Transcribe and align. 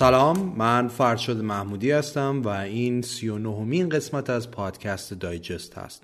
سلام 0.00 0.54
من 0.56 0.88
فرشاد 0.88 1.40
محمودی 1.40 1.90
هستم 1.90 2.42
و 2.42 2.48
این 2.48 3.02
سی 3.02 3.28
و 3.28 3.38
نهمین 3.38 3.88
قسمت 3.88 4.30
از 4.30 4.50
پادکست 4.50 5.14
دایجست 5.14 5.78
هست. 5.78 6.02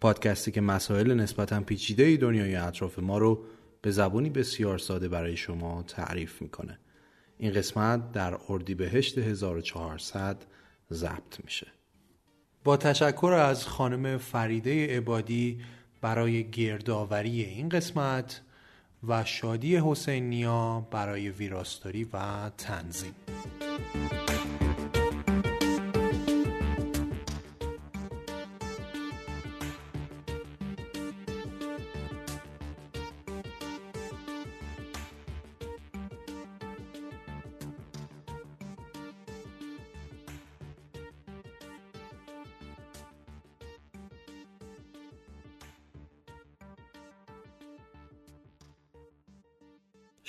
پادکستی 0.00 0.50
که 0.50 0.60
مسائل 0.60 1.14
نسبتا 1.14 1.60
پیچیده 1.60 2.16
دنیای 2.16 2.54
اطراف 2.54 2.98
ما 2.98 3.18
رو 3.18 3.44
به 3.82 3.90
زبانی 3.90 4.30
بسیار 4.30 4.78
ساده 4.78 5.08
برای 5.08 5.36
شما 5.36 5.82
تعریف 5.82 6.42
می‌کنه. 6.42 6.78
این 7.38 7.52
قسمت 7.52 8.12
در 8.12 8.38
اردیبهشت 8.48 9.18
1400 9.18 10.44
ضبط 10.92 11.44
میشه. 11.44 11.66
با 12.64 12.76
تشکر 12.76 13.32
از 13.32 13.66
خانم 13.66 14.18
فریده 14.18 14.96
عبادی 14.96 15.60
برای 16.00 16.50
گردآوری 16.50 17.42
این 17.42 17.68
قسمت 17.68 18.40
و 19.08 19.24
شادی 19.24 19.76
حسینیا 19.76 20.86
برای 20.90 21.30
ویراستاری 21.30 22.04
و 22.04 22.50
تنظیم. 22.58 23.14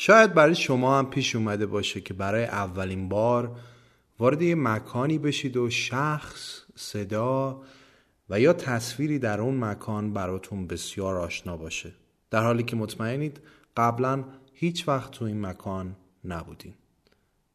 شاید 0.08 0.34
برای 0.34 0.56
شما 0.56 1.00
هم 1.00 1.10
پیش 1.10 1.36
اومده 1.36 1.66
باشه 1.66 2.02
که 2.02 2.14
برای 2.14 2.44
اولین 2.44 3.10
بار 3.10 3.60
وارد 4.20 4.42
یه 4.42 4.56
مکانی 4.56 5.18
بشید 5.18 5.58
و 5.58 5.70
شخص، 5.70 6.62
صدا 6.76 7.62
و 8.30 8.40
یا 8.40 8.54
تصویری 8.54 9.20
در 9.20 9.42
اون 9.42 9.58
مکان 9.64 10.14
براتون 10.14 10.68
بسیار 10.68 11.18
آشنا 11.18 11.58
باشه. 11.58 11.94
در 12.32 12.44
حالی 12.44 12.64
که 12.64 12.76
مطمئنید 12.76 13.42
قبلا 13.78 14.24
هیچ 14.54 14.88
وقت 14.88 15.12
تو 15.12 15.26
این 15.26 15.42
مکان 15.42 15.96
نبودین. 16.26 16.74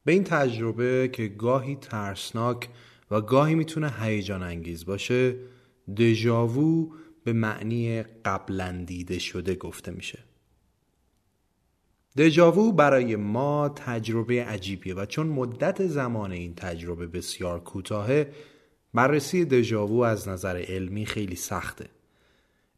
به 0.04 0.12
این 0.12 0.24
تجربه 0.24 1.10
که 1.12 1.28
گاهی 1.28 1.76
ترسناک 1.76 2.68
و 3.10 3.20
گاهی 3.20 3.54
می‌تونه 3.54 3.92
هیجان 4.00 4.42
انگیز 4.42 4.84
باشه 4.84 5.36
دژاوو 5.96 6.92
به 7.24 7.32
معنی 7.32 8.02
قبلا 8.02 8.84
دیده 8.86 9.18
شده 9.18 9.54
گفته 9.54 9.90
میشه. 9.90 10.18
دژاوو 12.16 12.72
برای 12.72 13.16
ما 13.16 13.68
تجربه 13.68 14.44
عجیبیه 14.44 14.94
و 14.94 15.06
چون 15.06 15.26
مدت 15.26 15.86
زمان 15.86 16.32
این 16.32 16.54
تجربه 16.54 17.06
بسیار 17.06 17.60
کوتاهه 17.60 18.32
بررسی 18.94 19.44
دژاوو 19.44 20.00
از 20.00 20.28
نظر 20.28 20.64
علمی 20.68 21.06
خیلی 21.06 21.36
سخته. 21.36 21.88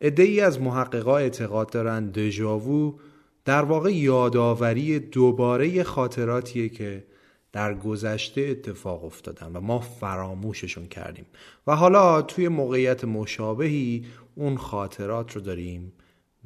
ای 0.00 0.40
از 0.40 0.60
محققا 0.60 1.16
اعتقاد 1.16 1.70
دارند 1.70 2.12
دژاوو 2.12 2.98
در 3.44 3.62
واقع 3.64 3.90
یادآوری 3.90 4.98
دوباره 4.98 5.82
خاطراتیه 5.82 6.68
که 6.68 7.04
در 7.52 7.74
گذشته 7.74 8.40
اتفاق 8.40 9.04
افتادن 9.04 9.56
و 9.56 9.60
ما 9.60 9.78
فراموششون 9.78 10.86
کردیم. 10.86 11.26
و 11.66 11.76
حالا 11.76 12.22
توی 12.22 12.48
موقعیت 12.48 13.04
مشابهی 13.04 14.06
اون 14.34 14.56
خاطرات 14.56 15.32
رو 15.32 15.40
داریم 15.40 15.92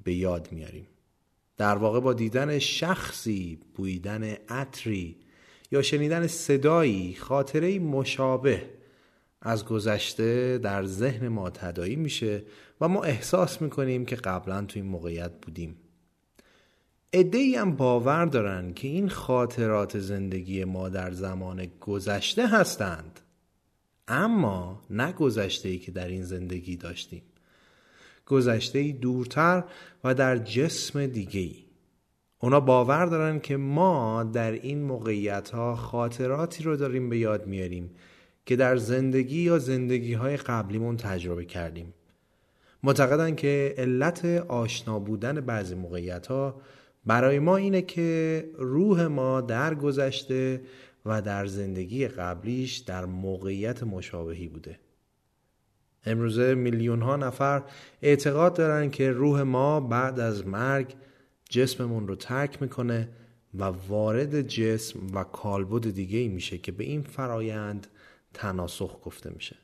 به 0.04 0.14
یاد 0.14 0.48
میاریم. 0.52 0.86
در 1.58 1.76
واقع 1.76 2.00
با 2.00 2.12
دیدن 2.12 2.58
شخصی 2.58 3.58
بویدن 3.74 4.22
عطری 4.48 5.16
یا 5.70 5.82
شنیدن 5.82 6.26
صدایی 6.26 7.14
خاطره 7.14 7.78
مشابه 7.78 8.62
از 9.42 9.64
گذشته 9.64 10.58
در 10.58 10.84
ذهن 10.84 11.28
ما 11.28 11.50
تدایی 11.50 11.96
میشه 11.96 12.42
و 12.80 12.88
ما 12.88 13.02
احساس 13.02 13.62
می‌کنیم 13.62 14.04
که 14.04 14.16
قبلا 14.16 14.64
تو 14.64 14.78
این 14.78 14.88
موقعیت 14.88 15.32
بودیم. 15.42 15.76
ادهی 17.12 17.54
هم 17.54 17.76
باور 17.76 18.24
دارن 18.24 18.74
که 18.74 18.88
این 18.88 19.08
خاطرات 19.08 19.98
زندگی 19.98 20.64
ما 20.64 20.88
در 20.88 21.12
زمان 21.12 21.66
گذشته 21.80 22.48
هستند 22.48 23.20
اما 24.08 24.82
نه 24.90 25.12
گذشته 25.12 25.68
ای 25.68 25.78
که 25.78 25.92
در 25.92 26.08
این 26.08 26.24
زندگی 26.24 26.76
داشتیم. 26.76 27.22
گذشته 28.28 28.92
دورتر 28.92 29.64
و 30.04 30.14
در 30.14 30.38
جسم 30.38 31.06
دیگه 31.06 31.40
ای. 31.40 31.68
اونا 32.40 32.60
باور 32.60 33.06
دارن 33.06 33.40
که 33.40 33.56
ما 33.56 34.24
در 34.24 34.52
این 34.52 34.82
موقعیت 34.82 35.50
ها 35.50 35.76
خاطراتی 35.76 36.62
رو 36.64 36.76
داریم 36.76 37.08
به 37.08 37.18
یاد 37.18 37.46
میاریم 37.46 37.90
که 38.46 38.56
در 38.56 38.76
زندگی 38.76 39.40
یا 39.40 39.58
زندگی 39.58 40.14
های 40.14 40.36
قبلیمون 40.36 40.96
تجربه 40.96 41.44
کردیم 41.44 41.94
معتقدن 42.82 43.34
که 43.34 43.74
علت 43.78 44.24
آشنا 44.48 44.98
بودن 44.98 45.40
بعضی 45.40 45.74
موقعیت 45.74 46.26
ها 46.26 46.60
برای 47.06 47.38
ما 47.38 47.56
اینه 47.56 47.82
که 47.82 48.44
روح 48.58 49.06
ما 49.06 49.40
در 49.40 49.74
گذشته 49.74 50.60
و 51.06 51.22
در 51.22 51.46
زندگی 51.46 52.08
قبلیش 52.08 52.76
در 52.76 53.04
موقعیت 53.04 53.82
مشابهی 53.82 54.48
بوده 54.48 54.78
امروزه 56.08 56.54
میلیون 56.54 57.02
ها 57.02 57.16
نفر 57.16 57.62
اعتقاد 58.02 58.54
دارن 58.54 58.90
که 58.90 59.10
روح 59.10 59.42
ما 59.42 59.80
بعد 59.80 60.20
از 60.20 60.46
مرگ 60.46 60.94
جسممون 61.50 62.08
رو 62.08 62.14
ترک 62.14 62.62
می‌کنه 62.62 63.08
و 63.54 63.64
وارد 63.64 64.42
جسم 64.42 64.98
و 65.14 65.24
کالبد 65.24 65.90
دیگه 65.90 66.18
ای 66.18 66.28
میشه 66.28 66.58
که 66.58 66.72
به 66.72 66.84
این 66.84 67.02
فرایند 67.02 67.86
تناسخ 68.34 69.00
گفته 69.04 69.30
میشه. 69.34 69.56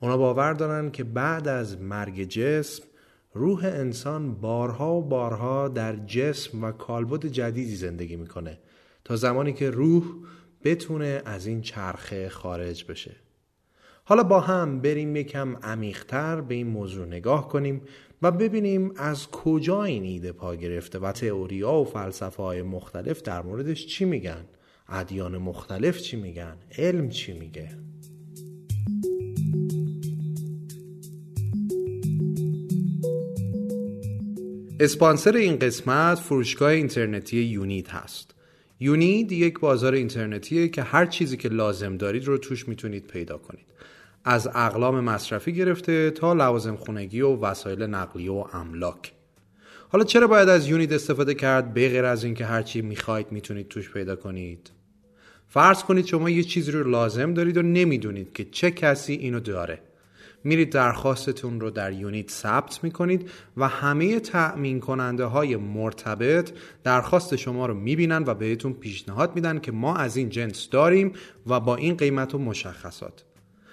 اونا 0.00 0.16
باور 0.16 0.52
دارن 0.52 0.90
که 0.90 1.04
بعد 1.04 1.48
از 1.48 1.80
مرگ 1.80 2.24
جسم 2.24 2.84
روح 3.34 3.64
انسان 3.64 4.34
بارها 4.34 4.94
و 4.94 5.02
بارها 5.02 5.68
در 5.68 5.96
جسم 5.96 6.64
و 6.64 6.72
کالبد 6.72 7.26
جدیدی 7.26 7.76
زندگی 7.76 8.16
می‌کنه 8.16 8.58
تا 9.04 9.16
زمانی 9.16 9.52
که 9.52 9.70
روح 9.70 10.04
بتونه 10.64 11.22
از 11.24 11.46
این 11.46 11.60
چرخه 11.60 12.28
خارج 12.28 12.84
بشه. 12.84 13.16
حالا 14.04 14.22
با 14.22 14.40
هم 14.40 14.80
بریم 14.80 15.16
یکم 15.16 15.56
عمیقتر 15.56 16.40
به 16.40 16.54
این 16.54 16.66
موضوع 16.66 17.06
نگاه 17.06 17.48
کنیم 17.48 17.82
و 18.22 18.30
ببینیم 18.30 18.92
از 18.96 19.30
کجا 19.30 19.84
این 19.84 20.02
ایده 20.02 20.32
پا 20.32 20.54
گرفته 20.54 20.98
و 20.98 21.12
تئوریا 21.12 21.72
و 21.72 21.84
فلسفه 21.84 22.42
های 22.42 22.62
مختلف 22.62 23.22
در 23.22 23.42
موردش 23.42 23.86
چی 23.86 24.04
میگن؟ 24.04 24.44
ادیان 24.88 25.38
مختلف 25.38 25.98
چی 25.98 26.16
میگن؟ 26.16 26.56
علم 26.78 27.08
چی 27.08 27.32
میگه؟ 27.32 27.68
اسپانسر 34.80 35.36
این 35.36 35.56
قسمت 35.56 36.18
فروشگاه 36.18 36.70
اینترنتی 36.70 37.36
یونید 37.42 37.88
هست. 37.88 38.34
یونید 38.80 39.32
یک 39.32 39.60
بازار 39.60 39.94
اینترنتیه 39.94 40.68
که 40.68 40.82
هر 40.82 41.06
چیزی 41.06 41.36
که 41.36 41.48
لازم 41.48 41.96
دارید 41.96 42.24
رو 42.24 42.38
توش 42.38 42.68
می‌تونید 42.68 43.06
پیدا 43.06 43.38
کنید. 43.38 43.66
از 44.24 44.46
اقلام 44.54 45.00
مصرفی 45.00 45.52
گرفته 45.52 46.10
تا 46.10 46.32
لوازم 46.32 46.76
خونگی 46.76 47.20
و 47.20 47.36
وسایل 47.36 47.82
نقلیه 47.82 48.30
و 48.30 48.44
املاک. 48.52 49.12
حالا 49.88 50.04
چرا 50.04 50.26
باید 50.26 50.48
از 50.48 50.68
یونید 50.68 50.92
استفاده 50.92 51.34
کرد؟ 51.34 51.74
به 51.74 51.88
غیر 51.88 52.04
از 52.04 52.24
اینکه 52.24 52.46
هرچی 52.46 52.82
می‌خواید 52.82 53.32
می‌تونید 53.32 53.68
توش 53.68 53.90
پیدا 53.90 54.16
کنید. 54.16 54.70
فرض 55.48 55.82
کنید 55.82 56.06
شما 56.06 56.30
یه 56.30 56.42
چیزی 56.42 56.72
رو 56.72 56.90
لازم 56.90 57.34
دارید 57.34 57.56
و 57.56 57.62
نمی‌دونید 57.62 58.32
که 58.32 58.44
چه 58.44 58.70
کسی 58.70 59.12
اینو 59.12 59.40
داره. 59.40 59.78
میرید 60.44 60.70
درخواستتون 60.70 61.60
رو 61.60 61.70
در 61.70 61.92
یونیت 61.92 62.30
ثبت 62.30 62.84
می‌کنید 62.84 63.30
و 63.56 63.68
همه 63.68 64.20
تأمین 64.20 64.80
کننده 64.80 65.24
های 65.24 65.56
مرتبط 65.56 66.50
درخواست 66.84 67.36
شما 67.36 67.66
رو 67.66 67.74
می‌بینن 67.74 68.24
و 68.26 68.34
بهتون 68.34 68.72
پیشنهاد 68.72 69.34
میدن 69.34 69.58
که 69.58 69.72
ما 69.72 69.96
از 69.96 70.16
این 70.16 70.28
جنس 70.28 70.68
داریم 70.70 71.12
و 71.46 71.60
با 71.60 71.76
این 71.76 71.96
قیمت 71.96 72.34
و 72.34 72.38
مشخصات. 72.38 73.24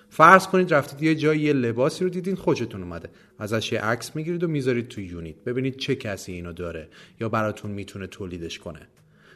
فرض 0.09 0.47
کنید 0.47 0.73
رفتید 0.73 1.03
یه 1.03 1.15
جایی 1.15 1.41
یه 1.41 1.53
لباسی 1.53 2.03
رو 2.03 2.09
دیدین 2.09 2.35
خوشتون 2.35 2.83
اومده. 2.83 3.09
ازش 3.39 3.71
یه 3.71 3.81
عکس 3.81 4.15
می‌گیرید 4.15 4.43
و 4.43 4.47
می‌ذارید 4.47 4.87
تو 4.87 5.01
یونیت. 5.01 5.35
ببینید 5.35 5.77
چه 5.77 5.95
کسی 5.95 6.31
اینو 6.33 6.53
داره 6.53 6.87
یا 7.19 7.29
براتون 7.29 7.71
می‌تونه 7.71 8.07
تولیدش 8.07 8.59
کنه. 8.59 8.87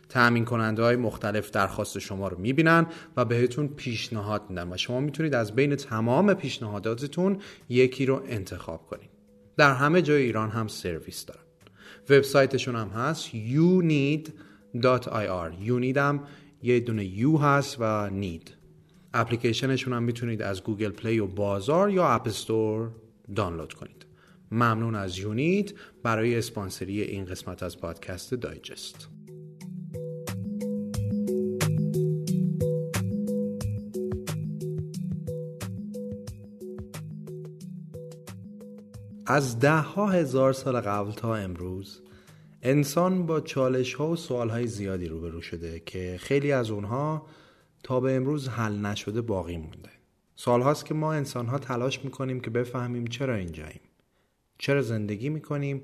تأمین 0.09 0.45
کننده 0.45 0.83
های 0.83 0.95
مختلف 0.95 1.51
درخواست 1.51 1.99
شما 1.99 2.27
رو 2.27 2.39
می‌بینن 2.39 2.85
و 3.17 3.25
بهتون 3.25 3.67
پیشنهاد 3.67 4.49
میدن 4.49 4.73
و 4.73 4.77
شما 4.77 4.99
می‌تونید 4.99 5.33
از 5.33 5.55
بین 5.55 5.75
تمام 5.75 6.33
پیشنهاداتتون 6.33 7.37
یکی 7.69 8.05
رو 8.05 8.23
انتخاب 8.27 8.87
کنید. 8.87 9.09
در 9.57 9.73
همه 9.73 10.01
جای 10.01 10.23
ایران 10.23 10.49
هم 10.49 10.67
سرویس 10.67 11.25
دارن. 11.25 11.43
وبسایتشون 12.09 12.75
هم 12.75 12.87
هست 12.87 13.29
youneed.ir 13.29 14.31
you 15.67 15.97
هم 15.97 16.23
یه 16.63 16.79
دونه 16.79 17.05
u 17.05 17.37
هست 17.37 17.77
و 17.79 18.09
need 18.09 18.62
اپلیکیشنشون 19.13 19.93
هم 19.93 20.03
می‌تونید 20.03 20.41
از 20.41 20.63
گوگل 20.63 20.91
پلی 20.91 21.19
و 21.19 21.27
بازار 21.27 21.89
یا 21.89 22.07
اپ 22.07 22.27
استور 22.27 22.89
دانلود 23.35 23.73
کنید. 23.73 24.05
ممنون 24.51 24.95
از 24.95 25.17
YouNeed 25.17 25.73
برای 26.03 26.37
اسپانسری 26.37 27.01
این 27.01 27.25
قسمت 27.25 27.63
از 27.63 27.79
پادکست 27.79 28.33
دایجست. 28.33 29.09
از 39.25 39.59
ده 39.59 39.79
ها 39.79 40.07
هزار 40.07 40.53
سال 40.53 40.81
قبل 40.81 41.11
تا 41.11 41.35
امروز 41.35 42.01
انسان 42.61 43.25
با 43.25 43.41
چالش 43.41 43.93
ها 43.93 44.09
و 44.09 44.15
سوال 44.15 44.49
های 44.49 44.67
زیادی 44.67 45.07
روبرو 45.07 45.41
شده 45.41 45.81
که 45.85 46.17
خیلی 46.21 46.51
از 46.51 46.71
اونها 46.71 47.25
تا 47.83 47.99
به 47.99 48.15
امروز 48.15 48.49
حل 48.49 48.85
نشده 48.85 49.21
باقی 49.21 49.57
مونده. 49.57 49.89
سوال 50.35 50.61
هاست 50.61 50.85
که 50.85 50.93
ما 50.93 51.13
انسان 51.13 51.45
ها 51.45 51.59
تلاش 51.59 52.05
می‌کنیم 52.05 52.39
که 52.39 52.49
بفهمیم 52.49 53.07
چرا 53.07 53.35
اینجاییم. 53.35 53.81
چرا 54.57 54.81
زندگی 54.81 55.29
می‌کنیم 55.29 55.83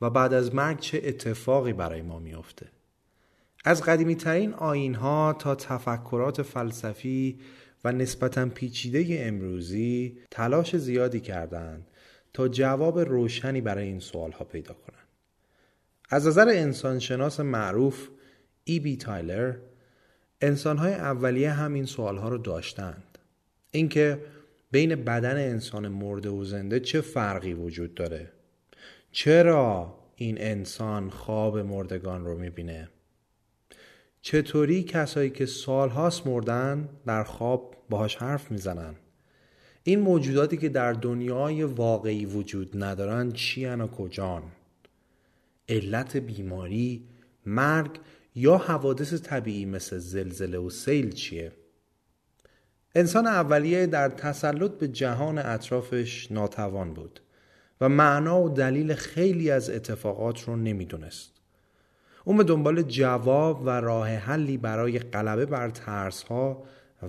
و 0.00 0.10
بعد 0.10 0.34
از 0.34 0.54
مرگ 0.54 0.80
چه 0.80 1.00
اتفاقی 1.04 1.72
برای 1.72 2.02
ما 2.02 2.18
میافته. 2.18 2.66
از 3.64 3.82
قدیمی 3.82 4.14
ترین 4.14 4.54
آین 4.54 4.94
ها 4.94 5.36
تا 5.38 5.54
تفکرات 5.54 6.42
فلسفی 6.42 7.38
و 7.84 7.92
نسبتا 7.92 8.46
پیچیده 8.46 9.06
امروزی 9.20 10.18
تلاش 10.30 10.76
زیادی 10.76 11.20
کردند 11.20 11.86
تا 12.32 12.48
جواب 12.48 12.98
روشنی 12.98 13.60
برای 13.60 13.86
این 13.86 14.00
سوال 14.00 14.32
ها 14.32 14.44
پیدا 14.44 14.74
کنند. 14.74 15.06
از 16.10 16.26
نظر 16.26 16.48
انسانشناس 16.48 17.40
معروف 17.40 18.08
ای 18.64 18.80
بی 18.80 18.96
تایلر 18.96 19.56
انسان 20.40 20.78
های 20.78 20.92
اولیه 20.92 21.50
هم 21.50 21.74
این 21.74 21.84
سوال 21.84 22.16
ها 22.16 22.28
رو 22.28 22.38
داشتند. 22.38 23.18
اینکه 23.70 24.20
بین 24.70 24.94
بدن 24.94 25.36
انسان 25.36 25.88
مرده 25.88 26.28
و 26.28 26.44
زنده 26.44 26.80
چه 26.80 27.00
فرقی 27.00 27.52
وجود 27.52 27.94
داره؟ 27.94 28.32
چرا 29.12 29.94
این 30.16 30.36
انسان 30.40 31.10
خواب 31.10 31.58
مردگان 31.58 32.24
رو 32.24 32.38
می‌بینه؟ 32.38 32.88
چطوری 34.22 34.82
کسایی 34.82 35.30
که 35.30 35.46
سالهاست 35.46 36.26
مردن 36.26 36.88
در 37.06 37.24
خواب 37.24 37.76
باهاش 37.90 38.16
حرف 38.16 38.50
می‌زنن 38.50 38.94
این 39.82 40.00
موجوداتی 40.00 40.56
که 40.56 40.68
در 40.68 40.92
دنیای 40.92 41.62
واقعی 41.62 42.26
وجود 42.26 42.84
ندارن 42.84 43.32
چی 43.32 43.66
و 43.66 43.86
کجان 43.86 44.42
علت 45.68 46.16
بیماری 46.16 47.04
مرگ 47.46 47.90
یا 48.38 48.56
حوادث 48.58 49.14
طبیعی 49.14 49.64
مثل 49.64 49.98
زلزله 49.98 50.58
و 50.58 50.70
سیل 50.70 51.12
چیه؟ 51.12 51.52
انسان 52.94 53.26
اولیه 53.26 53.86
در 53.86 54.08
تسلط 54.08 54.70
به 54.70 54.88
جهان 54.88 55.38
اطرافش 55.38 56.32
ناتوان 56.32 56.94
بود 56.94 57.20
و 57.80 57.88
معنا 57.88 58.42
و 58.42 58.48
دلیل 58.48 58.94
خیلی 58.94 59.50
از 59.50 59.70
اتفاقات 59.70 60.40
رو 60.40 60.56
نمی‌دونست. 60.56 61.32
اون 62.24 62.36
به 62.36 62.44
دنبال 62.44 62.82
جواب 62.82 63.62
و 63.66 63.70
راه 63.70 64.08
حلی 64.08 64.56
برای 64.56 64.98
غلبه 64.98 65.46
بر 65.46 65.70
ترس 65.70 66.22
ها 66.22 66.62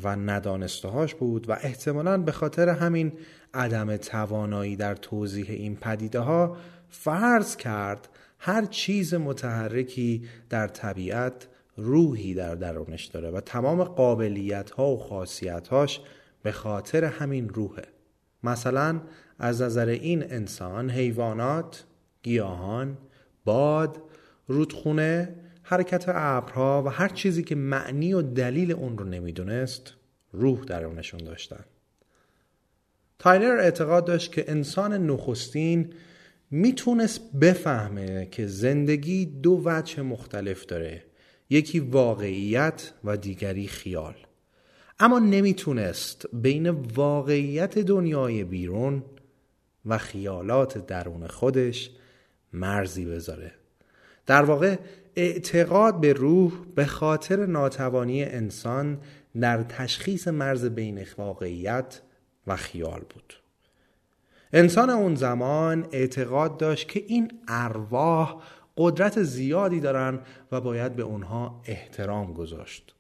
و 0.03 0.15
ندانستهاش 0.15 1.15
بود 1.15 1.49
و 1.49 1.51
احتمالا 1.51 2.17
به 2.17 2.31
خاطر 2.31 2.69
همین 2.69 3.13
عدم 3.53 3.97
توانایی 3.97 4.75
در 4.75 4.95
توضیح 4.95 5.45
این 5.49 5.75
پدیده 5.75 6.19
ها 6.19 6.57
فرض 6.89 7.55
کرد 7.55 8.09
هر 8.47 8.65
چیز 8.65 9.13
متحرکی 9.13 10.23
در 10.49 10.67
طبیعت 10.67 11.47
روحی 11.77 12.33
در 12.33 12.55
درونش 12.55 13.05
داره 13.05 13.29
و 13.29 13.41
تمام 13.41 13.83
قابلیت 13.83 14.71
ها 14.71 14.91
و 14.91 14.97
خاصیت 14.97 15.67
هاش 15.67 16.01
به 16.43 16.51
خاطر 16.51 17.03
همین 17.05 17.49
روحه. 17.49 17.83
مثلا 18.43 19.01
از 19.39 19.61
نظر 19.61 19.87
این 19.87 20.23
انسان 20.23 20.89
حیوانات 20.89 21.83
گیاهان 22.23 22.97
باد 23.45 24.01
رودخونه 24.47 25.35
حرکت 25.63 26.05
ابرها 26.07 26.83
و 26.85 26.89
هر 26.89 27.09
چیزی 27.09 27.43
که 27.43 27.55
معنی 27.55 28.13
و 28.13 28.21
دلیل 28.21 28.71
اون 28.71 28.97
رو 28.97 29.05
نمی‌دونست 29.05 29.93
روح 30.31 30.63
در 30.63 30.85
اونشون 30.85 31.19
داشتن. 31.19 31.65
تایلر 33.19 33.57
اعتقاد 33.59 34.05
داشت 34.05 34.31
که 34.31 34.51
انسان 34.51 34.93
نخستین 34.93 35.93
می‌تونست 36.51 37.31
بفهمه 37.41 38.27
که 38.31 38.47
زندگی 38.47 39.25
دو 39.25 39.61
وجه 39.65 40.01
مختلف 40.01 40.65
داره. 40.65 41.03
یکی 41.49 41.79
واقعیت 41.79 42.93
و 43.03 43.17
دیگری 43.17 43.67
خیال. 43.67 44.15
اما 44.99 45.19
نمی‌تونست 45.19 46.25
بین 46.33 46.69
واقعیت 46.69 47.79
دنیای 47.79 48.43
بیرون 48.43 49.03
و 49.85 49.97
خیالات 49.97 50.87
درون 50.87 51.27
خودش 51.27 51.91
مرزی 52.53 53.05
بذاره. 53.05 53.51
در 54.25 54.43
واقع 54.43 54.75
اعتقاد 55.15 55.99
به 55.99 56.13
روح 56.13 56.51
به 56.75 56.85
خاطر 56.85 57.45
ناتوانی 57.45 58.23
انسان 58.23 59.01
در 59.39 59.63
تشخیص 59.63 60.27
مرز 60.27 60.65
بین 60.65 61.05
واقعیت 61.17 62.01
و 62.47 62.55
خیال 62.55 62.99
بود. 62.99 63.33
انسان 64.53 64.89
اون 64.89 65.15
زمان 65.15 65.87
اعتقاد 65.91 66.57
داشت 66.57 66.87
که 66.87 67.03
این 67.07 67.31
ارواح 67.47 68.41
قدرت 68.77 69.23
زیادی 69.23 69.79
دارن 69.79 70.19
و 70.51 70.61
باید 70.61 70.95
به 70.95 71.03
اونها 71.03 71.61
احترام 71.65 72.33
گذاشت. 72.33 72.95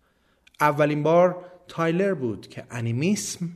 اولین 0.61 1.03
بار 1.03 1.45
تایلر 1.67 2.13
بود 2.13 2.47
که 2.47 2.63
انیمیسم 2.71 3.49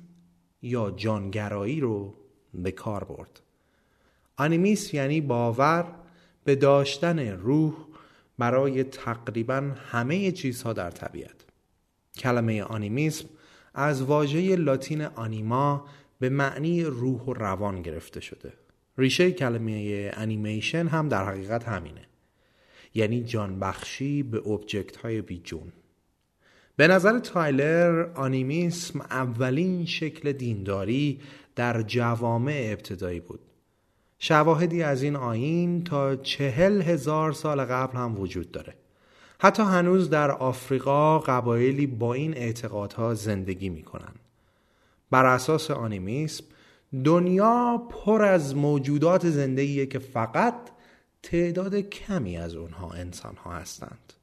یا 0.61 0.91
جانگرایی 0.91 1.79
رو 1.79 2.13
به 2.53 2.71
کار 2.71 3.03
برد. 3.03 3.41
انیمیسم 4.37 4.97
یعنی 4.97 5.21
باور 5.21 5.85
به 6.43 6.55
داشتن 6.55 7.19
روح 7.19 7.73
برای 8.37 8.83
تقریبا 8.83 9.71
همه 9.91 10.31
چیزها 10.31 10.73
در 10.73 10.91
طبیعت. 10.91 11.45
کلمه 12.17 12.63
آنیمیسم 12.63 13.25
از 13.73 14.03
واژه 14.03 14.55
لاتین 14.55 15.01
آنیما 15.01 15.85
به 16.21 16.29
معنی 16.29 16.83
روح 16.83 17.21
و 17.21 17.33
روان 17.33 17.81
گرفته 17.81 18.19
شده. 18.19 18.53
ریشه 18.97 19.31
کلمه 19.31 20.11
انیمیشن 20.13 20.87
هم 20.87 21.09
در 21.09 21.25
حقیقت 21.25 21.67
همینه. 21.67 22.01
یعنی 22.93 23.23
جانبخشی 23.23 24.23
به 24.23 24.37
اوبجکت 24.37 24.97
های 24.97 25.21
بیجون. 25.21 25.71
به 26.75 26.87
نظر 26.87 27.19
تایلر 27.19 28.09
آنیمیسم 28.15 29.01
اولین 29.01 29.85
شکل 29.85 30.31
دینداری 30.31 31.19
در 31.55 31.81
جوامع 31.81 32.67
ابتدایی 32.71 33.19
بود. 33.19 33.39
شواهدی 34.19 34.83
از 34.83 35.03
این 35.03 35.15
آین 35.15 35.83
تا 35.83 36.15
چهل 36.15 36.81
هزار 36.81 37.31
سال 37.31 37.65
قبل 37.65 37.97
هم 37.97 38.19
وجود 38.19 38.51
داره. 38.51 38.75
حتی 39.39 39.63
هنوز 39.63 40.09
در 40.09 40.31
آفریقا 40.31 41.19
قبایلی 41.19 41.87
با 41.87 42.13
این 42.13 42.37
اعتقادها 42.37 43.13
زندگی 43.13 43.69
می‌کنن. 43.69 44.13
بر 45.11 45.25
اساس 45.25 45.71
آنیمیسم 45.71 46.43
دنیا 47.05 47.87
پر 47.89 48.21
از 48.23 48.55
موجودات 48.55 49.29
زندگیه 49.29 49.85
که 49.85 49.99
فقط 49.99 50.55
تعداد 51.23 51.75
کمی 51.75 52.37
از 52.37 52.55
اونها 52.55 52.91
انسان 52.91 53.35
ها 53.35 53.51
هستند. 53.51 54.13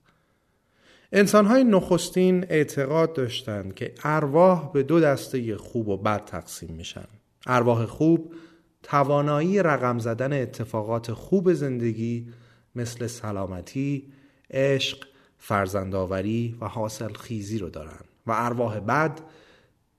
انسان 1.13 1.47
های 1.47 1.65
نخستین 1.65 2.47
اعتقاد 2.49 3.13
داشتند 3.13 3.75
که 3.75 3.95
ارواح 4.05 4.73
به 4.73 4.83
دو 4.83 5.01
دسته 5.01 5.57
خوب 5.57 5.89
و 5.89 5.97
بد 5.97 6.25
تقسیم 6.25 6.73
میشن. 6.73 7.07
ارواح 7.47 7.87
خوب 7.87 8.35
توانایی 8.83 9.63
رقم 9.63 9.99
زدن 9.99 10.33
اتفاقات 10.43 11.13
خوب 11.13 11.53
زندگی 11.53 12.29
مثل 12.75 13.07
سلامتی، 13.07 14.13
عشق، 14.51 15.07
فرزندآوری 15.39 16.57
و 16.61 16.69
حاصل 16.69 17.13
خیزی 17.13 17.59
رو 17.59 17.69
دارن 17.69 18.01
و 18.27 18.33
ارواح 18.37 18.81
بد 18.81 19.21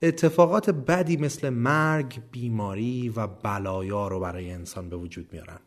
اتفاقات 0.02 0.70
بدی 0.70 1.16
مثل 1.16 1.48
مرگ، 1.48 2.22
بیماری 2.30 3.08
و 3.08 3.26
بلایا 3.26 4.08
رو 4.08 4.20
برای 4.20 4.50
انسان 4.50 4.88
به 4.88 4.96
وجود 4.96 5.32
میارن. 5.32 5.60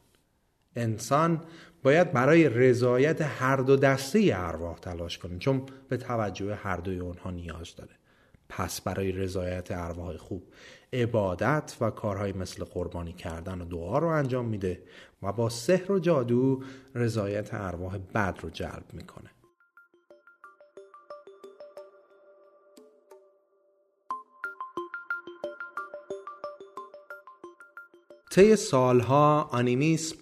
انسان 0.76 1.42
باید 1.84 2.12
برای 2.12 2.50
رضایت 2.50 3.22
هر 3.22 3.56
دو 3.56 3.76
دسته 3.76 4.32
ارواح 4.34 4.78
تلاش 4.78 5.18
کنه 5.18 5.38
چون 5.38 5.62
به 5.90 5.98
توجه 5.98 6.56
هر 6.56 6.78
دوی 6.78 7.00
اونها 7.00 7.32
نیاز 7.32 7.76
داره. 7.76 7.92
پس 8.50 8.82
برای 8.82 9.12
رضایت 9.12 9.72
ارواح 9.72 10.18
خوب 10.18 10.44
عبادت 10.94 11.78
و 11.82 11.90
کارهای 11.90 12.34
مثل 12.34 12.64
قربانی 12.64 13.14
کردن 13.14 13.62
و 13.62 13.66
دعا 13.66 13.98
رو 13.98 14.08
انجام 14.08 14.46
میده 14.46 14.84
و 15.24 15.34
با 15.34 15.50
سحر 15.50 15.92
و 15.92 16.00
جادو 16.00 16.64
رضایت 16.96 17.54
ارواح 17.54 17.98
بد 17.98 18.40
رو 18.42 18.50
جلب 18.50 18.86
می‌کنه 18.94 19.30
طی 28.34 28.56
سالها 28.56 29.42
آنیمیسم 29.42 30.16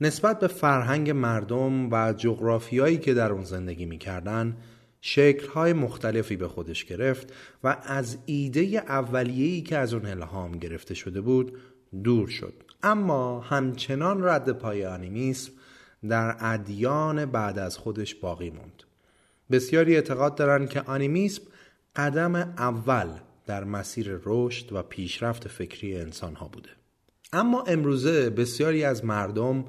نسبت 0.00 0.38
به 0.38 0.46
فرهنگ 0.46 1.10
مردم 1.10 1.92
و 1.92 2.12
جغرافیایی 2.12 2.98
که 2.98 3.14
در 3.14 3.32
اون 3.32 3.44
زندگی 3.44 3.86
می‌کردن 3.86 4.56
شکلهای 5.00 5.72
مختلفی 5.72 6.36
به 6.36 6.48
خودش 6.48 6.84
گرفت 6.84 7.32
و 7.64 7.76
از 7.82 8.18
ایده 8.26 8.60
اولیه‌ای 8.88 9.60
که 9.60 9.76
از 9.76 9.94
اون 9.94 10.06
الهام 10.06 10.52
گرفته 10.52 10.94
شده 10.94 11.20
بود 11.20 11.58
دور 12.04 12.28
شد. 12.28 12.54
اما 12.82 13.40
همچنان 13.40 14.24
رد 14.24 14.52
پای 14.52 14.86
آنیمیسم 14.86 15.52
در 16.08 16.36
ادیان 16.40 17.26
بعد 17.26 17.58
از 17.58 17.78
خودش 17.78 18.14
باقی 18.14 18.50
موند. 18.50 18.82
بسیاری 19.50 19.94
اعتقاد 19.94 20.34
دارند 20.34 20.68
که 20.70 20.80
آنیمیسم 20.80 21.42
قدم 21.96 22.34
اول 22.34 23.08
در 23.46 23.64
مسیر 23.64 24.20
رشد 24.24 24.72
و 24.72 24.82
پیشرفت 24.82 25.48
فکری 25.48 25.96
انسان 25.96 26.34
ها 26.34 26.48
بوده. 26.48 26.77
اما 27.32 27.62
امروزه 27.62 28.30
بسیاری 28.30 28.84
از 28.84 29.04
مردم 29.04 29.64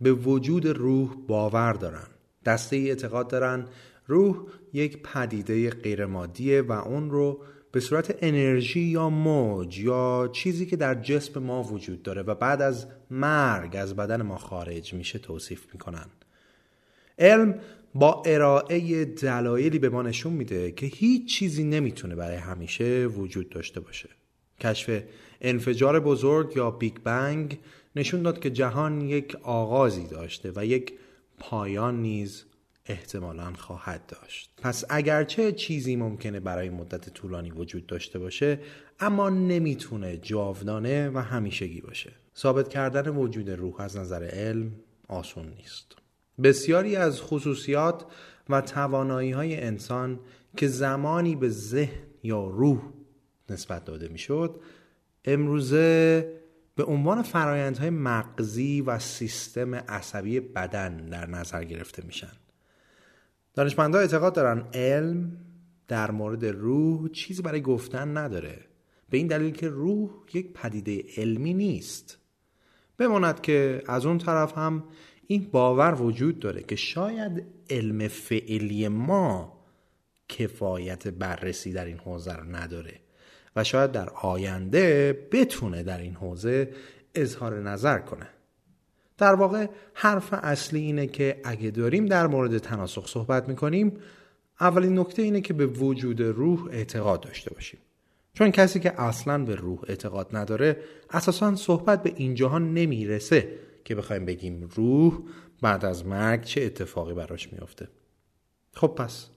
به 0.00 0.12
وجود 0.12 0.66
روح 0.66 1.14
باور 1.28 1.72
دارن. 1.72 2.06
دسته 2.44 2.76
اعتقاد 2.76 3.28
دارن 3.28 3.66
روح 4.06 4.46
یک 4.72 5.02
پدیده 5.02 5.70
غیرمادیه 5.70 6.62
و 6.62 6.72
اون 6.72 7.10
رو 7.10 7.42
به 7.72 7.80
صورت 7.80 8.18
انرژی 8.20 8.80
یا 8.80 9.08
موج 9.10 9.78
یا 9.78 10.30
چیزی 10.32 10.66
که 10.66 10.76
در 10.76 10.94
جسم 10.94 11.42
ما 11.42 11.62
وجود 11.62 12.02
داره 12.02 12.22
و 12.22 12.34
بعد 12.34 12.62
از 12.62 12.86
مرگ 13.10 13.76
از 13.76 13.96
بدن 13.96 14.22
ما 14.22 14.36
خارج 14.36 14.94
میشه 14.94 15.18
توصیف 15.18 15.72
می‌کنن. 15.72 16.06
علم 17.18 17.60
با 17.94 18.22
ارائه 18.26 19.04
دلایلی 19.04 19.78
به 19.78 19.88
ما 19.88 20.02
نشون 20.02 20.32
میده 20.32 20.72
که 20.72 20.86
هیچ 20.86 21.38
چیزی 21.38 21.64
نمی‌تونه 21.64 22.14
برای 22.14 22.36
همیشه 22.36 23.06
وجود 23.06 23.48
داشته 23.48 23.80
باشه. 23.80 24.08
کشف 24.60 25.02
انفجار 25.44 26.00
بزرگ 26.00 26.56
یا 26.56 26.70
بیگ 26.70 26.94
بنگ 27.04 27.58
نشون 27.96 28.22
داد 28.22 28.40
که 28.40 28.50
جهان 28.50 29.00
یک 29.00 29.36
آغازی 29.42 30.06
داشته 30.06 30.52
و 30.56 30.66
یک 30.66 30.92
پایان 31.38 32.02
نیز 32.02 32.44
احتمالا 32.86 33.52
خواهد 33.52 34.06
داشت. 34.06 34.50
پس 34.62 34.84
اگرچه 34.88 35.52
چیزی 35.52 35.96
ممکنه 35.96 36.40
برای 36.40 36.70
مدت 36.70 37.08
طولانی 37.08 37.50
وجود 37.50 37.86
داشته 37.86 38.18
باشه 38.18 38.60
اما 39.00 39.30
نمی‌تونه 39.30 40.16
جاودانه 40.16 41.10
و 41.10 41.18
همیشگی 41.18 41.80
باشه. 41.80 42.12
ثابت 42.36 42.68
کردن 42.68 43.08
وجود 43.08 43.50
روح 43.50 43.80
از 43.80 43.96
نظر 43.96 44.24
علم 44.24 44.72
آسون 45.08 45.48
نیست. 45.48 45.96
بسیاری 46.42 46.96
از 46.96 47.20
خصوصیات 47.20 48.06
و 48.48 48.60
توانایی 48.60 49.30
های 49.30 49.60
انسان 49.60 50.20
که 50.56 50.68
زمانی 50.68 51.36
به 51.36 51.48
ذهن 51.48 52.02
یا 52.22 52.46
روح 52.46 52.80
نسبت 53.50 53.84
داده 53.84 54.08
می‌شد 54.08 54.60
امروزه 55.24 56.30
به 56.74 56.84
عنوان 56.84 57.22
فرایندهای 57.22 57.90
مغزی 57.90 58.80
و 58.80 58.98
سیستم 58.98 59.74
عصبی 59.74 60.40
بدن 60.40 60.96
در 60.96 61.26
نظر 61.26 61.64
گرفته 61.64 62.06
میشن. 62.06 62.32
دانشمندان 63.54 64.00
اعتقاد 64.00 64.34
دارن 64.34 64.66
علم 64.74 65.36
در 65.88 66.10
مورد 66.10 66.44
روح 66.44 67.08
چیزی 67.08 67.42
برای 67.42 67.62
گفتن 67.62 68.16
نداره. 68.16 68.58
به 69.10 69.16
این 69.16 69.26
دلیل 69.26 69.52
که 69.52 69.68
روح 69.68 70.10
یک 70.34 70.52
پدیده 70.52 71.04
علمی 71.16 71.54
نیست. 71.54 72.18
بماند 72.98 73.40
که 73.40 73.82
از 73.86 74.06
اون 74.06 74.18
طرف 74.18 74.58
هم 74.58 74.84
این 75.26 75.48
باور 75.52 76.02
وجود 76.02 76.38
داره 76.38 76.62
که 76.62 76.76
شاید 76.76 77.46
علم 77.70 78.08
فعلی 78.08 78.88
ما 78.88 79.64
کفایت 80.28 81.08
بررسی 81.08 81.72
در 81.72 81.84
این 81.84 81.98
حوزه 81.98 82.32
رو 82.32 82.44
نداره. 82.56 83.00
و 83.56 83.64
شاید 83.64 83.92
در 83.92 84.08
آینده 84.10 85.12
بتونه 85.32 85.82
در 85.82 85.98
این 85.98 86.14
حوزه 86.14 86.70
اظهار 87.14 87.60
نظر 87.60 87.98
کنه. 87.98 88.26
در 89.18 89.34
واقع 89.34 89.66
حرف 89.94 90.28
اصلی 90.32 90.80
اینه 90.80 91.06
که 91.06 91.40
اگه 91.44 91.70
داریم 91.70 92.06
در 92.06 92.26
مورد 92.26 92.58
تناسخ 92.58 93.08
صحبت 93.08 93.48
می‌کنیم 93.48 93.98
اولین 94.60 94.98
نکته 94.98 95.22
اینه 95.22 95.40
که 95.40 95.52
به 95.52 95.66
وجود 95.66 96.20
روح 96.22 96.68
اعتقاد 96.70 97.20
داشته 97.20 97.54
باشیم. 97.54 97.80
چون 98.32 98.50
کسی 98.50 98.80
که 98.80 99.00
اصلا 99.00 99.44
به 99.44 99.54
روح 99.54 99.78
اعتقاد 99.88 100.36
نداره 100.36 100.76
اساسا 101.10 101.56
صحبت 101.56 102.02
به 102.02 102.12
این 102.16 102.34
جهان 102.34 102.74
نمی‌رسه 102.74 103.48
که 103.84 103.94
بخوایم 103.94 104.24
بگیم 104.24 104.68
روح 104.74 105.18
بعد 105.62 105.84
از 105.84 106.06
مرگ 106.06 106.42
چه 106.42 106.62
اتفاقی 106.62 107.14
براش 107.14 107.52
میافته. 107.52 107.88
خب 108.72 108.86
پس 108.86 109.28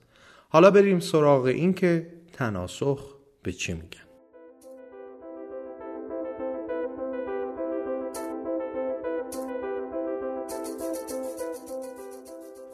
حالا 0.48 0.70
بریم 0.70 1.00
سراغ 1.00 1.44
این 1.44 1.74
که 1.74 2.12
تناسخ 2.32 3.14
به 3.42 3.52
چی 3.52 3.72
میگن. 3.72 4.07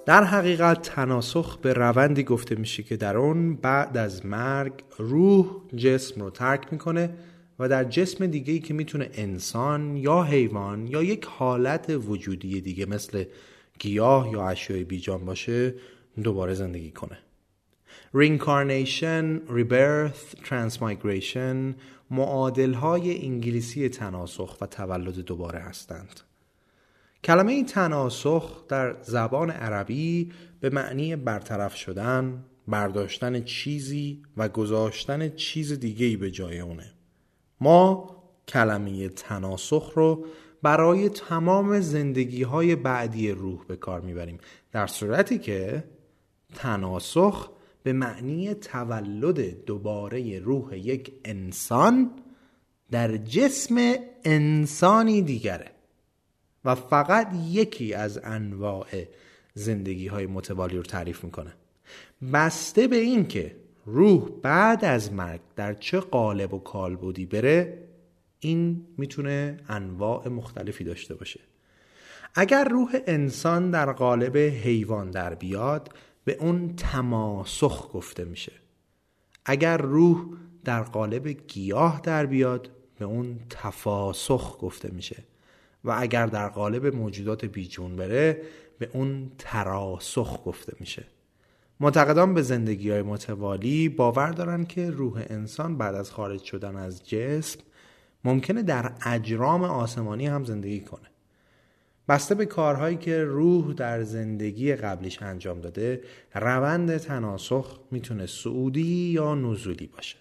در 0.07 0.25
حقیقت 0.25 0.83
تناسخ 0.83 1.57
به 1.59 1.73
روندی 1.73 2.23
گفته 2.23 2.55
میشه 2.55 2.83
که 2.83 2.97
در 2.97 3.17
اون 3.17 3.57
بعد 3.57 3.97
از 3.97 4.27
مرگ 4.27 4.73
روح 4.99 5.47
جسم 5.77 6.21
رو 6.21 6.31
ترک 6.31 6.73
می‌کنه 6.73 7.11
و 7.59 7.69
در 7.69 7.85
جسم 7.85 8.27
دیگه 8.27 8.53
ای 8.53 8.61
که 8.61 8.75
می‌تونه 8.75 9.11
انسان 9.15 9.97
یا 9.97 10.23
حیوان 10.23 10.87
یا 10.87 11.03
یک 11.03 11.25
حالت 11.25 11.91
وجودی 12.09 12.61
دیگه 12.61 12.87
مثل 12.87 13.25
گیاه 13.79 14.31
یا 14.33 14.49
اشیاء 14.49 14.85
بیجان 14.85 15.25
باشه 15.25 15.75
دوباره 16.23 16.55
زندگی 16.55 16.91
کنه. 16.91 17.19
Reincarnation, 18.17 19.41
rebirth, 19.49 20.45
transmigration 20.49 21.75
معادل 22.11 22.73
های 22.73 23.25
انگلیسی 23.27 23.89
تناسخ 23.89 24.57
و 24.61 24.67
تولد 24.67 25.15
دوباره 25.15 25.59
هستند. 25.59 26.21
کلمه 27.25 27.65
تناسخ 27.65 28.67
در 28.69 28.97
زبان 29.03 29.51
عربی 29.51 30.33
به 30.61 30.71
معنی 30.71 31.17
برطرف 31.17 31.77
شدن 31.77 32.45
برداشتن 32.69 33.45
چیزی 33.45 34.23
و 34.37 34.49
گذاشتن 34.49 35.29
چیز 35.29 35.73
دیگهی 35.73 36.17
به 36.17 36.31
جای 36.31 36.61
اونه. 36.61 36.93
ما 37.61 38.17
کلمه 38.49 39.09
تناسخ 39.09 39.93
رو 39.95 40.25
برای 40.63 41.09
تمام 41.09 41.81
زندگی 41.81 42.43
های 42.43 42.77
بعدی 42.77 43.31
روح 43.31 43.65
به 43.69 43.77
کار 43.77 44.01
می‌بریم. 44.01 44.39
در 44.73 44.87
صورتی 44.87 45.39
که 45.39 45.85
تناسخ 46.55 47.51
به 47.83 47.93
معنی 47.93 48.55
تولد 48.55 49.65
دوباره 49.65 50.39
روح 50.39 50.79
یک 50.79 51.13
انسان 51.25 52.11
در 52.91 53.17
جسم 53.17 53.95
انسانی 54.25 55.23
دیگره. 55.23 55.74
و 56.65 56.75
فقط 56.75 57.35
یکی 57.51 57.95
از 57.95 58.21
انواع 58.25 58.87
زندگی 59.55 60.07
های 60.07 60.27
متوالی 60.27 60.77
رو 60.77 60.83
تعریف 60.83 61.25
می‌کنه. 61.25 61.55
بسته 62.33 62.89
به 62.89 62.97
این 62.97 63.27
که 63.29 63.57
روح 63.87 64.31
بعد 64.43 64.85
از 64.85 65.13
مرگ 65.13 65.41
در 65.57 65.75
چه 65.75 66.01
قالب 66.01 66.55
و 66.55 66.59
کالبودی 66.59 67.27
بره 67.27 67.79
این 68.41 68.87
می‌تونه 68.99 69.57
انواع 69.69 70.29
مختلفی 70.29 70.85
داشته 70.85 71.15
باشه. 71.15 71.41
اگر 72.35 72.65
روح 72.65 72.97
انسان 73.07 73.71
در 73.71 73.93
قالب 73.93 74.37
حیوان 74.37 75.11
در 75.11 75.35
بیاد 75.35 75.95
به 76.25 76.37
اون 76.41 76.77
تماسخ 76.77 77.91
گفته 77.93 78.25
میشه. 78.25 78.53
اگر 79.45 79.77
روح 79.77 80.27
در 80.65 80.83
قالب 80.83 81.29
گیاه 81.29 82.01
در 82.01 82.27
بیاد 82.27 82.71
به 82.99 83.05
اون 83.05 83.41
تفاسخ 83.51 84.59
گفته 84.61 84.91
میشه. 84.91 85.25
و 85.85 85.95
اگر 85.99 86.27
در 86.27 86.49
قالب 86.49 86.87
موجودات 86.87 87.45
بیجون 87.45 87.97
بره 87.97 88.43
به 88.79 88.91
اون 88.93 89.33
تراسخ 89.39 90.47
گفته 90.47 90.73
میشه. 90.81 91.05
معتقدان 91.81 92.35
به 92.35 92.43
زندگی 92.43 92.91
های 92.91 93.03
متوالی 93.03 93.89
باور 93.89 94.31
دارن 94.31 94.65
که 94.65 94.91
روح 94.91 95.25
انسان 95.31 95.79
بعد 95.79 95.95
از 95.95 96.11
خارج 96.11 96.43
شدن 96.43 96.77
از 96.77 97.09
جسم 97.09 97.61
ممکنه 98.25 98.63
در 98.63 98.93
اجرام 99.07 99.63
آسمانی 99.63 100.27
هم 100.27 100.45
زندگی 100.45 100.81
کنه. 100.81 101.09
بسته 102.09 102.35
به 102.35 102.47
کارهایی 102.47 102.97
که 102.97 103.25
روح 103.25 103.73
در 103.73 104.03
زندگی 104.03 104.75
قبلیش 104.75 105.23
انجام 105.23 105.61
داده 105.61 106.01
روند 106.35 106.97
تناسخ 106.97 107.81
می‌تونه 107.91 108.27
سعودی 108.27 109.11
یا 109.11 109.35
نزولی 109.35 109.87
باشه. 109.87 110.17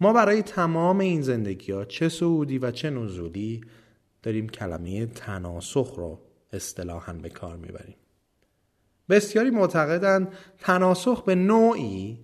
ما 0.00 0.12
برای 0.12 0.42
تمام 0.42 0.98
این 0.98 1.22
زندگی 1.22 1.72
ها 1.72 1.84
چه 1.84 2.08
سعودی 2.08 2.58
و 2.58 2.70
چه 2.70 2.90
نزولی 2.90 3.60
داریم 4.24 4.48
کلمه 4.48 5.06
تناسخ 5.06 5.94
رو 5.96 6.20
اصطلاحا 6.52 7.12
به 7.12 7.28
کار 7.28 7.56
می‌بریم. 7.56 7.96
بسیاری 9.08 9.50
معتقدند 9.50 10.32
تناسخ 10.58 11.24
به 11.24 11.34
نوعی 11.34 12.18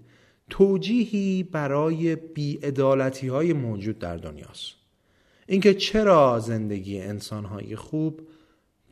توجیهی 0.51 1.43
برای 1.43 2.17
بیعدالتی 2.17 3.29
های 3.29 3.53
موجود 3.53 3.99
در 3.99 4.17
دنیاست. 4.17 4.73
اینکه 5.47 5.75
چرا 5.75 6.39
زندگی 6.39 7.01
انسانهای 7.01 7.77
خوب 7.77 8.29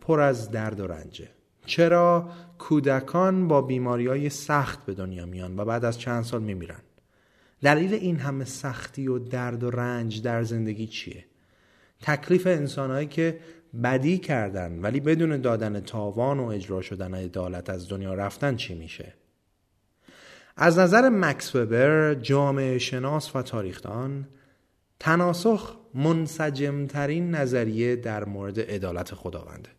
پر 0.00 0.20
از 0.20 0.50
درد 0.50 0.80
و 0.80 0.86
رنجه؟ 0.86 1.28
چرا 1.66 2.30
کودکان 2.58 3.48
با 3.48 3.62
بیماری 3.62 4.06
های 4.06 4.28
سخت 4.30 4.86
به 4.86 4.94
دنیا 4.94 5.26
میان 5.26 5.58
و 5.58 5.64
بعد 5.64 5.84
از 5.84 5.98
چند 5.98 6.24
سال 6.24 6.42
میمیرن؟ 6.42 6.82
دلیل 7.62 7.94
این 7.94 8.16
همه 8.16 8.44
سختی 8.44 9.08
و 9.08 9.18
درد 9.18 9.64
و 9.64 9.70
رنج 9.70 10.22
در 10.22 10.42
زندگی 10.42 10.86
چیه؟ 10.86 11.27
تکلیف 12.02 12.46
انسانهایی 12.46 13.06
که 13.06 13.38
بدی 13.82 14.18
کردن 14.18 14.78
ولی 14.80 15.00
بدون 15.00 15.40
دادن 15.40 15.80
تاوان 15.80 16.40
و 16.40 16.46
اجرا 16.46 16.82
شدن 16.82 17.14
عدالت 17.14 17.70
از 17.70 17.88
دنیا 17.88 18.14
رفتن 18.14 18.56
چی 18.56 18.74
میشه؟ 18.74 19.14
از 20.56 20.78
نظر 20.78 21.08
مکس 21.08 21.56
وبر 21.56 22.14
جامعه 22.14 22.78
شناس 22.78 23.36
و 23.36 23.42
تاریخدان 23.42 24.28
تناسخ 25.00 25.76
منسجمترین 25.94 27.30
نظریه 27.30 27.96
در 27.96 28.24
مورد 28.24 28.60
عدالت 28.60 29.14
خداونده. 29.14 29.70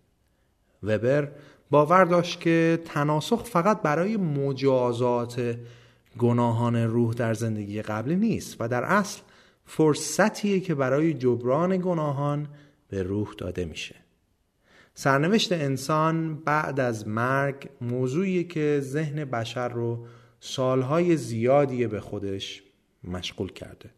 وبر 0.84 1.32
باور 1.70 2.06
داشت 2.06 2.40
که 2.40 2.80
تناسخ 2.86 3.44
فقط 3.44 3.82
برای 3.82 4.18
مجازات 4.18 5.58
گناهان 6.18 6.76
روح 6.76 7.14
در 7.14 7.34
زندگی 7.34 7.82
قبلی 7.82 8.16
نیست 8.16 8.56
و 8.60 8.68
در 8.68 8.84
اصل 8.84 9.22
فرصتیه 9.72 10.60
که 10.60 10.76
برای 10.76 11.14
جبران 11.14 11.78
گناهان 11.78 12.48
به 12.90 13.04
روح 13.04 13.34
داده 13.38 13.66
میشه. 13.66 13.96
سرنوشت 14.94 15.52
انسان 15.52 16.36
بعد 16.36 16.80
از 16.80 17.08
مرگ 17.08 17.70
موضوعیه 17.82 18.44
که 18.44 18.80
ذهن 18.84 19.26
بشر 19.26 19.70
رو 19.70 20.06
سالهای 20.40 21.18
زیادی 21.18 21.88
به 21.88 22.00
خودش 22.00 22.64
مشغول 23.04 23.52
کرده. 23.52 23.90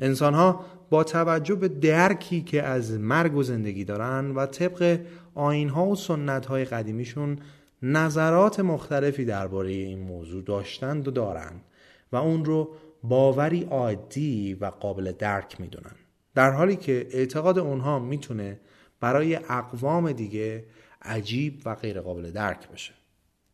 انسان 0.00 0.34
ها 0.34 0.64
با 0.90 1.04
توجه 1.04 1.54
به 1.54 1.68
درکی 1.68 2.42
که 2.42 2.62
از 2.62 2.92
مرگ 2.92 3.36
و 3.36 3.42
زندگی 3.42 3.84
دارن 3.84 4.30
و 4.30 4.46
طبق 4.46 5.00
آین 5.34 5.68
ها 5.68 5.86
و 5.86 5.96
سنت 5.96 6.46
های 6.46 6.64
قدیمیشون 6.64 7.38
نظرات 7.82 8.60
مختلفی 8.60 9.24
درباره 9.24 9.70
این 9.70 9.98
موضوع 9.98 10.42
داشتند 10.42 11.08
و 11.08 11.10
دارند 11.10 11.64
و 12.12 12.16
اون 12.16 12.44
رو 12.44 12.74
باوری 13.02 13.64
عادی 13.64 14.54
و 14.54 14.66
قابل 14.66 15.12
درک 15.12 15.60
می‌دونن. 15.60 15.94
در 16.34 16.50
حالی 16.50 16.76
که 16.76 17.08
اعتقاد 17.10 17.58
اونها 17.58 17.98
می‌تونه 17.98 18.60
برای 19.00 19.36
اقوام 19.36 20.12
دیگه 20.12 20.64
عجیب 21.02 21.62
و 21.64 21.74
غیر 21.74 22.00
قابل 22.00 22.30
درک 22.30 22.68
بشه. 22.68 22.92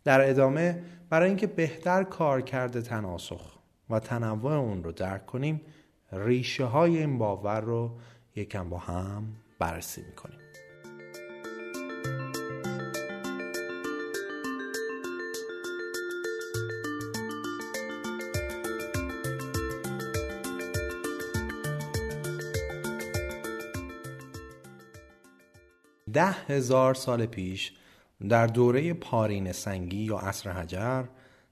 در 0.05 0.31
ادامه 0.31 0.83
برای 1.11 1.29
اینکه 1.29 1.47
بهتر 1.47 2.05
کار 2.05 2.41
کرده 2.41 2.83
تناسخ 2.83 3.59
و 3.91 4.01
تنوع 4.01 4.53
اون 4.53 4.85
رو 4.85 4.93
درک 4.93 5.27
کنیم 5.27 5.61
ریشه 6.13 6.65
های 6.65 6.99
این 6.99 7.19
باور 7.19 7.61
رو 7.61 7.99
یکم 8.37 8.71
با 8.71 8.79
هم 8.79 9.37
بررسی 9.59 10.03
می‌کنیم. 10.03 10.36
ده 26.17 26.31
هزار 26.31 26.95
سال 26.95 27.27
پیش 27.27 27.73
در 28.29 28.47
دوره 28.47 28.95
پارین 28.95 29.53
سنگی 29.53 29.97
یا 29.97 30.17
عصر 30.17 30.51
حجر 30.51 31.05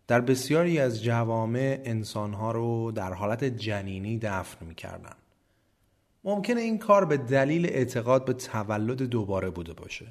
در 0.06 0.21
بسیاری 0.21 0.78
از 0.78 1.02
جوامع 1.02 1.80
انسانها 1.85 2.52
رو 2.52 2.92
در 2.92 3.12
حالت 3.12 3.44
جنینی 3.44 4.18
دفن 4.18 4.66
می‌کردن. 4.66 5.16
ممکنه 6.25 6.61
این 6.61 6.78
کار 6.78 7.04
به 7.04 7.16
دلیل 7.16 7.66
اعتقاد 7.66 8.25
به 8.25 8.33
تولد 8.33 9.02
دوباره 9.02 9.50
بوده 9.50 9.73
باشه. 9.73 10.06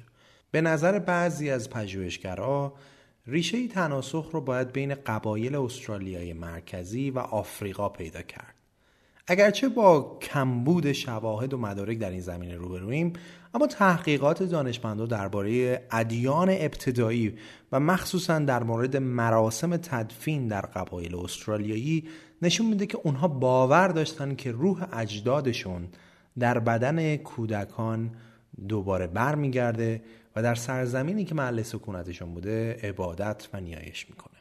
به 0.50 0.60
نظر 0.60 0.98
بعضی 0.98 1.50
از 1.50 1.70
پژوهشگرها 1.70 2.74
ریشه 3.26 3.68
تناسخ 3.68 4.30
رو 4.32 4.40
باید 4.40 4.72
بین 4.72 4.94
قبایل 4.94 5.56
استرالیای 5.56 6.32
مرکزی 6.32 7.10
و 7.10 7.18
آفریقا 7.18 7.88
پیدا 7.88 8.22
کرد. 8.22 8.53
اگرچه 9.26 9.68
با 9.68 10.18
کمبود 10.22 10.92
شواهد 10.92 11.54
و 11.54 11.58
مدارک 11.58 11.98
در 11.98 12.10
این 12.10 12.20
زمینه 12.20 12.54
روبرویم 12.54 13.12
اما 13.54 13.66
تحقیقات 13.66 14.42
دانشمندان 14.42 15.08
درباره 15.08 15.82
ادیان 15.90 16.48
ابتدایی 16.50 17.38
و 17.72 17.80
مخصوصا 17.80 18.38
در 18.38 18.62
مورد 18.62 18.96
مراسم 18.96 19.76
تدفین 19.76 20.48
در 20.48 20.60
قبایل 20.60 21.16
استرالیایی 21.16 22.08
نشون 22.42 22.66
میده 22.66 22.86
که 22.86 22.98
اونها 23.04 23.28
باور 23.28 23.88
داشتن 23.88 24.34
که 24.34 24.52
روح 24.52 24.86
اجدادشون 24.92 25.88
در 26.38 26.58
بدن 26.58 27.16
کودکان 27.16 28.10
دوباره 28.68 29.06
برمیگرده 29.06 30.02
و 30.36 30.42
در 30.42 30.54
سرزمینی 30.54 31.24
که 31.24 31.34
محل 31.34 31.62
سکونتشون 31.62 32.34
بوده 32.34 32.78
عبادت 32.82 33.48
و 33.52 33.60
نیایش 33.60 34.10
می‌کنه. 34.10 34.33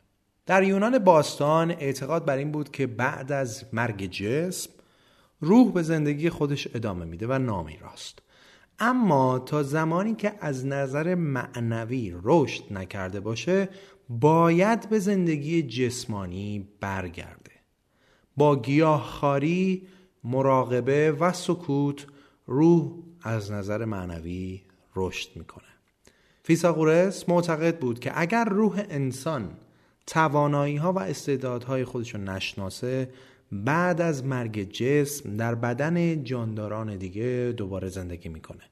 در 0.45 0.63
یونان 0.63 0.99
باستان 0.99 1.71
اعتقاد 1.71 2.25
بر 2.25 2.37
این 2.37 2.51
بود 2.51 2.71
که 2.71 2.87
بعد 2.87 3.31
از 3.31 3.65
مرگ 3.73 4.05
جسم 4.05 4.69
روح 5.41 5.71
به 5.71 5.81
زندگی 5.83 6.29
خودش 6.29 6.67
ادامه 6.75 7.05
میده 7.05 7.27
و 7.27 7.37
نامی 7.37 7.77
راست. 7.77 8.19
اما 8.79 9.39
تا 9.39 9.63
زمانی 9.63 10.15
که 10.15 10.33
از 10.39 10.65
نظر 10.65 11.15
معنوی 11.15 12.15
رشد 12.23 12.63
نکرده 12.71 13.19
باشه 13.19 13.69
باید 14.09 14.89
به 14.89 14.99
زندگی 14.99 15.63
جسمانی 15.63 16.67
برگرده. 16.79 17.51
با 18.37 18.61
گیاهخواری 18.61 19.87
مراقبه 20.23 21.11
و 21.11 21.33
سکوت 21.33 22.05
روح 22.47 22.91
از 23.21 23.51
نظر 23.51 23.85
معنوی 23.85 24.61
رشد 24.95 25.29
می‌کنه. 25.35 25.63
فیساغورس 26.43 27.29
معتقد 27.29 27.79
بود 27.79 27.99
که 27.99 28.11
اگر 28.15 28.45
روح 28.45 28.83
انسان 28.89 29.57
توانایی 30.07 30.75
ها 30.75 30.93
و 30.93 30.99
استعدادهای 30.99 31.85
خودش 31.85 32.15
رو 32.15 32.21
نشناسه 32.21 33.09
بعد 33.51 34.01
از 34.01 34.25
مرگ 34.25 34.71
جسم 34.71 35.37
در 35.37 35.55
بدن 35.55 36.23
جانداران 36.23 36.97
دیگه 36.97 37.53
دوباره 37.57 37.89
زندگی 37.89 38.29
می‌کنه. 38.29 38.63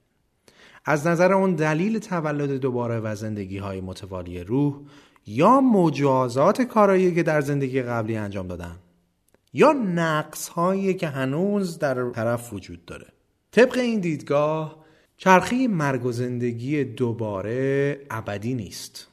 از 0.85 1.07
نظر 1.07 1.33
اون 1.33 1.55
دلیل 1.55 1.99
تولد 1.99 2.51
دوباره 2.51 2.99
و 2.99 3.15
زندگی 3.15 3.57
های 3.57 3.81
متوالی 3.81 4.43
روح 4.43 4.81
یا 5.25 5.61
مجازات 5.61 6.61
کارایی 6.61 7.15
که 7.15 7.23
در 7.23 7.41
زندگی 7.41 7.81
قبلی 7.81 8.15
انجام 8.15 8.47
دادن 8.47 8.75
یا 9.53 9.71
نقص 9.71 10.47
هایی 10.47 10.93
که 10.93 11.07
هنوز 11.07 11.79
در 11.79 12.09
طرف 12.09 12.53
وجود 12.53 12.85
داره. 12.85 13.07
طبق 13.51 13.77
این 13.77 13.99
دیدگاه 13.99 14.85
چرخی 15.17 15.67
مرگ 15.67 16.05
و 16.05 16.11
زندگی 16.11 16.83
دوباره 16.83 17.99
ابدی 18.11 18.53
نیست. 18.53 19.10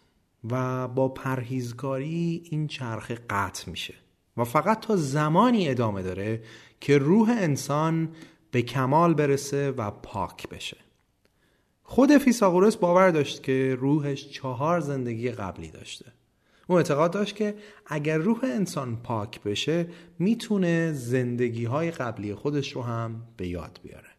و 0.51 0.88
با 0.88 1.09
پرهیزکاری 1.09 2.42
این 2.51 2.66
چرخه 2.66 3.14
قطع 3.31 3.70
میشه 3.70 3.94
و 4.37 4.44
فقط 4.44 4.81
تا 4.81 4.96
زمانی 4.96 5.68
ادامه 5.68 6.03
داره 6.03 6.42
که 6.81 6.98
روح 6.98 7.31
انسان 7.31 8.09
به 8.51 8.62
کمال 8.62 9.14
برسه 9.14 9.70
و 9.70 9.90
پاک 9.90 10.48
بشه. 10.48 10.77
خود 11.83 12.18
فیساغورس 12.18 12.77
باور 12.77 13.11
داشت 13.11 13.42
که 13.42 13.77
روحش 13.81 14.29
چهار 14.29 14.81
زندگی 14.81 15.31
قبلی 15.31 15.70
داشته. 15.70 16.12
او 16.66 16.77
اعتقاد 16.77 17.11
داشت 17.11 17.37
که 17.37 17.55
اگر 17.87 18.18
روح 18.18 18.40
انسان 18.44 18.96
پاک 18.96 19.42
بشه 19.42 19.87
می‌تونه 20.18 20.92
زندگی 20.92 21.64
های 21.64 21.90
قبلی 21.90 22.35
خودش 22.35 22.72
رو 22.72 22.83
هم 22.83 23.22
به 23.37 23.48
یاد 23.48 23.81
بیاره. 23.83 24.17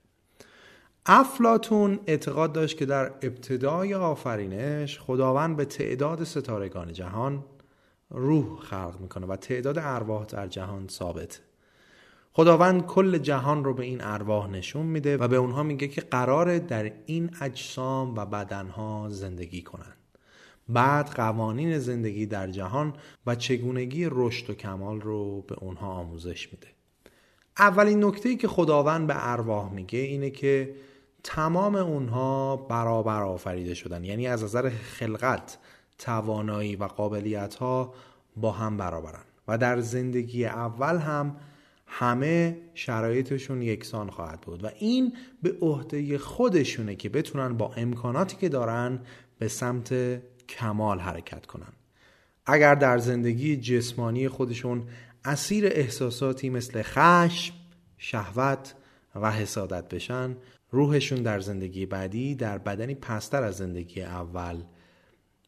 افلاتون 1.12 2.00
اعتقاد 2.08 2.54
داشت 2.54 2.78
که 2.78 2.86
در 2.86 3.06
ابتدای 3.06 3.94
آفرینش 3.94 5.00
خداوند 5.00 5.58
به 5.58 5.66
تعداد 5.66 6.24
ستارگان 6.24 6.94
جهان 6.94 7.44
روح 8.10 8.60
خلق 8.60 8.96
می‌کنه 9.00 9.28
و 9.28 9.36
تعداد 9.36 9.78
ارواح 9.80 10.26
در 10.26 10.48
جهان 10.48 10.88
ثابت. 10.88 11.42
خداوند 12.34 12.86
کل 12.86 13.18
جهان 13.18 13.64
رو 13.64 13.74
به 13.74 13.84
این 13.84 14.02
ارواح 14.02 14.50
نشون 14.50 14.86
میده 14.86 15.18
و 15.18 15.28
به 15.28 15.36
اونها 15.36 15.64
میگه 15.64 15.88
که 15.88 16.02
قراره 16.02 16.60
در 16.60 16.92
این 17.06 17.30
اجسام 17.42 18.16
و 18.16 18.26
بدنها 18.26 19.08
زندگی 19.10 19.62
کنند 19.62 19.98
بعد 20.68 21.10
قوانین 21.10 21.80
زندگی 21.80 22.26
در 22.26 22.48
جهان 22.48 22.94
و 23.26 23.36
چگونگی 23.36 24.08
رشد 24.12 24.50
و 24.50 24.54
کمال 24.54 25.02
رو 25.02 25.42
به 25.42 25.56
اونها 25.60 25.88
آموزش 25.88 26.54
میده. 26.54 26.68
اولین 27.60 28.04
نکته 28.04 28.36
که 28.36 28.48
خداوند 28.48 29.08
به 29.08 29.32
ارواح 29.32 29.74
میگه 29.74 30.00
اینه 30.00 30.30
که 30.30 30.76
تمام 31.24 31.76
اونها 31.76 32.56
برابر 32.56 33.24
آفریده 33.24 33.74
شدن. 33.74 34.04
یعنی 34.04 34.28
از 34.28 34.44
نظر 34.44 34.70
خلقت 34.70 35.58
توانایی 35.98 36.76
و 36.76 36.84
قابلیت 36.84 37.56
ها 37.56 37.94
با 38.36 38.52
هم 38.52 38.78
برابرن. 38.78 39.24
و 39.48 39.58
در 39.58 39.80
زندگی 39.80 40.46
اول 40.46 40.98
هم 40.98 41.36
همه 41.88 42.58
شرایطشون 42.74 43.62
یکسان 43.62 44.10
خواهد 44.10 44.42
بود. 44.42 44.64
و 44.64 44.70
این 44.80 45.14
به 45.44 45.56
عهده 45.62 46.18
خودشونه 46.18 46.96
که 46.96 47.10
بتونن 47.10 47.58
با 47.58 47.74
امکاناتی 47.78 48.38
که 48.38 48.50
دارن 48.50 49.00
به 49.40 49.48
سمت 49.48 49.94
کمال 50.50 51.00
حرکت 51.00 51.46
کنن. 51.46 51.74
اگر 52.46 52.76
در 52.76 52.98
زندگی 52.98 53.58
جسمانی 53.58 54.28
خودشون 54.28 54.84
اسیر 55.26 55.66
احساساتی 55.68 56.50
مثل 56.50 56.82
خشم، 56.82 57.54
شهوت 57.98 58.76
و 59.16 59.32
حسادت 59.32 59.90
بشن 59.90 60.36
روحشون 60.72 61.22
در 61.22 61.40
زندگی 61.40 61.86
بعدی 61.86 62.36
در 62.36 62.58
بدنی 62.58 62.96
پستر 62.96 63.44
از 63.44 63.58
زندگی 63.58 64.02
اول 64.02 64.64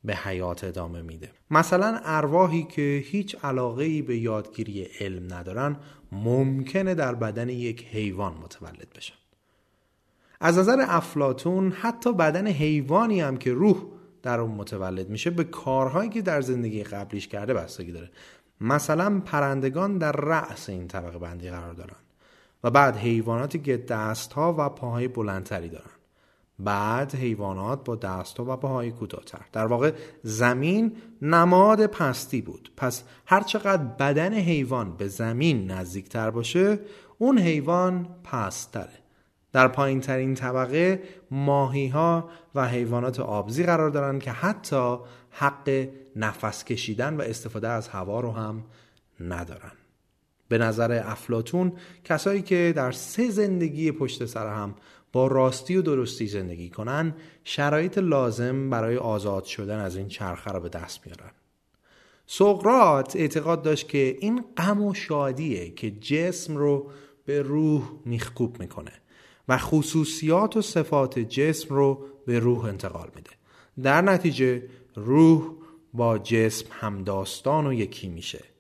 به 0.03 0.15
حیات 0.15 0.63
ادامه 0.63 1.01
میده. 1.01 1.31
مثلا 1.51 1.99
ارواحی 2.03 2.63
که 2.63 3.03
هیچ 3.05 3.35
علاقه 3.43 3.83
ای 3.83 4.01
به 4.01 4.17
یادگیری 4.17 4.87
علم 4.99 5.33
ندارن 5.33 5.77
ممکنه 6.11 6.95
در 6.95 7.15
بدن 7.15 7.49
یک 7.49 7.87
حیوان 7.87 8.33
متولد 8.33 8.87
بشن. 8.95 9.15
از 10.39 10.57
نظر 10.57 10.85
افلاتون 10.87 11.71
حتی 11.71 12.13
بدن 12.13 12.47
حیوانی 12.47 13.21
هم 13.21 13.37
که 13.37 13.53
روح 13.53 13.83
در 14.23 14.39
اون 14.39 14.51
متولد 14.51 15.09
میشه 15.09 15.29
به 15.29 15.43
کارهایی 15.43 16.09
که 16.09 16.21
در 16.21 16.41
زندگی 16.41 16.83
قبلیش 16.83 17.27
کرده 17.27 17.53
بستگی 17.53 17.91
داره. 17.91 18.11
مثلا 18.61 19.19
پرندگان 19.19 19.97
در 19.97 20.11
رأس 20.11 20.69
این 20.69 20.87
طبقه 20.87 21.19
بندی 21.19 21.49
قرار 21.49 21.73
دارن. 21.73 21.95
و 22.63 22.69
بعد 22.69 22.97
حیواناتی 22.97 23.59
که 23.59 23.77
دست 23.77 24.33
ها 24.33 24.55
و 24.57 24.69
پاهای 24.69 25.07
بلندتری 25.07 25.69
دارن. 25.69 25.91
بعد 26.59 27.15
حیوانات 27.15 27.83
با 27.83 27.95
دست 27.95 28.39
و 28.39 28.55
پاهای 28.55 28.91
کوتاهتر. 28.91 29.41
در 29.51 29.65
واقع 29.65 29.91
زمین 30.23 30.95
نماد 31.21 31.85
پستی 31.85 32.41
بود. 32.41 32.71
پس 32.77 33.03
هر 33.25 33.41
چقدر 33.41 33.83
بدن 33.83 34.33
حیوان 34.33 34.97
به 34.97 35.07
زمین 35.07 35.71
نزدیکتر 35.71 36.29
باشه 36.29 36.79
اون 37.17 37.37
حیوان 37.37 38.07
پستره. 38.23 39.01
در 39.53 39.67
پایین 39.67 40.01
ترین 40.01 40.35
طبقه 40.35 41.03
ماهی 41.31 41.87
ها 41.87 42.29
و 42.55 42.67
حیوانات 42.67 43.19
آبزی 43.19 43.63
قرار 43.63 43.89
دارند 43.89 44.23
که 44.23 44.31
حتی 44.31 44.97
حق 45.29 45.87
نفس 46.15 46.63
کشیدن 46.63 47.17
و 47.17 47.21
استفاده 47.21 47.67
از 47.67 47.87
هوا 47.87 48.19
رو 48.19 48.31
هم 48.31 48.63
ندارن. 49.19 49.71
به 50.51 50.57
نظر 50.57 51.01
افلاتون 51.05 51.73
کسایی 52.03 52.41
که 52.41 52.73
در 52.75 52.91
سه 52.91 53.29
زندگی 53.29 53.91
پشت 53.91 54.25
سر 54.25 54.47
هم 54.47 54.75
با 55.11 55.27
راستی 55.27 55.75
و 55.75 55.81
درستی 55.81 56.27
زندگی 56.27 56.69
کنن 56.69 57.15
شرایط 57.43 57.97
لازم 57.97 58.69
برای 58.69 58.97
آزاد 58.97 59.43
شدن 59.43 59.79
از 59.79 59.95
این 59.95 60.07
چرخه 60.07 60.51
را 60.51 60.59
به 60.59 60.69
دست 60.69 60.99
میارن. 61.05 61.31
سقرات 62.25 63.15
اعتقاد 63.15 63.61
داشت 63.61 63.89
که 63.89 64.17
این 64.19 64.43
غم 64.57 64.81
و 64.81 64.93
شادیه 64.93 65.69
که 65.69 65.91
جسم 65.91 66.57
رو 66.57 66.91
به 67.25 67.41
روح 67.41 67.91
میخکوب 68.05 68.59
می‌کنه 68.59 68.93
و 69.47 69.57
خصوصیات 69.57 70.57
و 70.57 70.61
صفات 70.61 71.19
جسم 71.19 71.75
رو 71.75 72.05
به 72.25 72.39
روح 72.39 72.65
انتقال 72.65 73.09
میده. 73.15 73.31
در 73.83 74.01
نتیجه 74.01 74.63
روح 74.95 75.51
با 75.93 76.17
جسم 76.17 76.65
همداستان 76.71 77.67
و 77.67 77.73
یکی 77.73 78.09
میشه. 78.09 78.50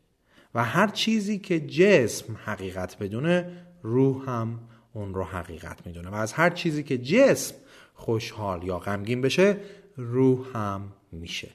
و 0.55 0.63
هر 0.63 0.87
چیزی 0.87 1.39
که 1.39 1.59
جسم 1.59 2.37
حقیقت 2.45 2.97
بدونه 2.97 3.65
روح 3.81 4.29
هم 4.29 4.59
اون 4.93 5.13
رو 5.13 5.23
حقیقت 5.23 5.87
می‌دونه. 5.87 6.09
و 6.09 6.15
از 6.15 6.33
هر 6.33 6.49
چیزی 6.49 6.83
که 6.83 6.97
جسم 6.97 7.55
خوشحال 7.93 8.63
یا 8.63 8.79
غمگین 8.79 9.21
بشه 9.21 9.57
روح 9.95 10.57
هم 10.57 10.93
میشه. 11.11 11.49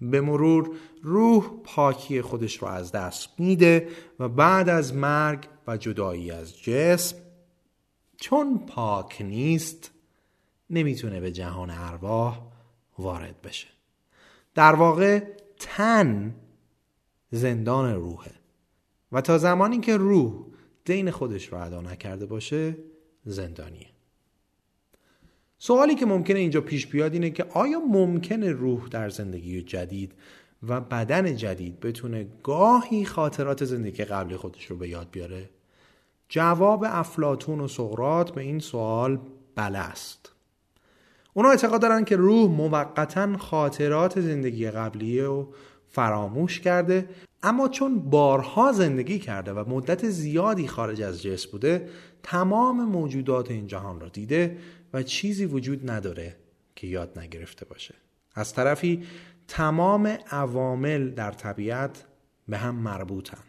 به 0.00 0.20
مرور 0.20 0.70
روح 1.02 1.50
پاکی 1.64 2.22
خودش 2.22 2.56
رو 2.56 2.68
از 2.68 2.92
دست 2.92 3.28
میده 3.38 3.88
و 4.18 4.28
بعد 4.28 4.68
از 4.68 4.94
مرگ 4.94 5.46
و 5.66 5.76
جدایی 5.76 6.30
از 6.30 6.62
جسم 6.62 7.16
چون 8.16 8.66
پاک 8.66 9.22
نیست 9.22 9.90
نمی‌تونه 10.70 11.20
به 11.20 11.32
جهان 11.32 11.70
ارواح 11.70 12.40
وارد 12.98 13.42
بشه. 13.42 13.68
در 14.54 14.74
واقع 14.74 15.22
تن 15.58 16.34
زندان 17.34 17.94
روحه 17.94 18.32
و 19.12 19.20
تا 19.20 19.38
زمانی 19.38 19.80
که 19.80 19.96
روح 19.96 20.32
دین 20.84 21.10
خودش 21.10 21.46
رو 21.46 21.58
ادا 21.58 21.80
نکرده 21.80 22.26
باشه 22.26 22.76
زندانیه 23.24 23.86
سوالی 25.58 25.94
که 25.94 26.06
ممکنه 26.06 26.38
اینجا 26.38 26.60
پیش 26.60 26.86
بیاد 26.86 27.12
اینه 27.12 27.30
که 27.30 27.44
آیا 27.44 27.80
ممکنه 27.80 28.50
روح 28.50 28.88
در 28.88 29.08
زندگی 29.08 29.62
جدید 29.62 30.12
و 30.68 30.80
بدن 30.80 31.36
جدید 31.36 31.80
بتونه 31.80 32.28
گاهی 32.42 33.04
خاطرات 33.04 33.64
زندگی 33.64 34.04
قبلی 34.04 34.36
خودش 34.36 34.66
رو 34.66 34.76
به 34.76 34.88
یاد 34.88 35.10
بیاره؟ 35.10 35.50
جواب 36.28 36.84
افلاتون 36.88 37.60
و 37.60 37.68
سقرات 37.68 38.30
به 38.30 38.40
این 38.40 38.58
سوال 38.58 39.18
بله 39.54 39.78
است. 39.78 40.32
اونا 41.34 41.50
اعتقاد 41.50 41.82
دارن 41.82 42.04
که 42.04 42.16
روح 42.16 42.50
موقتا 42.50 43.36
خاطرات 43.36 44.20
زندگی 44.20 44.70
قبلی 44.70 45.20
و 45.20 45.46
فراموش 45.92 46.60
کرده 46.60 47.08
اما 47.42 47.68
چون 47.68 47.98
بارها 47.98 48.72
زندگی 48.72 49.18
کرده 49.18 49.52
و 49.52 49.70
مدت 49.70 50.08
زیادی 50.08 50.68
خارج 50.68 51.02
از 51.02 51.22
جسم 51.22 51.50
بوده 51.50 51.88
تمام 52.22 52.84
موجودات 52.84 53.50
این 53.50 53.66
جهان 53.66 54.00
را 54.00 54.08
دیده 54.08 54.58
و 54.92 55.02
چیزی 55.02 55.44
وجود 55.44 55.90
نداره 55.90 56.36
که 56.76 56.86
یاد 56.86 57.18
نگرفته 57.18 57.64
باشه. 57.64 57.94
از 58.34 58.54
طرفی 58.54 59.02
تمام 59.48 60.06
عوامل 60.30 61.10
در 61.10 61.30
طبیعت 61.30 62.04
به 62.48 62.58
هم 62.58 62.74
مربوطن. 62.74 63.42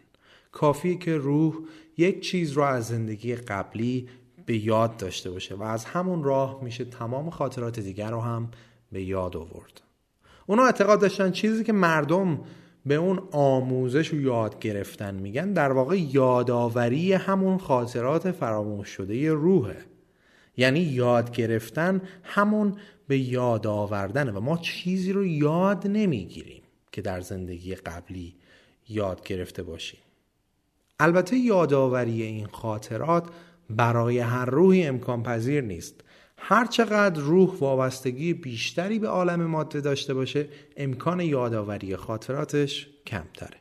کافی 0.52 0.98
که 0.98 1.16
روح 1.16 1.54
یک 1.96 2.20
چیز 2.20 2.52
را 2.52 2.68
از 2.68 2.86
زندگی 2.86 3.34
قبلی 3.34 4.08
به 4.46 4.56
یاد 4.56 4.96
داشته 4.96 5.30
باشه 5.30 5.54
و 5.54 5.62
از 5.62 5.84
همون 5.84 6.24
راه 6.24 6.64
میشه 6.64 6.84
تمام 6.84 7.30
خاطرات 7.30 7.80
دیگر 7.80 8.10
رو 8.10 8.20
هم 8.20 8.50
به 8.92 9.02
یاد 9.02 9.36
آورد. 9.36 9.83
اونا 10.46 10.64
اعتقاد 10.64 11.00
داشتن 11.00 11.30
چیزی 11.30 11.64
که 11.64 11.72
مردم 11.72 12.40
به 12.86 12.94
اون 12.94 13.22
آموزش 13.32 14.12
و 14.12 14.20
یاد 14.20 14.58
گرفتن 14.58 15.14
میگن 15.14 15.52
در 15.52 15.72
واقع 15.72 16.00
یادآوری 16.00 17.12
همون 17.12 17.58
خاطرات 17.58 18.30
فراموش 18.30 18.88
شده 18.88 19.32
روحه. 19.32 19.76
یعنی 20.56 20.80
یاد 20.80 21.36
گرفتن 21.36 22.02
همون 22.22 22.76
به 23.08 23.18
یاد 23.18 23.66
آوردنه 23.66 24.32
و 24.32 24.40
ما 24.40 24.56
چیزی 24.56 25.12
رو 25.12 25.26
یاد 25.26 25.86
نمی‌گیریم 25.86 26.62
که 26.92 27.02
در 27.02 27.20
زندگی 27.20 27.74
قبلی 27.74 28.34
یاد 28.88 29.26
گرفته 29.26 29.62
باشیم. 29.62 30.00
البته 31.00 31.36
یادآوری 31.36 32.22
این 32.22 32.46
خاطرات 32.46 33.24
برای 33.70 34.18
هر 34.18 34.44
روحی 34.44 34.86
امکان 34.86 35.22
پذیر 35.22 35.60
نیست. 35.60 36.03
هرچقدر 36.46 37.20
روح 37.20 37.56
وابستگی 37.58 38.34
بیشتری 38.34 38.98
به 38.98 39.08
عالم 39.08 39.46
ماده 39.46 39.80
داشته 39.80 40.14
باشه 40.14 40.48
امکان 40.76 41.20
یادآوری 41.20 41.96
خاطراتش 41.96 42.88
کمتره. 43.06 43.56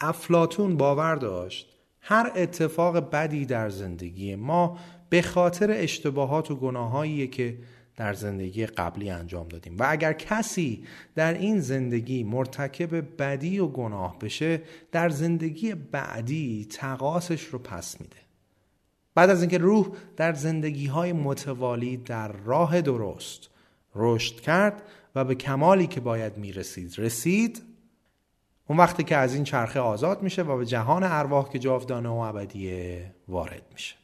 افلاتون 0.00 0.76
باور 0.76 1.14
داشت 1.14 1.68
هر 2.00 2.32
اتفاق 2.36 3.10
بدی 3.10 3.46
در 3.46 3.70
زندگی 3.70 4.36
ما 4.36 4.78
به 5.10 5.22
خاطر 5.22 5.70
اشتباهات 5.70 6.50
و 6.50 6.56
گناهایی 6.56 7.28
که 7.28 7.58
در 7.96 8.14
زندگی 8.14 8.66
قبلی 8.66 9.10
انجام 9.10 9.48
دادیم. 9.48 9.76
و 9.78 9.86
اگر 9.88 10.12
کسی 10.12 10.84
در 11.14 11.34
این 11.34 11.60
زندگی 11.60 12.24
مرتکب 12.24 13.16
بدی 13.22 13.58
و 13.58 13.66
گناه 13.66 14.18
بشه 14.18 14.62
در 14.92 15.08
زندگی 15.08 15.74
بعدی 15.74 16.66
تقاسش 16.70 17.44
رو 17.44 17.58
پس 17.58 18.00
میده. 18.00 18.25
بعد 19.16 19.30
از 19.30 19.40
اینکه 19.40 19.58
روح 19.58 19.88
در 20.16 20.32
زندگی 20.32 20.86
های 20.86 21.12
متوالی 21.12 21.96
در 21.96 22.32
راه 22.32 22.80
درست 22.80 23.48
رشد 23.94 24.40
کرد 24.40 24.82
و 25.14 25.24
به 25.24 25.34
کمالی 25.34 25.86
که 25.86 26.00
باید 26.00 26.36
می‌رسید 26.36 26.94
رسید 26.98 27.62
اون 28.68 28.78
وقتی 28.78 29.04
که 29.04 29.16
از 29.16 29.34
این 29.34 29.44
چرخه 29.44 29.80
آزاد 29.80 30.22
میشه 30.22 30.42
و 30.42 30.56
به 30.56 30.66
جهان 30.66 31.02
ارواح 31.02 31.48
که 31.48 31.58
جاودانه 31.58 32.08
و 32.08 32.12
ابدیه 32.12 33.14
وارد 33.28 33.62
میشه. 33.72 33.94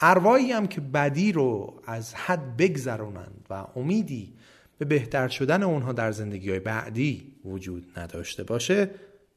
ارواحی 0.00 0.52
هم 0.52 0.66
که 0.66 0.80
بدی 0.80 1.32
رو 1.32 1.80
از 1.86 2.14
حد 2.14 2.56
بگذرونند 2.56 3.46
و 3.50 3.66
امیدی 3.76 4.32
به 4.78 4.84
بهتر 4.84 5.28
شدن 5.28 5.62
اونها 5.62 5.92
در 5.92 6.12
زندگی 6.12 6.50
های 6.50 6.60
بعدی 6.60 7.32
وجود 7.44 7.86
نداشته 7.96 8.44
باشه 8.44 8.90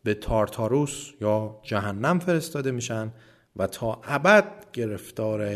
به 0.03 0.13
تارتاروس 0.13 1.11
یا 1.21 1.59
جهنم 1.63 2.19
فرستاده 2.19 2.71
میشن 2.71 3.11
و 3.57 3.67
تا 3.67 4.01
ابد 4.03 4.45
گرفتار 4.73 5.49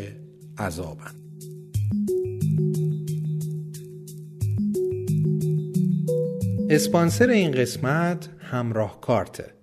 عذابند. 0.58 1.16
اسپانسر 6.70 7.30
این 7.30 7.52
قسمت 7.52 8.30
همراه 8.40 9.02
کارته 9.02 9.54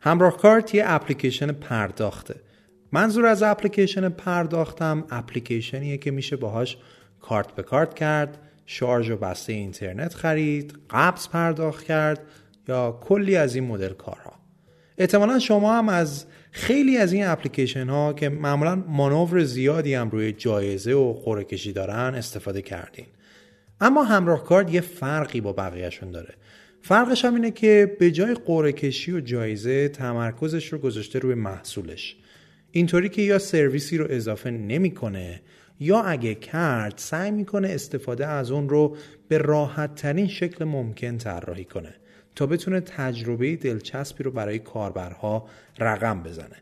همراه 0.00 0.36
کارت 0.36 0.74
یه 0.74 0.84
اپلیکیشن 0.86 1.52
پرداخته. 1.52 2.34
منظور 2.92 3.26
از 3.26 3.42
اپلیکیشن 3.42 4.08
پرداختم 4.08 5.04
اپلیکیشنیه 5.10 5.96
که 5.96 6.10
میشه 6.10 6.36
باهاش 6.36 6.76
کارت 7.20 7.52
به 7.52 7.62
کارت 7.62 7.94
کرد 7.94 8.38
شارژ 8.66 9.10
و 9.10 9.16
بسته 9.16 9.52
اینترنت 9.52 10.14
خرید 10.14 10.78
قبض 10.90 11.28
پرداخت 11.28 11.84
کرد 11.84 12.20
یا 12.68 12.98
کلی 13.00 13.36
از 13.36 13.54
این 13.54 13.64
مدل 13.64 13.92
کارها. 13.92 14.32
احتمالا 14.98 15.38
شما 15.38 15.78
هم 15.78 15.88
از 15.88 16.24
خیلی 16.56 16.96
از 16.96 17.12
این 17.12 17.26
اپلیکیشن 17.26 17.88
ها 17.88 18.12
که 18.12 18.28
معمولا 18.28 18.74
مانور 18.74 19.44
زیادی 19.44 19.94
هم 19.94 20.10
روی 20.10 20.32
جایزه 20.32 20.92
و 20.92 21.12
قرعه 21.12 21.44
کشی 21.44 21.72
دارن 21.72 22.14
استفاده 22.14 22.62
کردین. 22.62 23.06
اما 23.80 24.04
همراه 24.04 24.44
کارت 24.44 24.74
یه 24.74 24.80
فرقی 24.80 25.40
با 25.40 25.52
بقیهشون 25.52 26.10
داره. 26.10 26.34
فرقش 26.82 27.24
هم 27.24 27.34
اینه 27.34 27.50
که 27.50 27.96
به 28.00 28.10
جای 28.10 28.34
قرعه 28.34 28.72
کشی 28.72 29.12
و 29.12 29.20
جایزه 29.20 29.88
تمرکزش 29.88 30.72
رو 30.72 30.78
گذاشته 30.78 31.18
روی 31.18 31.34
محصولش. 31.34 32.16
اینطوری 32.70 33.08
که 33.08 33.22
یا 33.22 33.38
سرویسی 33.38 33.98
رو 33.98 34.06
اضافه 34.10 34.50
نمی‌کنه 34.50 35.40
یا 35.80 36.02
اگه 36.02 36.34
کرد 36.34 36.94
سعی 36.96 37.30
می‌کنه 37.30 37.68
استفاده 37.68 38.26
از 38.26 38.50
اون 38.50 38.68
رو 38.68 38.96
به 39.28 39.38
راحت 39.38 39.94
ترین 39.94 40.28
شکل 40.28 40.64
ممکن 40.64 41.18
طراحی 41.18 41.64
کنه. 41.64 41.94
تا 42.36 42.46
بتونه 42.46 42.80
تجربه 42.80 43.56
دلچسبی 43.56 44.24
رو 44.24 44.30
برای 44.30 44.58
کاربرها 44.58 45.48
رقم 45.78 46.22
بزنه. 46.22 46.56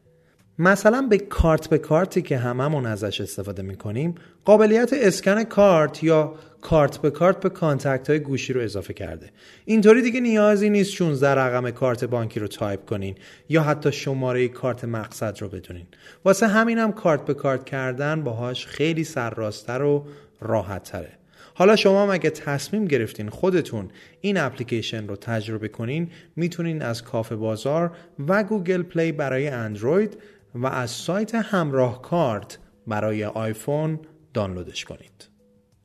مثلا 0.59 1.07
به 1.11 1.19
کارت 1.19 1.69
به 1.69 1.79
کارتی 1.79 2.23
که 2.23 2.39
هممون 2.39 2.87
ازش 2.87 3.21
استفاده 3.21 3.63
می‌کنیم 3.63 4.15
قابلیت 4.45 4.91
اسکن 4.93 5.45
کارت 5.45 6.05
یا 6.05 6.35
کارت 6.61 6.99
به 6.99 7.11
کارت 7.11 7.41
به 7.41 7.49
contact 7.49 8.11
های 8.11 8.19
گوشی 8.19 8.53
رو 8.53 8.61
اضافه 8.61 8.95
کرده. 8.95 9.31
اینطوری 9.65 10.03
دیگه 10.03 10.21
نیازی 10.21 10.71
نیست 10.71 10.93
16 10.93 11.29
رقم 11.29 11.71
کارت 11.71 12.05
بانکی 12.05 12.41
رو 12.41 12.49
تایپ 12.49 12.85
کنین 12.85 13.15
یا 13.49 13.63
حتی 13.63 13.93
شماره 13.93 14.49
کارت 14.49 14.85
مقصد 14.85 15.43
رو 15.43 15.49
بدونین. 15.49 15.87
واسه 16.25 16.47
همینم 16.47 16.93
کارت 16.93 17.25
به 17.25 17.35
کارت 17.35 17.65
کردن 17.65 18.23
باهاش 18.23 18.67
خیلی 18.67 19.05
سرراست‌تر 19.05 19.83
و 19.83 20.07
راحت 20.41 20.83
تره 20.83 21.22
حالا 21.55 21.77
شما 21.77 22.07
اگه 22.07 22.31
تصمیم 22.31 22.85
گرفتین 22.85 23.29
خودتون 23.29 23.91
این 24.21 24.37
اپلیکیشن 24.39 25.09
رو 25.09 25.17
تجربه 25.17 25.69
کنین 25.69 26.11
می‌تونین 26.37 26.83
از 26.83 27.03
کافه 27.03 27.37
بازار 27.37 27.97
و 28.29 28.45
گوگل 28.45 28.83
پلی 28.83 29.13
برای 29.13 29.49
اندروید 29.49 30.19
و 30.55 30.67
از 30.67 30.91
سایت 30.91 31.35
همراه 31.35 32.03
کارت 32.03 32.59
برای 32.87 33.25
آیفون 33.25 34.01
دانلودش 34.35 34.85
کنید. 34.85 35.29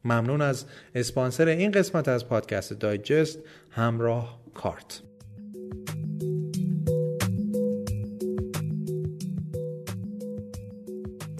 ممنون 0.03 0.41
از 0.41 0.65
اسپانسر 0.95 1.47
این 1.47 1.71
قسمت 1.71 2.07
از 2.07 2.27
پادکست 2.27 2.73
دایجست 2.73 3.39
همراه 3.69 4.39
کارت. 4.53 5.01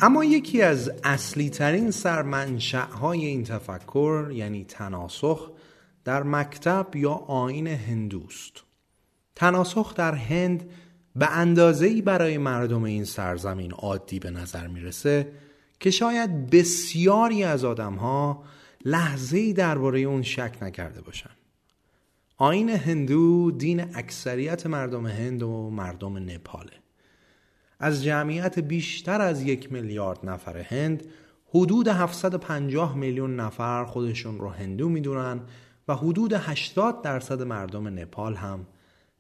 اما 0.02 0.24
یکی 0.24 0.62
از 0.62 0.92
اصلی 1.04 1.50
ترین 1.50 1.94
های 3.02 3.26
این 3.26 3.44
تفکر 3.44 4.32
یعنی 4.34 4.66
تناسخ 4.66 5.52
در 6.04 6.24
مکتب 6.24 6.96
یا 6.96 7.12
آین 7.12 7.68
هندوست. 7.68 8.64
تناسخ 9.36 9.96
در 9.96 10.16
هند 10.16 10.70
به 11.16 11.32
اندازه‌ای 11.32 12.02
برای 12.02 12.38
مردم 12.38 12.84
این 12.84 13.06
سرزمین 13.06 13.72
عادی 13.72 14.20
به 14.20 14.32
نظر 14.32 14.68
می‌رسه 14.68 15.32
که 15.80 15.92
شاید 15.92 16.50
بسیاری 16.50 17.44
از 17.44 17.66
آدمها 17.66 18.44
لحظه‌ای 18.86 19.54
درباره 19.54 20.00
اون 20.00 20.22
شک 20.22 20.58
نکرده 20.62 21.02
باشن. 21.02 21.30
آین 22.38 22.70
هندو 22.70 23.52
دین 23.52 23.96
اکثریت 23.96 24.66
مردم 24.66 25.08
هند 25.08 25.44
و 25.44 25.70
مردم 25.70 26.18
نپاله. 26.18 26.87
از 27.80 28.04
جمعیت 28.04 28.60
بیشتر 28.60 29.22
از 29.22 29.42
یک 29.42 29.72
میلیارد 29.72 30.20
نفر 30.24 30.58
هند 30.58 31.04
حدود 31.50 31.88
750 31.88 32.98
میلیون 32.98 33.36
نفر 33.36 33.86
خودشون 33.86 34.40
رو 34.40 34.50
هندو 34.50 34.90
می‌دونن 34.90 35.40
و 35.88 35.96
حدود 35.96 36.34
80 36.34 37.02
درصد 37.02 37.42
مردم 37.42 37.88
نپال 37.88 38.36
هم 38.36 38.68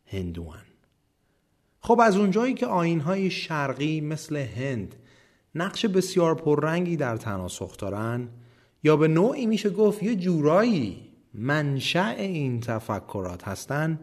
هندوان. 0.05 0.63
خب 1.79 1.99
از 1.99 2.17
اونجایی 2.17 2.53
که 2.53 2.65
آینهای 2.65 3.29
شرقی 3.29 4.01
مثل 4.01 4.35
هند 4.35 4.95
نقش 5.55 5.85
بسیار 5.85 6.35
پررنگی 6.35 6.95
در 6.95 7.17
تناسخ 7.17 7.77
دارن 7.77 8.29
یا 8.83 8.97
به 8.97 9.07
نوعی 9.07 9.45
میشه 9.45 9.69
گفت 9.69 10.03
یه 10.03 10.15
جورایی 10.15 11.07
منشأ 11.33 12.09
این 12.09 12.59
تفکرات 12.59 13.47
هستن 13.47 13.99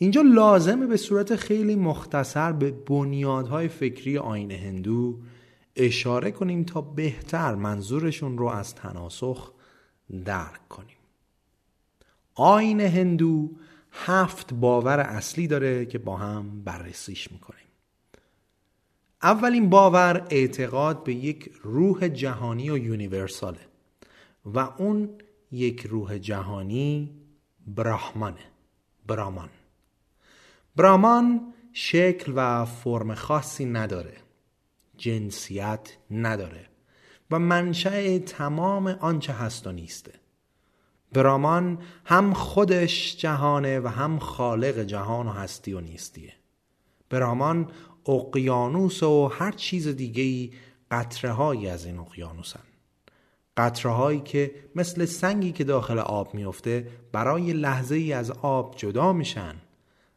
اینجا 0.00 0.22
لازمه 0.22 0.86
به 0.86 0.96
صورت 0.96 1.36
خیلی 1.36 1.74
مختصر 1.76 2.52
به 2.52 2.70
بنیادهای 2.70 3.68
فکری 3.68 4.18
آین 4.18 4.50
هندو 4.50 5.18
اشاره 5.76 6.30
کنیم 6.30 6.64
تا 6.64 6.80
بهتر 6.80 7.54
منظورشون 7.54 8.38
رو 8.38 8.46
از 8.46 8.74
تناسخ 8.74 9.52
درک 10.24 10.68
کنیم. 10.68 10.96
آین 12.34 12.80
هندو 12.80 13.50
هفت 13.92 14.54
باور 14.54 15.00
اصلی 15.00 15.46
داره 15.46 15.86
که 15.86 15.98
با 15.98 16.16
هم 16.16 16.62
بررسیش 16.64 17.32
می‌کنیم. 17.32 17.66
اولین 19.22 19.70
باور 19.70 20.26
اعتقاد 20.30 21.04
به 21.04 21.14
یک 21.14 21.52
روح 21.62 22.08
جهانی 22.08 22.70
و 22.70 22.78
یونیورساله 22.78 23.60
و 24.44 24.58
اون 24.58 25.08
یک 25.52 25.86
روح 25.86 26.18
جهانی 26.18 27.10
براهمانه 27.66 28.44
برامان. 29.06 29.48
برامان 30.78 31.54
شکل 31.72 32.32
و 32.36 32.64
فرم 32.64 33.14
خاصی 33.14 33.64
نداره. 33.64 34.16
جنسیت 34.96 35.96
نداره. 36.10 36.66
و 37.30 37.38
منشأ 37.38 38.18
تمام 38.18 38.86
آنچه 38.86 39.32
هست 39.32 39.66
و 39.66 39.72
نیسته 39.72 40.12
برامان 41.12 41.78
هم 42.04 42.32
خودش 42.32 43.16
جهانه 43.16 43.80
و 43.80 43.88
هم 43.88 44.18
خالق 44.18 44.78
جهان 44.78 45.26
و 45.26 45.30
هستی 45.30 45.72
و 45.72 45.80
نیستیه 45.80 46.32
برامان 47.10 47.70
اقیانوس 48.08 49.02
و 49.02 49.28
هر 49.28 49.52
چیز 49.52 49.88
دیگهی 49.88 50.52
قطره 50.90 51.32
هایی 51.32 51.68
از 51.68 51.86
این 51.86 51.98
اقیانوسن. 51.98 52.62
قطره 53.56 53.92
هایی 53.92 54.20
که 54.20 54.54
مثل 54.74 55.04
سنگی 55.04 55.52
که 55.52 55.64
داخل 55.64 55.98
آب 55.98 56.34
میفته 56.34 56.88
برای 57.12 57.52
لحظه 57.52 57.94
ای 57.94 58.12
از 58.12 58.30
آب 58.30 58.76
جدا 58.76 59.12
میشن. 59.12 59.54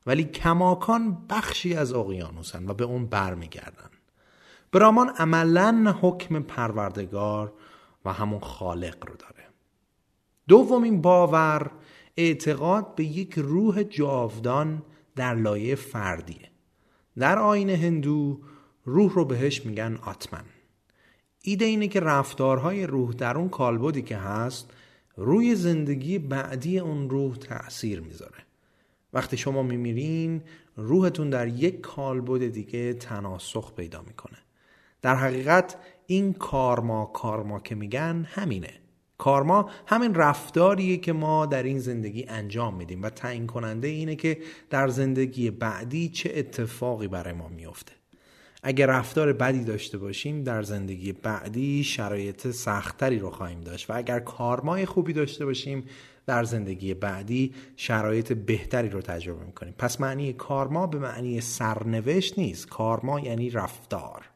ولی 0.06 0.24
کماکان 0.24 1.26
بخشی 1.30 1.74
از 1.74 1.94
اقیانوسن 1.94 2.70
و 2.70 2.74
به 2.74 2.84
اون 2.84 3.06
برمیگردن. 3.06 3.90
برامان 4.72 5.10
عملا 5.10 5.96
حکم 6.02 6.40
پروردگار 6.40 7.54
و 8.06 8.14
همون 8.14 8.40
خالق 8.40 9.08
رو 9.08 9.16
داره. 9.16 9.48
دومین 10.48 11.02
باور 11.02 11.72
اعتقاد 12.18 12.96
به 12.96 13.04
یک 13.04 13.34
روح 13.38 13.84
جاودان 13.84 14.84
در 15.16 15.36
لایه 15.36 15.76
فردیه. 15.76 16.52
در 17.18 17.40
آین 17.40 17.70
هندو 17.70 18.40
روح 18.86 19.14
رو 19.14 19.26
بهش 19.26 19.66
میگن 19.66 19.98
آتمن. 20.06 20.44
ایده 21.42 21.66
اینه 21.66 21.88
که 21.88 22.00
رفتارهای 22.00 22.88
روح 22.88 23.12
در 23.12 23.38
اون 23.38 23.50
کالبدی 23.50 24.02
که 24.02 24.18
هست 24.18 24.74
روی 25.18 25.56
زندگی 25.56 26.20
بعدی 26.20 26.80
اون 26.80 27.10
روح 27.10 27.36
تأثیر 27.36 28.00
می‌ذاره. 28.00 28.51
وقتی 29.14 29.38
شما 29.38 29.64
میمیرین 29.64 30.42
روحتون 30.76 31.30
در 31.30 31.48
یک 31.48 31.82
کالبد 31.82 32.48
دیگه 32.48 32.94
تناسخ 32.94 33.74
پیدا 33.74 34.02
می‌کنه. 34.02 34.38
در 35.02 35.16
حقیقت 35.16 35.76
این 36.08 36.34
کارما 36.34 37.06
کارما 37.06 37.60
که 37.60 37.76
میگن 37.76 38.28
همینه. 38.30 38.74
کارما 39.18 39.70
همین 39.88 40.16
رفتاریه 40.16 40.98
که 40.98 41.14
ما 41.14 41.46
در 41.46 41.64
این 41.64 41.80
زندگی 41.80 42.26
انجام 42.28 42.76
میدیم 42.76 43.02
و 43.02 43.10
تعیین 43.10 43.48
کننده 43.48 43.88
اینه 43.88 44.16
که 44.16 44.38
در 44.70 44.88
زندگی 44.88 45.52
بعدی 45.52 46.10
چه 46.10 46.32
اتفاقی 46.36 47.08
برای 47.08 47.34
ما 47.34 47.48
میفته 47.48 47.92
اگر 48.64 48.86
رفتار 48.88 49.34
بدی 49.34 49.64
داشته 49.64 49.98
باشیم 49.98 50.44
در 50.44 50.64
زندگی 50.64 51.14
بعدی 51.14 51.84
شرایط 51.84 52.48
سختتری 52.48 53.20
رو 53.20 53.30
خواهیم 53.30 53.62
داشت 53.62 53.90
و 53.90 53.94
اگر 53.98 54.20
کارمای 54.20 54.86
خوبی 54.86 55.14
داشته 55.14 55.46
باشیم 55.46 55.84
در 56.26 56.44
زندگی 56.44 56.94
بعدی 56.94 57.54
شرایط 57.76 58.34
بهتری 58.34 58.90
رو 58.90 59.02
تجربه 59.02 59.46
می‌کنیم. 59.46 59.74
پس 59.78 60.02
معنی 60.02 60.34
کارما 60.34 60.88
به 60.88 61.00
معنی 61.00 61.42
سرنوشت 61.42 62.40
نیست. 62.40 62.70
کارما 62.70 63.20
یعنی 63.20 63.50
رفتار. 63.50 64.30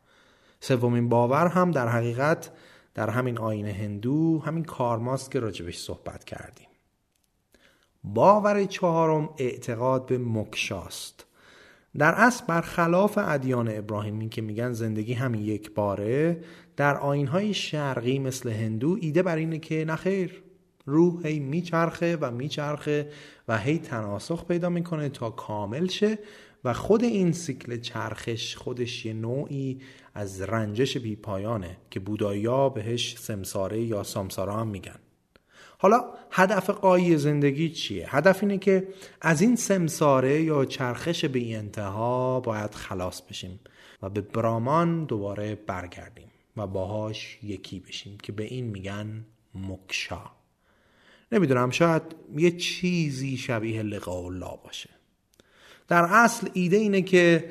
سومین 0.59 1.09
باور 1.09 1.47
هم 1.47 1.71
در 1.71 1.87
حقیقت 1.87 2.51
در 2.93 3.09
همین 3.09 3.37
آین 3.37 3.67
هندو 3.67 4.41
همین 4.45 4.63
کارماست 4.63 5.31
که 5.31 5.39
راجبش 5.39 5.77
صحبت 5.77 6.23
کردیم. 6.23 6.67
باور 8.03 8.65
چهارم 8.65 9.29
اعتقاد 9.37 10.05
به 10.05 10.17
مکشاست. 10.17 11.25
در 11.97 12.13
اصل 12.15 12.45
برخلاف 12.47 13.17
ادیان 13.21 13.77
ابراهیمی 13.77 14.29
که 14.29 14.41
میگن 14.41 14.71
زندگی 14.71 15.13
همین 15.13 15.41
یک 15.41 15.73
باره 15.73 16.43
در 16.77 16.97
آینهای 16.97 17.53
شرقی 17.53 18.19
مثل 18.19 18.49
هندو 18.49 18.97
ایده 19.01 19.23
بر 19.23 19.35
اینه 19.35 19.59
که 19.59 19.85
نخیر 19.85 20.43
روح 20.85 21.27
هی 21.27 21.39
میچرخه 21.39 22.17
و 22.21 22.31
میچرخه 22.31 23.09
و 23.47 23.57
هی 23.57 23.77
تناسخ 23.77 24.45
پیدا 24.45 24.69
می‌کنه 24.69 25.09
تا 25.09 25.29
کامل 25.29 25.87
شه 25.87 26.19
و 26.63 26.73
خود 26.73 27.03
این 27.03 27.31
سیکل 27.31 27.79
چرخش 27.79 28.55
خودش 28.55 29.05
یه 29.05 29.13
نوعی 29.13 29.81
از 30.13 30.41
رنجش 30.41 30.97
بیپایانه 30.97 31.77
که 31.91 31.99
بودایا 31.99 32.69
بهش 32.69 33.17
سمساره 33.17 33.81
یا 33.81 34.03
سامساره 34.03 34.53
هم 34.53 34.67
میگن 34.67 34.99
حالا 35.77 36.03
هدف 36.31 36.69
قایی 36.69 37.17
زندگی 37.17 37.69
چیه؟ 37.69 38.15
هدف 38.15 38.43
اینه 38.43 38.57
که 38.57 38.87
از 39.21 39.41
این 39.41 39.55
سمساره 39.55 40.41
یا 40.41 40.65
چرخش 40.65 41.25
به 41.25 41.55
انتها 41.55 42.39
باید 42.39 42.75
خلاص 42.75 43.21
بشیم 43.21 43.59
و 44.01 44.09
به 44.09 44.21
برامان 44.21 45.05
دوباره 45.05 45.55
برگردیم 45.55 46.27
و 46.57 46.67
باهاش 46.67 47.39
یکی 47.43 47.79
بشیم 47.79 48.17
که 48.17 48.31
به 48.31 48.43
این 48.43 48.65
میگن 48.65 49.25
مکشا 49.55 50.21
نمی‌دونم 51.35 51.69
شاید 51.69 52.03
یه 52.37 52.51
چیزی 52.51 53.37
شبیه 53.37 53.83
لقاء 53.83 54.25
الله 54.25 54.59
باشه. 54.63 54.89
در 55.87 56.03
اصل 56.03 56.47
ایده 56.53 56.77
اینه 56.77 57.01
که 57.01 57.49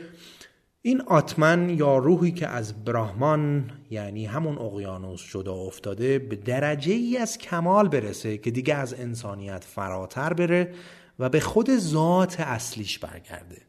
این 0.83 1.01
آتمن 1.01 1.71
یا 1.71 1.99
روحی 1.99 2.33
که 2.33 2.49
از 2.49 2.85
براهمان 2.85 3.71
یعنی 3.91 4.27
همون 4.27 4.59
اقیانوس 4.59 5.31
جدا 5.31 5.55
افتاده 5.55 6.19
به 6.19 6.37
درجه 6.37 6.93
ای 6.93 7.17
از 7.17 7.39
کمال 7.39 7.89
برسه 7.89 8.39
که 8.39 8.51
دیگه 8.51 8.75
از 8.75 8.95
انسانیت 8.95 9.65
فراتر 9.65 10.33
بره 10.33 10.75
و 11.19 11.29
به 11.29 11.41
خود 11.41 11.77
ذات 11.79 12.41
اصلیش 12.41 12.99
برگرده. 12.99 13.63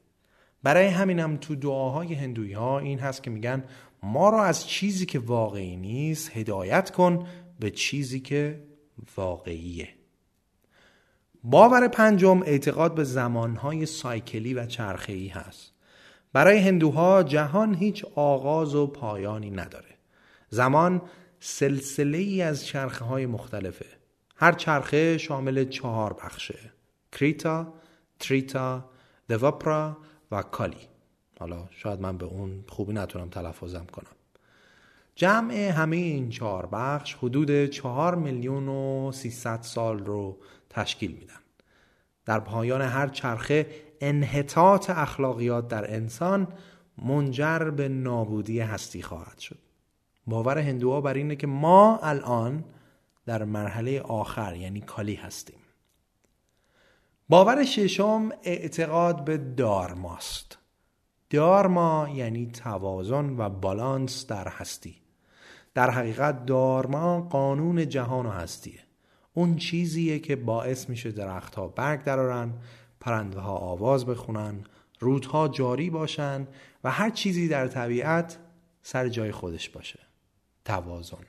برای 0.63 0.87
همینم 0.87 1.37
تو 1.37 1.55
دعاهای 1.55 2.13
هندوی 2.13 2.53
ها 2.53 2.79
این 2.79 2.99
هست 2.99 3.23
که 3.23 3.29
میگن 3.29 3.63
ما 4.03 4.29
رو 4.29 4.37
از 4.37 4.67
چیزی 4.67 5.05
که 5.05 5.19
واقعی 5.19 5.75
نیست 5.75 6.37
هدایت 6.37 6.91
کن 6.91 7.27
به 7.59 7.71
چیزی 7.71 8.19
که 8.19 8.63
واقعیه. 9.17 9.94
باور 11.47 11.87
پنجم 11.87 12.41
اعتقاد 12.43 12.95
به 12.95 13.03
زمانهای 13.03 13.85
سایکلی 13.85 14.53
و 14.53 14.65
چرخه‌ای 14.65 15.27
هست. 15.27 15.73
برای 16.33 16.57
هندوها 16.57 17.23
جهان 17.23 17.75
هیچ 17.75 18.05
آغاز 18.15 18.75
و 18.75 18.87
پایانی 18.87 19.49
نداره. 19.49 19.95
زمان 20.49 21.01
سلسله 21.39 22.17
ای 22.17 22.41
از 22.41 22.65
چرخه 22.65 23.05
های 23.05 23.25
مختلفه. 23.25 23.85
هر 24.35 24.51
چرخه 24.51 25.17
شامل 25.17 25.65
چهار 25.65 26.13
بخشه 26.13 26.59
کریتا، 27.11 27.73
تریتا، 28.19 28.89
دوپرا 29.29 29.97
و 30.31 30.41
کالی. 30.41 30.87
حالا 31.39 31.67
شاید 31.71 32.01
من 32.01 32.17
به 32.17 32.25
اون 32.25 32.65
خوبی 32.69 32.93
نتونم 32.93 33.29
تلفظم 33.29 33.85
کنم. 33.85 34.15
جمع 35.15 35.53
همه 35.53 35.95
این 35.95 36.29
چهار 36.29 36.65
بخش 36.65 37.13
حدود 37.13 37.65
چهار 37.65 38.15
میلیون 38.15 38.67
و 38.67 39.11
سیصد 39.11 39.61
سال 39.61 39.99
رو 39.99 40.37
تشکیل 40.75 41.11
میدن. 41.11 41.39
در 42.25 42.39
پایان 42.39 42.81
هر 42.81 43.07
چرخه 43.07 43.67
انحطاط 44.01 44.89
اخلاقیات 44.89 45.67
در 45.67 45.93
انسان 45.93 46.47
منجر 46.97 47.59
به 47.59 47.87
نابودی 47.89 48.59
هستی 48.59 49.01
خواهد 49.01 49.39
شد. 49.39 49.59
باور 50.27 50.57
هندوها 50.57 51.01
بر 51.01 51.13
اینه 51.13 51.35
که 51.35 51.47
ما 51.47 51.99
الان 52.03 52.63
در 53.25 53.43
مرحله 53.43 54.01
آخر 54.01 54.55
یعنی 54.55 54.81
کالی 54.81 55.15
هستیم. 55.15 55.59
باور 57.29 57.63
ششم 57.63 58.29
اعتقاد 58.43 59.25
به 59.25 59.37
دارماست. 59.37 60.57
دارما 61.29 62.09
یعنی 62.13 62.47
توازن 62.47 63.35
و 63.37 63.49
بالانس 63.49 64.27
در 64.27 64.47
هستی. 64.47 64.95
در 65.73 65.89
حقیقت 65.89 66.45
دارما 66.45 67.21
قانون 67.21 67.89
جهان 67.89 68.25
و 68.25 68.29
هستیه. 68.29 68.84
اون 69.37 69.55
چیزیه 69.55 70.19
که 70.19 70.35
باعث 70.35 70.89
میشه 70.89 71.11
درختها 71.11 71.67
برگ 71.67 72.03
درارن 72.03 72.53
پرنده 72.99 73.39
ها 73.39 73.57
آواز 73.57 74.05
بخونن 74.05 74.63
رودها 74.99 75.47
جاری 75.47 75.89
باشن 75.89 76.47
و 76.83 76.91
هر 76.91 77.09
چیزی 77.09 77.47
در 77.47 77.67
طبیعت 77.67 78.37
سر 78.81 79.09
جای 79.09 79.31
خودش 79.31 79.69
باشه. 79.69 79.99
توازن. 80.65 81.25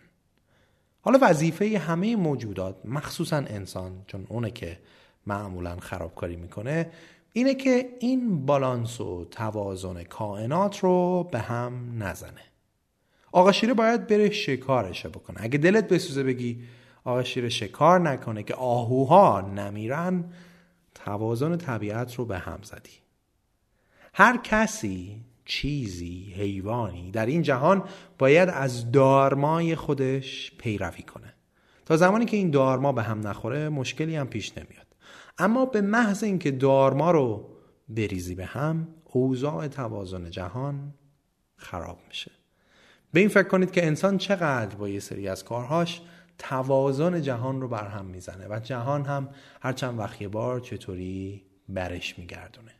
حالا 1.00 1.18
وظیفه 1.22 1.78
همه 1.78 2.16
موجودات 2.16 2.76
مخصوصا 2.84 3.36
انسان 3.36 3.92
چون 4.06 4.26
اونه 4.28 4.50
که 4.50 4.78
معمولا 5.26 5.76
خرابکاری 5.76 6.36
می‌کنه 6.36 6.90
اینه 7.32 7.54
که 7.54 7.88
این 8.00 8.46
بالانس 8.46 9.00
و 9.00 9.24
توازن 9.24 10.02
کائنات 10.02 10.78
رو 10.78 11.28
به 11.32 11.38
هم 11.38 12.02
نزنه. 12.02 12.44
آقا 13.32 13.52
شیره 13.52 13.74
باید 13.74 14.06
بره 14.06 14.30
شکارشه 14.30 15.08
بکنه. 15.08 15.36
اگه 15.40 15.58
دلت 15.58 15.88
بسوزه 15.88 16.22
بگی 16.22 16.58
آقا 17.06 17.22
شیره 17.22 17.48
شکار 17.48 18.00
نکنه 18.00 18.42
که 18.42 18.54
آهوها 18.54 19.40
نمیرن 19.40 20.24
توازن 20.94 21.56
طبیعت 21.56 22.14
رو 22.14 22.24
به 22.24 22.38
هم 22.38 22.58
زدی. 22.62 22.90
هر 24.14 24.36
کسی 24.36 25.24
چیزی 25.44 26.34
حیوانی 26.36 27.10
در 27.10 27.26
این 27.26 27.42
جهان 27.42 27.84
باید 28.18 28.48
از 28.48 28.92
دارمای 28.92 29.74
خودش 29.74 30.52
پیروی 30.58 31.02
کنه. 31.02 31.34
تا 31.84 31.96
زمانی 31.96 32.24
که 32.24 32.36
این 32.36 32.50
دارما 32.50 32.92
به 32.92 33.02
هم 33.02 33.26
نخوره 33.28 33.68
مشکلی 33.68 34.16
هم 34.16 34.26
پیش 34.26 34.58
نمیاد. 34.58 34.86
اما 35.38 35.66
به 35.66 35.80
محض 35.80 36.24
اینکه 36.24 36.50
دارما 36.50 37.10
رو 37.10 37.48
بریزی 37.88 38.34
به 38.34 38.44
هم 38.44 38.88
اوضاع 39.04 39.68
توازن 39.68 40.30
جهان 40.30 40.94
خراب 41.56 41.98
میشه. 42.08 42.30
به 43.12 43.20
این 43.20 43.28
فکر 43.28 43.48
کنید 43.48 43.70
که 43.70 43.86
انسان 43.86 44.18
چقدر 44.18 44.76
با 44.76 44.88
یه 44.88 45.00
سری 45.00 45.28
از 45.28 45.44
کارهاش 45.44 46.02
توازن 46.38 47.22
جهان 47.22 47.60
رو 47.60 47.68
برهم 47.68 48.04
می‌زنه 48.04 48.46
و 48.50 48.60
جهان 48.60 49.04
هم 49.04 49.28
هر 49.60 49.72
چند 49.72 49.98
وقت 49.98 50.22
بار 50.22 50.60
چطوری 50.60 51.42
برش 51.68 52.18
میگردونه. 52.18 52.72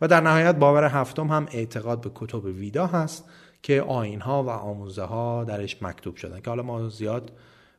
و 0.00 0.08
در 0.08 0.20
نهایت 0.20 0.54
باور 0.54 0.84
هفتم 0.84 1.26
هم 1.26 1.46
اعتقاد 1.52 2.00
به 2.00 2.10
کتب 2.14 2.44
ویدا 2.44 2.86
هست 2.86 3.24
که 3.62 3.82
آین 3.82 4.20
ها 4.20 4.44
و 4.44 4.48
آموزه 4.48 5.02
ها 5.02 5.44
درش 5.44 5.82
مکتوب 5.82 6.16
شدن 6.16 6.40
که 6.40 6.50
حالا 6.50 6.62
ما 6.62 6.88
زیاد 6.88 7.32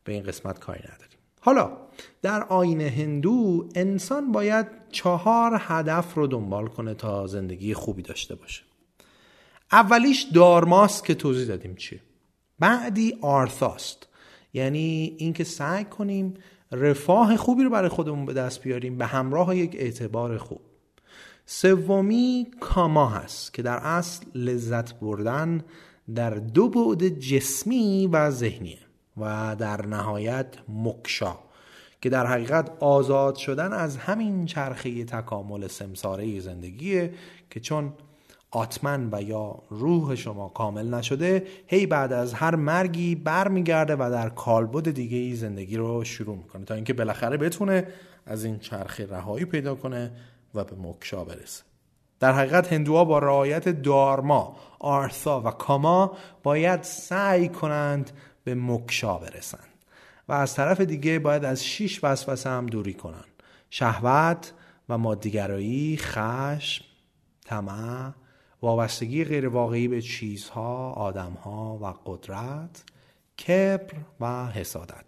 به 0.03 0.13
این 0.13 0.23
قسمت 0.23 0.59
کاری 0.59 0.79
نداریم. 0.79 1.17
حالا 1.41 1.71
در 2.21 2.43
آین 2.43 2.81
هندو 2.81 3.69
انسان 3.75 4.31
باید 4.31 4.67
چهار 4.91 5.57
هدف 5.59 6.13
رو 6.13 6.27
دنبال 6.27 6.67
کنه 6.67 6.93
تا 6.93 7.27
زندگی 7.27 7.73
خوبی 7.73 8.01
داشته 8.01 8.35
باشه. 8.35 8.63
اولیش 9.71 10.25
دارماست 10.33 11.05
که 11.05 11.15
توضیح 11.15 11.47
دادیم 11.47 11.75
چیه. 11.75 11.99
بعدی 12.59 13.17
آرثاست. 13.21 14.07
یعنی 14.53 15.15
اینکه 15.17 15.43
سعی 15.43 15.83
کنیم 15.85 16.33
رفاه 16.71 17.37
خوبی 17.37 17.63
رو 17.63 17.69
برای 17.69 17.89
خودمون 17.89 18.25
به 18.25 18.33
دست 18.33 18.61
بیاریم 18.61 18.97
به 18.97 19.05
همراه 19.05 19.57
یک 19.57 19.75
اعتبار 19.79 20.37
خوب. 20.37 20.61
سومی 21.45 22.47
کاما 22.59 23.07
هست 23.07 23.53
که 23.53 23.61
در 23.61 23.77
اصل 23.77 24.25
لذت 24.35 24.93
بردن 24.93 25.63
در 26.15 26.29
دو 26.29 26.69
بعد 26.69 27.19
جسمی 27.19 28.09
و 28.11 28.29
ذهنیه 28.29 28.79
و 29.17 29.55
در 29.59 29.85
نهایت 29.85 30.47
مکشا 30.69 31.37
که 32.01 32.09
در 32.09 32.25
حقیقت 32.25 32.71
آزاد 32.79 33.35
شدن 33.35 33.73
از 33.73 33.97
همین 33.97 34.45
چرخه 34.45 35.05
تکامل 35.05 35.67
سمساره 35.67 36.39
زندگیه 36.39 37.13
که 37.49 37.59
چون 37.59 37.93
آتمن 38.55 39.09
و 39.11 39.21
یا 39.21 39.59
روح 39.69 40.15
شما 40.15 40.49
کامل 40.49 40.93
نشده 40.93 41.47
هی 41.67 41.85
بعد 41.85 42.13
از 42.13 42.33
هر 42.33 42.55
مرگی 42.55 43.15
برمیگرده 43.15 43.95
و 43.95 44.09
در 44.11 44.29
کالبد 44.29 44.91
دیگه 44.91 45.17
ای 45.17 45.35
زندگی 45.35 45.77
رو 45.77 46.03
شروع 46.03 46.37
می‌کنه 46.37 46.65
تا 46.65 46.73
اینکه 46.73 46.93
بالاخره 46.93 47.37
بتونه 47.37 47.87
از 48.25 48.43
این 48.43 48.59
چرخه 48.59 49.05
رهایی 49.05 49.45
پیدا 49.45 49.75
کنه 49.75 50.11
و 50.55 50.63
به 50.63 50.75
مکشا 50.81 51.23
برسه. 51.23 51.63
در 52.19 52.31
حقیقت 52.31 52.73
هندوها 52.73 53.05
با 53.05 53.19
رعایت 53.19 53.69
دارما، 53.69 54.55
آرثا 54.79 55.41
و 55.41 55.43
کاما 55.43 56.17
باید 56.43 56.83
سعی 56.83 57.49
کنند 57.49 58.11
به 58.43 58.55
مکشا 58.55 59.17
برسند 59.17 59.67
و 60.27 60.33
از 60.33 60.55
طرف 60.55 60.81
دیگه 60.81 61.19
باید 61.19 61.45
از 61.45 61.65
شیش 61.65 62.03
وسوسه 62.03 62.49
هم 62.49 62.65
دوری 62.65 62.93
کنند 62.93 63.43
شهوت 63.69 64.53
و 64.89 64.97
مادیگرایی، 64.97 65.97
خشم، 65.97 66.85
طمع، 67.45 68.11
وابستگی 68.63 69.23
غیرواقعی 69.23 69.87
به 69.87 70.01
چیزها، 70.01 70.91
آدمها 70.91 71.77
و 71.81 71.85
قدرت، 72.05 72.83
کبر 73.47 73.93
و 74.19 74.47
حسادت. 74.47 75.05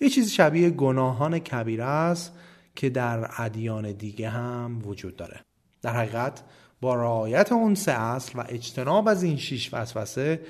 یه 0.00 0.08
چیز 0.08 0.30
شبیه 0.30 0.70
گناهان 0.70 1.38
کبیره 1.38 1.84
است 1.84 2.32
که 2.74 2.90
در 2.90 3.30
ادیان 3.38 3.92
دیگه 3.92 4.28
هم 4.28 4.82
وجود 4.84 5.16
داره. 5.16 5.40
در 5.82 5.96
حقیقت 5.96 6.44
با 6.80 6.94
رعایت 6.94 7.52
اون 7.52 7.74
سه 7.74 7.92
اصل 7.92 8.38
و 8.38 8.44
اجتناب 8.48 9.08
از 9.08 9.22
این 9.22 9.36
شیش 9.36 9.74
وسوسه 9.74 10.40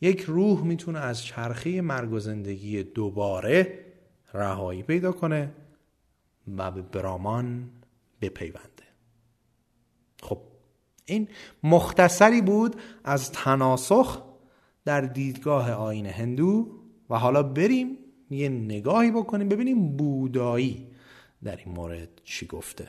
یک 0.00 0.20
روح 0.20 0.64
می‌تونه 0.64 0.98
از 0.98 1.22
چرخه 1.22 1.80
مرگ 1.80 2.12
و 2.12 2.20
زندگی 2.20 2.82
دوباره 2.82 3.84
رهایی 4.34 4.82
پیدا 4.82 5.12
کنه 5.12 5.52
و 6.56 6.70
به 6.70 6.82
برامان 6.82 7.70
بپیونده. 8.20 8.84
خب 10.22 10.38
این 11.08 11.28
مختصری 11.62 12.40
بود 12.40 12.76
از 13.04 13.32
تناسخ 13.32 14.22
در 14.84 15.00
دیدگاه 15.00 15.72
آین 15.72 16.06
هندو 16.06 16.68
و 17.10 17.18
حالا 17.18 17.42
بریم 17.42 17.98
یه 18.30 18.48
نگاهی 18.48 19.10
بکنیم 19.10 19.48
ببینیم 19.48 19.96
بودایی 19.96 20.86
در 21.44 21.56
این 21.56 21.74
مورد 21.74 22.08
چی 22.24 22.46
گفته. 22.46 22.88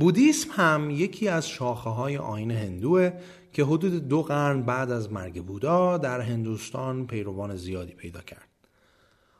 بودیسم 0.00 0.50
هم 0.52 0.90
یکی 0.90 1.28
از 1.28 1.48
شاخه 1.48 1.90
های 1.90 2.16
آین 2.16 2.50
هندوه 2.50 3.10
که 3.58 3.64
حدود 3.64 4.08
دو 4.08 4.22
قرن 4.22 4.62
بعد 4.62 4.90
از 4.90 5.12
مرگ 5.12 5.44
بودا 5.44 5.98
در 5.98 6.20
هندوستان 6.20 7.06
پیروان 7.06 7.56
زیادی 7.56 7.92
پیدا 7.92 8.20
کرد. 8.20 8.48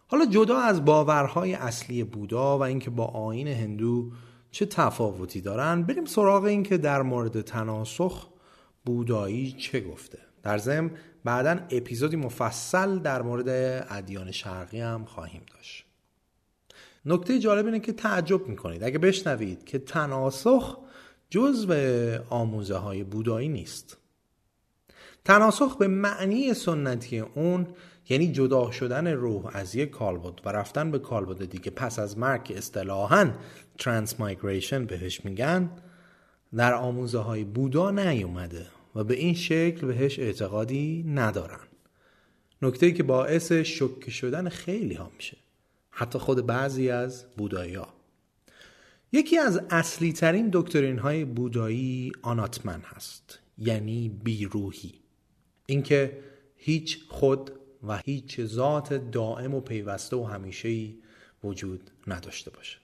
حالا 0.06 0.26
جدا 0.26 0.58
از 0.58 0.84
باورهای 0.84 1.54
اصلی 1.54 2.04
بودا 2.04 2.58
و 2.58 2.62
اینکه 2.62 2.90
با 2.90 3.04
آین 3.04 3.48
هندو 3.48 4.10
چه 4.50 4.66
تفاوتی 4.66 5.40
دارن 5.40 5.82
بریم 5.82 6.04
سراغ 6.04 6.44
این 6.44 6.62
که 6.62 6.78
در 6.78 7.02
مورد 7.02 7.40
تناسخ 7.40 8.28
بودایی 8.84 9.52
چه 9.52 9.80
گفته. 9.80 10.18
در 10.42 10.58
ضمن 10.58 10.90
بعدا 11.24 11.60
اپیزودی 11.70 12.16
مفصل 12.16 12.98
در 12.98 13.22
مورد 13.22 13.48
ادیان 13.90 14.30
شرقی 14.30 14.80
هم 14.80 15.04
خواهیم 15.04 15.42
داشت. 15.54 15.84
نکته 17.06 17.38
جالب 17.38 17.66
اینه 17.66 17.80
که 17.80 17.92
تعجب 17.92 18.48
می‌کنید. 18.48 18.84
اگه 18.84 18.98
بشنوید 18.98 19.64
که 19.64 19.78
تناسخ 19.78 20.78
جزو 21.30 21.74
آموزه 22.30 22.76
های 22.76 23.04
بودایی 23.04 23.48
نیست. 23.48 23.97
تناسخ 25.28 25.76
به 25.76 25.88
معنی 25.88 26.54
سنتی 26.54 27.18
اون 27.18 27.66
یعنی 28.08 28.32
جدا 28.32 28.70
شدن 28.70 29.06
روح 29.06 29.56
از 29.56 29.74
یک 29.74 29.90
کالبد 29.90 30.40
و 30.44 30.48
رفتن 30.48 30.90
به 30.90 30.98
کالبد 30.98 31.44
دیگه 31.44 31.70
پس 31.70 31.98
از 31.98 32.18
مرگ 32.18 32.44
که 32.44 32.58
اصطلاحا 32.58 33.30
ترانس 33.78 34.20
مایگریشن 34.20 34.86
بهش 34.86 35.24
میگن 35.24 35.70
در 36.56 36.74
آموزه 36.74 37.18
های 37.18 37.44
بودا 37.44 37.90
نیومده 37.90 38.66
و 38.94 39.04
به 39.04 39.14
این 39.14 39.34
شکل 39.34 39.86
بهش 39.86 40.18
اعتقادی 40.18 41.04
ندارن. 41.08 41.66
نکته 42.62 42.92
که 42.92 43.02
باعث 43.02 43.52
شکه 43.52 44.10
شدن 44.10 44.48
خیلی 44.48 44.94
ها 44.94 45.10
میشه. 45.16 45.36
حتی 45.90 46.18
خود 46.18 46.46
بعضی 46.46 46.90
از 46.90 47.24
بودایی 47.36 47.74
ها. 47.74 47.88
یکی 49.12 49.38
از 49.38 49.60
اصلی 49.70 50.12
ترین 50.12 50.50
دکترین 50.52 50.98
های 50.98 51.24
بودایی 51.24 52.12
آناتمن 52.22 52.80
هست 52.80 53.38
یعنی 53.58 54.08
بیروحی. 54.24 54.97
اینکه 55.70 56.18
هیچ 56.56 56.98
خود 57.08 57.50
و 57.86 57.96
هیچ 57.96 58.40
ذات 58.40 58.94
دائم 58.94 59.54
و 59.54 59.60
پیوسته 59.60 60.16
و 60.16 60.24
همیشه 60.24 60.88
وجود 61.44 61.90
نداشته 62.06 62.50
باشه. 62.50 62.78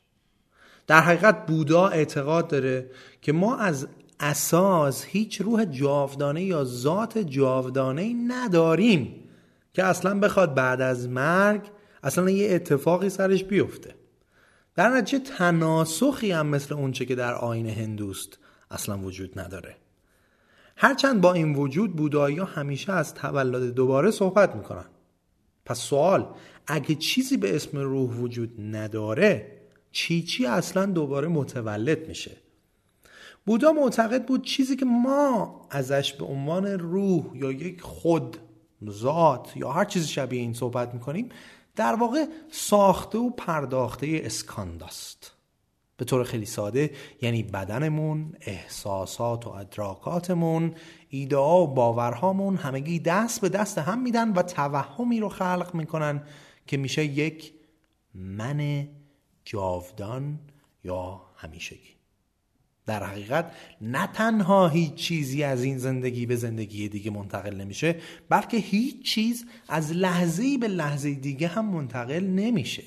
در 0.87 1.01
حقیقت 1.01 1.47
بودا 1.47 1.89
اعتقاد 1.89 2.49
داره 2.49 2.91
که 3.23 3.33
ما 3.33 3.57
از 3.57 3.89
اساس 4.21 5.05
هیچ 5.05 5.41
روح 5.41 5.65
جاودانه 5.65 6.45
یا 6.45 6.65
ذات 6.65 7.19
جاودانه 7.19 8.15
نداریم 8.29 9.29
که 9.73 9.85
اصلا 9.85 10.21
بخواد 10.21 10.55
بعد 10.55 10.81
از 10.81 11.09
مرگ 11.09 11.63
اصلا 12.03 12.31
یه 12.31 12.55
اتفاقی 12.55 13.09
سرش 13.09 13.45
بیفته. 13.45 13.95
در 14.75 14.89
نتیجه 14.89 15.25
تناسخی 15.25 16.33
هم 16.33 16.47
مثل 16.47 16.75
اونچه 16.75 17.05
که 17.05 17.15
در 17.15 17.35
آین 17.35 17.69
هندوست 17.69 18.39
اصلا 18.71 18.99
وجود 18.99 19.39
نداره. 19.41 19.77
هرچند 20.77 21.21
با 21.21 21.33
این 21.33 21.55
وجود 21.55 21.97
بودایی 21.97 22.39
همیشه 22.39 22.93
از 22.93 23.15
تولد 23.15 23.75
دوباره 23.75 24.11
صحبت 24.11 24.57
می‌کنن. 24.57 24.85
پس 25.65 25.79
سوال 25.79 26.27
اگه 26.67 26.95
چیزی 26.95 27.37
به 27.37 27.57
اسم 27.57 27.79
روح 27.79 28.11
وجود 28.11 28.55
نداره 28.59 29.61
چی 29.93 30.23
چی 30.23 30.47
اصلا 30.47 30.87
دوباره 30.87 31.29
متولد 31.29 32.09
میشه؟ 32.09 32.37
بودا 33.47 33.73
معتقد 33.73 34.25
بود 34.27 34.43
چیزی 34.45 34.77
که 34.77 34.85
ما 34.85 35.61
ازش 35.71 36.13
به 36.13 36.25
عنوان 36.25 36.67
روح 36.67 37.25
یا 37.35 37.53
یک 37.53 37.81
خود 37.81 38.37
ذات 38.91 39.57
یا 39.57 39.73
هر 39.73 39.85
چیزی 39.85 40.09
شبیه 40.09 40.41
این 40.41 40.55
صحبت 40.55 40.95
می‌کنیم 40.95 41.29
در 41.77 41.95
واقع 41.95 42.27
ساخته 42.51 43.19
و 43.19 43.31
پرداخته 43.31 44.21
اسکانداست. 44.25 45.34
به 45.97 46.05
طور 46.05 46.25
خیلی 46.25 46.47
ساده 46.47 46.91
یعنی 47.23 47.43
بدنمون 47.43 48.35
احساسات 48.41 49.47
و 49.47 49.51
ادراکاتمون 49.51 50.75
ایده 51.09 51.37
و 51.37 51.67
باورهامون 51.67 52.57
همگی 52.57 52.99
دست 52.99 53.41
به 53.41 53.49
دست 53.49 53.79
هم 53.79 54.03
میدن 54.03 54.33
و 54.33 54.43
توهمی 54.43 55.21
رو 55.21 55.29
خلق 55.29 55.71
می‌کنن 55.75 56.23
که 56.67 56.77
میشه 56.77 57.05
یک 57.05 57.53
من 58.15 58.89
جاودان 59.45 60.39
یا 60.85 61.21
همیشگی. 61.37 61.95
در 62.87 63.05
حقیقت 63.05 63.53
نه 63.81 64.07
تنها 64.07 64.69
هیچ 64.69 64.95
چیزی 64.95 65.43
از 65.43 65.65
این 65.65 65.79
زندگی 65.79 66.27
به 66.27 66.37
زندگی 66.37 66.89
دیگه 66.89 67.11
منتقل 67.11 67.55
نمیشه 67.55 67.97
بلکه 68.29 68.57
هیچ 68.57 69.03
چیز 69.03 69.45
از 69.69 69.93
لحظه 69.93 70.59
به 70.59 70.69
لحظه 70.69 71.15
دیگه 71.15 71.49
هم 71.49 71.65
منتقل 71.65 72.25
نمیشه. 72.25 72.83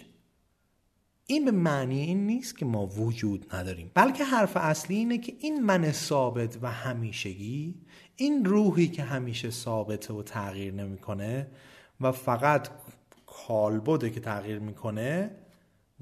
این 1.30 1.45
به 1.45 1.51
معنی 1.51 1.99
این 1.99 2.28
نیست 2.28 2.57
که 2.57 2.65
ما 2.65 2.86
وجود 2.86 3.55
نداریم. 3.55 3.91
بلکه 3.93 4.23
حرف 4.23 4.57
اصلی 4.57 4.95
اینه 4.95 5.17
که 5.17 5.34
این 5.39 5.63
من 5.63 5.91
ثابت 5.91 6.57
و 6.61 6.71
همیشگی 6.71 7.75
این 8.15 8.45
روحی 8.45 8.88
که 8.88 9.03
همیشه 9.03 9.49
ثابته 9.49 10.13
و 10.13 10.23
تغییر 10.23 10.73
نمی‌کنه 10.73 11.47
و 12.01 12.11
فقط 12.11 12.69
کالبده 13.25 14.09
که 14.09 14.19
تغییر 14.19 14.59
می‌کنه 14.59 15.32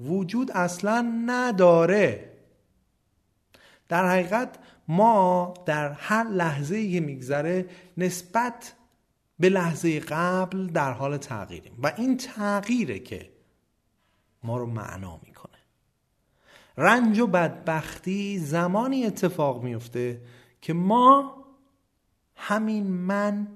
وجود 0.00 0.50
اصلا 0.50 1.22
نداره. 1.26 2.32
در 3.88 4.08
حقیقت 4.08 4.58
ما 4.88 5.54
در 5.66 5.92
هر 5.92 6.24
لحظه 6.28 6.90
که 6.92 7.00
میگذره 7.00 7.66
نسبت 7.96 8.74
به 9.38 9.48
لحظه 9.48 10.00
قبل 10.00 10.66
در 10.66 10.92
حال 10.92 11.16
تغییریم. 11.16 11.78
و 11.82 11.92
این 11.96 12.16
تغییره 12.16 12.98
که 12.98 13.35
ما 14.46 14.56
رو 14.56 14.66
معنا 14.66 15.20
می‌کنه. 15.22 15.58
رنج 16.76 17.18
و 17.18 17.26
بدبختی 17.26 18.38
زمانی 18.38 19.04
اتفاق 19.04 19.62
میفته 19.62 20.20
که 20.60 20.72
ما 20.72 21.36
همین 22.36 22.86
من 22.86 23.48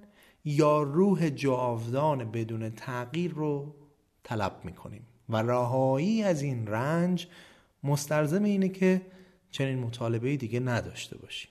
یا 0.44 0.82
روح 0.82 1.28
جاودان 1.28 2.30
بدون 2.30 2.70
تغییر 2.70 3.32
رو 3.32 3.74
طلب 4.22 4.60
می‌کنیم. 4.64 5.06
و 5.28 5.36
رهایی 5.36 6.22
از 6.22 6.42
این 6.42 6.66
رنج 6.66 7.28
مستلزم 7.84 8.42
اینه 8.42 8.68
که 8.68 9.02
چنین 9.50 9.78
مطالبه 9.78 10.36
دیگه 10.36 10.60
نداشته 10.60 11.18
باشیم. 11.18 11.50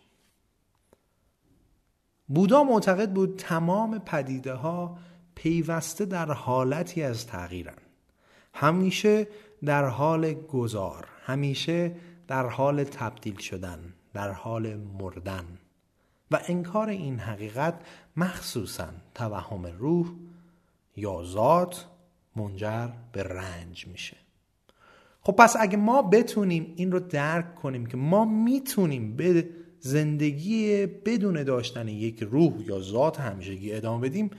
بودا 2.27 2.63
معتقد 2.63 3.13
بود 3.13 3.35
تمام 3.37 3.99
پدیده 3.99 4.53
ها 4.53 4.97
پیوسته 5.35 6.05
در 6.05 6.31
حالتی 6.31 7.03
از 7.03 7.27
تغییرن 7.27 7.77
همیشه 8.53 9.27
در 9.65 9.85
حال 9.85 10.33
گذار 10.33 11.07
همیشه 11.25 11.95
در 12.27 12.45
حال 12.45 12.83
تبدیل 12.83 13.37
شدن 13.37 13.93
در 14.13 14.31
حال 14.31 14.75
مردن. 14.75 15.45
و 16.31 16.39
انکار 16.47 16.89
این 16.89 17.19
حقیقت 17.19 17.73
مخصوصا 18.17 18.87
توهم 19.15 19.65
روح 19.65 20.07
یا 20.95 21.23
ذات 21.23 21.85
منجر 22.35 22.89
به 23.11 23.23
رنج 23.23 23.87
میشه. 23.87 24.17
خب 25.21 25.33
پس 25.33 25.55
اگه 25.59 25.77
ما 25.77 26.01
بتونیم 26.01 26.73
این 26.75 26.91
رو 26.91 26.99
درک 26.99 27.55
کنیم 27.55 27.85
که 27.85 27.97
ما 27.97 28.25
می‌تونیم 28.25 29.15
به 29.15 29.49
زندگی 29.79 30.85
بدون 30.85 31.43
داشتن 31.43 31.87
یک 31.87 32.23
روح 32.23 32.53
یا 32.61 32.79
ذات 32.79 33.19
همیشگی 33.19 33.73
ادامه 33.73 34.09
بدیم 34.09 34.29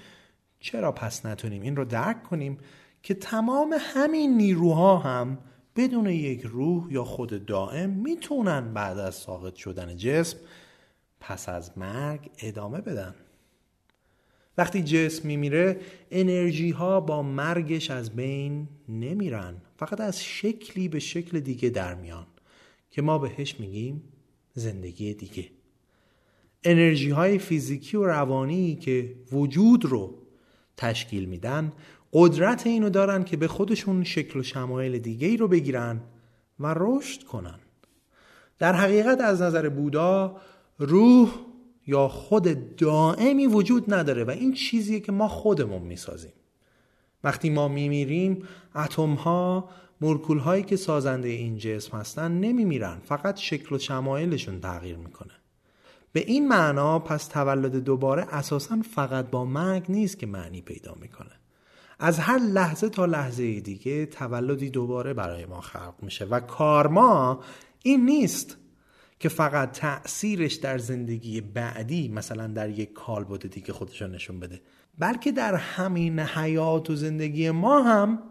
چرا 0.60 0.92
پس 0.92 1.26
نتونیم 1.26 1.62
این 1.62 1.76
رو 1.76 1.84
درک 1.84 2.22
کنیم؟ 2.22 2.58
که 3.02 3.14
تمام 3.14 3.76
همین 3.80 4.36
نیروها 4.36 4.98
هم 4.98 5.38
بدون 5.76 6.06
یک 6.06 6.40
روح 6.42 6.92
یا 6.92 7.04
خود 7.04 7.46
دائم 7.46 7.90
می‌تونن 7.90 8.74
بعد 8.74 8.98
از 8.98 9.14
ساقط 9.14 9.54
شدن 9.54 9.96
جسم 9.96 10.38
پس 11.20 11.48
از 11.48 11.78
مرگ 11.78 12.30
ادامه 12.38 12.80
بدن. 12.80 13.14
وقتی 14.58 14.82
جسم 14.82 15.28
میمیره 15.28 15.80
انرژی 16.10 16.70
ها 16.70 17.00
با 17.00 17.22
مرگش 17.22 17.90
از 17.90 18.10
بین 18.16 18.68
نمیرن. 18.88 19.54
فقط 19.76 20.00
از 20.00 20.24
شکلی 20.24 20.88
به 20.88 20.98
شکل 20.98 21.40
دیگه 21.40 21.70
در 21.70 21.94
میان 21.94 22.26
که 22.90 23.02
ما 23.02 23.18
بهش 23.18 23.60
میگیم 23.60 24.02
زندگی 24.54 25.14
دیگه. 25.14 25.50
انرژی 26.64 27.10
های 27.10 27.38
فیزیکی 27.38 27.96
و 27.96 28.04
روانی 28.04 28.74
که 28.74 29.14
وجود 29.32 29.84
رو 29.84 30.18
تشکیل 30.76 31.24
میدن 31.24 31.72
قدرت 32.12 32.66
اینو 32.66 32.90
دارن 32.90 33.24
که 33.24 33.36
به 33.36 33.48
خودشون 33.48 34.04
شکل 34.04 34.40
و 34.40 34.42
شمایل 34.42 34.98
دیگه 34.98 35.28
ای 35.28 35.36
رو 35.36 35.48
بگیرن 35.48 36.00
و 36.60 36.74
رشد 36.76 37.22
کنن. 37.22 37.58
در 38.58 38.72
حقیقت 38.72 39.20
از 39.20 39.42
نظر 39.42 39.68
بودا 39.68 40.36
روح 40.78 41.30
یا 41.86 42.08
خود 42.08 42.76
دائمی 42.76 43.46
وجود 43.46 43.94
نداره 43.94 44.24
و 44.24 44.30
این 44.30 44.54
چیزیه 44.54 45.00
که 45.00 45.12
ما 45.12 45.28
خودمون 45.28 45.82
می‌سازیم. 45.82 46.32
وقتی 47.24 47.50
ما 47.50 47.68
میمیریم 47.68 48.42
اتم 48.74 49.14
ها 49.14 49.68
مولکول 50.00 50.38
هایی 50.38 50.62
که 50.62 50.76
سازنده 50.76 51.28
این 51.28 51.58
جسم 51.58 51.96
هستن 51.96 52.32
نمیمیرن 52.32 52.98
فقط 53.04 53.36
شکل 53.36 53.74
و 53.74 53.78
شمایلشون 53.78 54.60
تغییر 54.60 54.96
می‌کنه. 54.96 55.32
به 56.12 56.20
این 56.20 56.48
معنا 56.48 56.98
پس 56.98 57.26
تولد 57.26 57.76
دوباره 57.76 58.26
اساسا 58.30 58.78
فقط 58.94 59.30
با 59.30 59.44
مرگ 59.44 59.84
نیست 59.88 60.18
که 60.18 60.26
معنی 60.26 60.60
پیدا 60.60 60.96
می‌کنه. 61.00 61.39
از 62.02 62.18
هر 62.18 62.38
لحظه 62.38 62.88
تا 62.88 63.06
لحظه 63.06 63.60
دیگه 63.60 64.06
تولدی 64.06 64.70
دوباره 64.70 65.14
برای 65.14 65.46
ما 65.46 65.60
خلق 65.60 65.94
میشه 66.02 66.24
و 66.24 66.40
کارما 66.40 67.40
این 67.82 68.04
نیست 68.04 68.56
که 69.18 69.28
فقط 69.28 69.72
تأثیرش 69.72 70.54
در 70.54 70.78
زندگی 70.78 71.40
بعدی 71.40 72.08
مثلا 72.08 72.46
در 72.46 72.68
یک 72.70 72.92
کالبد 72.92 73.46
دیگه 73.46 73.72
خودش 73.72 74.02
نشون 74.02 74.40
بده 74.40 74.60
بلکه 74.98 75.32
در 75.32 75.54
همین 75.54 76.20
حیات 76.20 76.90
و 76.90 76.96
زندگی 76.96 77.50
ما 77.50 77.82
هم 77.82 78.22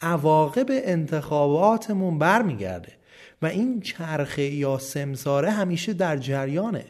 عواقب 0.00 0.66
انتخاباتمون 0.70 2.18
برمیگرده 2.18 2.92
و 3.42 3.46
این 3.46 3.80
چرخه 3.80 4.42
یا 4.42 4.78
سمساره 4.78 5.50
همیشه 5.50 5.92
در 5.92 6.16
جریانه. 6.16 6.84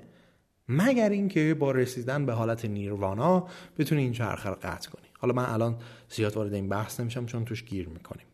مگر 0.68 1.08
اینکه 1.08 1.54
با 1.54 1.70
رسیدن 1.70 2.26
به 2.26 2.32
حالت 2.32 2.64
نیروانا 2.64 3.46
بتونی 3.78 4.02
این 4.02 4.12
چرخه 4.12 4.48
رو 4.48 4.56
قطع 4.62 4.90
کنی. 4.90 5.07
حالا 5.18 5.34
من 5.34 5.44
الان 5.44 5.76
زیاد 6.08 6.36
وارد 6.36 6.54
این 6.54 6.68
بحث 6.68 7.00
نمیشم 7.00 7.26
چون 7.26 7.44
توش 7.44 7.64
گیر 7.64 7.88
می‌کنیم. 7.88 8.26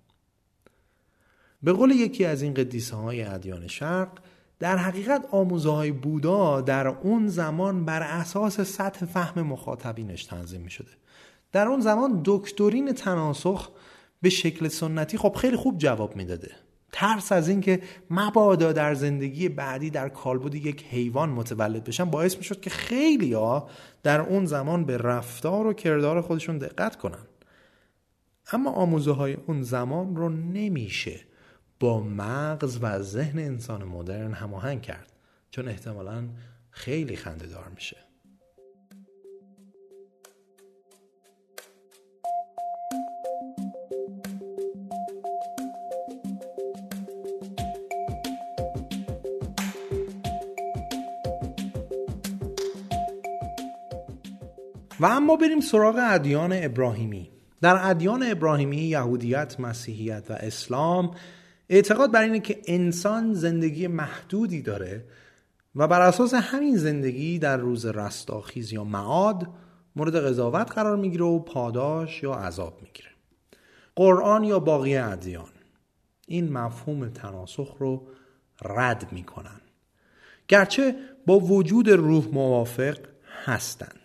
به 1.63 1.73
قول 1.73 1.91
یکی 1.91 2.25
از 2.25 2.43
این 2.43 2.55
قدیسه 2.55 2.97
های 2.97 3.23
ادیان 3.23 3.67
شرق 3.67 4.09
در 4.59 4.77
حقیقت 4.77 5.27
آموزه 5.31 5.71
های 5.71 5.93
بودا 5.93 6.61
در 6.61 6.87
اون 6.89 7.29
زمان 7.29 7.85
بر 7.85 8.03
اساس 8.03 8.61
سطح 8.61 9.07
فهم 9.07 9.43
مخاطبینش 9.43 10.25
تنظیم 10.25 10.61
می 10.61 10.71
شده 10.71 10.91
در 11.53 11.69
اون 11.69 11.81
زمان 11.81 12.21
دکترین 12.25 12.93
تناسخ 12.93 13.71
به 14.23 14.31
شکل 14.31 14.69
سنتی 14.69 15.19
خب 15.19 15.35
خیلی 15.35 15.57
خوب 15.57 15.79
جواب 15.79 16.17
می‌داده. 16.17 16.64
ترس 16.97 17.33
از 17.33 17.49
اینکه 17.49 17.83
مبادا 18.11 18.73
در 18.73 18.95
زندگی 18.95 19.49
بعدی 19.49 19.91
در 19.91 20.09
کالبد 20.09 20.55
یک 20.55 20.85
حیوان 20.85 21.29
متولد 21.29 21.85
بشن 21.85 22.05
باعث 22.05 22.37
می‌شد 22.37 22.61
که 22.61 22.71
خیلی 22.71 23.33
ها 23.33 23.69
در 24.03 24.21
اون 24.21 24.47
زمان 24.47 24.85
به 24.85 24.99
رفتار 24.99 25.67
و 25.67 25.73
کردار 25.73 26.21
خودشون 26.21 26.59
دقت 26.59 26.97
کنن. 26.97 27.27
اما 28.53 28.71
آموزه 28.71 29.13
های 29.13 29.35
اون 29.35 29.63
زمان 29.63 30.17
رو 30.17 30.29
نمیشه 30.29 31.21
با 31.81 32.01
مغز 32.01 32.79
و 32.83 33.03
ذهن 33.03 33.39
انسان 33.39 33.85
مدرن 33.85 34.33
هماهنگ 34.33 34.83
کرد 34.83 35.13
چون 35.51 35.69
احتمالا 35.69 36.29
خیلی 36.71 37.17
خنده 37.17 37.47
دار 37.47 37.69
میشه. 37.75 37.97
و 55.01 55.07
اما 55.07 55.37
بریم 55.37 55.61
سراغ 55.61 55.99
ادیان 55.99 56.53
ابراهیمی. 56.53 57.31
در 57.61 57.91
ادیان 57.91 58.23
ابراهیمی 58.31 58.77
یهودیت 58.77 59.61
مسیحیت 59.61 60.31
و 60.31 60.33
اسلام 60.33 61.11
اعتقاد 61.69 62.13
بر 62.13 62.23
اینه 62.23 62.41
که 62.41 62.61
انسان 62.67 63.35
زندگی 63.35 63.87
محدودی 63.87 64.63
داره 64.63 65.05
و 65.75 65.89
بر 65.89 66.01
اساس 66.01 66.35
همین 66.35 66.77
زندگی 66.77 67.39
در 67.39 67.57
روز 67.57 67.87
رستاخیز 67.87 68.73
یا 68.73 68.85
معاد 68.85 69.49
مورد 69.97 70.17
قضاوت 70.17 70.73
قرار 70.73 70.97
می‌گیره 70.97 71.25
و 71.25 71.39
پاداش 71.39 72.23
یا 72.23 72.33
عذاب 72.33 72.79
می‌گیره. 72.83 73.09
قرآن 73.97 74.45
یا 74.45 74.59
باقی 74.59 74.97
ادیان. 74.97 75.49
این 76.27 76.53
مفهوم 76.53 77.09
تناسخ 77.09 77.77
رو 77.79 78.07
رد 78.63 79.13
می‌کنن. 79.13 79.61
گرچه 80.49 80.95
با 81.27 81.39
وجود 81.39 81.91
روح 81.91 82.29
موافق 82.33 82.99
هستند 83.45 84.04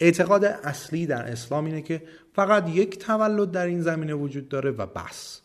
اعتقاد 0.00 0.44
اصلی 0.44 1.06
در 1.06 1.22
اسلام 1.22 1.64
اینه 1.64 1.82
که 1.82 2.02
فقط 2.32 2.68
یک 2.68 2.98
تولد 2.98 3.50
در 3.50 3.66
این 3.66 3.82
زمینه 3.82 4.14
وجود 4.14 4.48
داره 4.48 4.70
و 4.70 4.86
بس. 4.86 5.40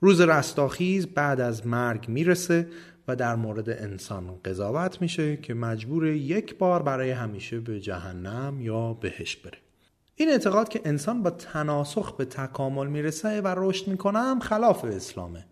روز 0.00 0.20
رستاخیز 0.20 1.06
بعد 1.06 1.40
از 1.40 1.66
مرگ 1.66 2.08
می‌رسه 2.08 2.68
و 3.08 3.16
در 3.16 3.36
مورد 3.36 3.70
انسان 3.70 4.40
قضاوت 4.44 5.02
میشه 5.02 5.36
که 5.36 5.54
مجبور 5.54 6.06
یک 6.06 6.58
بار 6.58 6.82
برای 6.82 7.10
همیشه 7.10 7.60
به 7.60 7.80
جهنم 7.80 8.60
یا 8.60 8.92
بهش 8.92 9.36
بره. 9.36 9.58
این 10.14 10.30
اعتقاد 10.30 10.68
که 10.68 10.80
انسان 10.84 11.22
با 11.22 11.30
تناسخ 11.30 12.16
به 12.16 12.24
تکامل 12.24 12.86
می‌رسه 12.86 13.40
و 13.40 13.54
رشد 13.56 13.88
می‌کنه 13.88 14.18
هم 14.18 14.40
خلاف 14.40 14.84
اسلامه. 14.84 15.46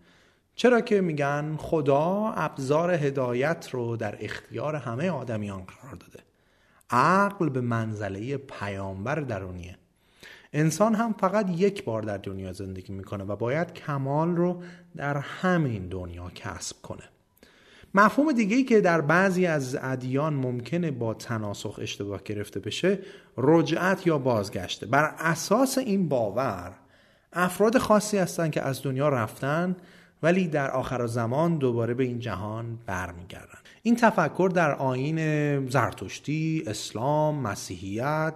چرا 0.55 0.81
که 0.81 1.01
میگن 1.01 1.55
خدا 1.57 2.33
ابزار 2.35 2.91
هدایت 2.91 3.69
رو 3.71 3.97
در 3.97 4.17
اختیار 4.19 4.75
همه 4.75 5.09
آدمیان 5.09 5.63
قرار 5.63 5.95
داده. 5.95 6.28
عقل 6.89 7.49
به 7.49 7.61
منزله 7.61 8.37
پیامبر 8.37 9.15
درونیه. 9.15 9.77
انسان 10.53 10.95
هم 10.95 11.13
فقط 11.13 11.49
یک 11.49 11.83
بار 11.83 12.01
در 12.01 12.17
دنیا 12.17 12.53
زندگی 12.53 12.93
می‌کنه 12.93 13.23
و 13.23 13.35
باید 13.35 13.73
کمال 13.73 14.35
رو 14.35 14.63
در 14.95 15.17
همین 15.17 15.87
دنیا 15.87 16.31
کسب 16.35 16.81
کنه. 16.81 17.03
مفهوم 17.93 18.31
دیگه 18.31 18.63
که 18.63 18.81
در 18.81 19.01
بعضی 19.01 19.45
از 19.45 19.77
ادیان 19.81 20.33
ممکنه 20.33 20.91
با 20.91 21.13
تناسخ 21.13 21.79
اشتباه 21.81 22.23
گرفته 22.23 22.59
بشه 22.59 22.99
رجعت 23.37 24.07
یا 24.07 24.17
بازگشته. 24.17 24.85
بر 24.85 25.15
اساس 25.19 25.77
این 25.77 26.09
باور 26.09 26.73
افراد 27.33 27.77
خاصی 27.77 28.17
هستند 28.17 28.51
که 28.51 28.61
از 28.61 28.83
دنیا 28.83 29.09
رفتن 29.09 29.75
ولی 30.23 30.47
در 30.47 30.71
آخر 30.71 31.07
زمان 31.07 31.57
دوباره 31.57 31.93
به 31.93 32.03
این 32.03 32.19
جهان 32.19 32.79
برمیگردن. 32.85 33.59
این 33.89 33.95
تفکر 33.95 34.51
در 34.55 34.75
آین 34.75 35.69
زرتشتی، 35.69 36.63
اسلام، 36.67 37.35
مسیحیت 37.35 38.33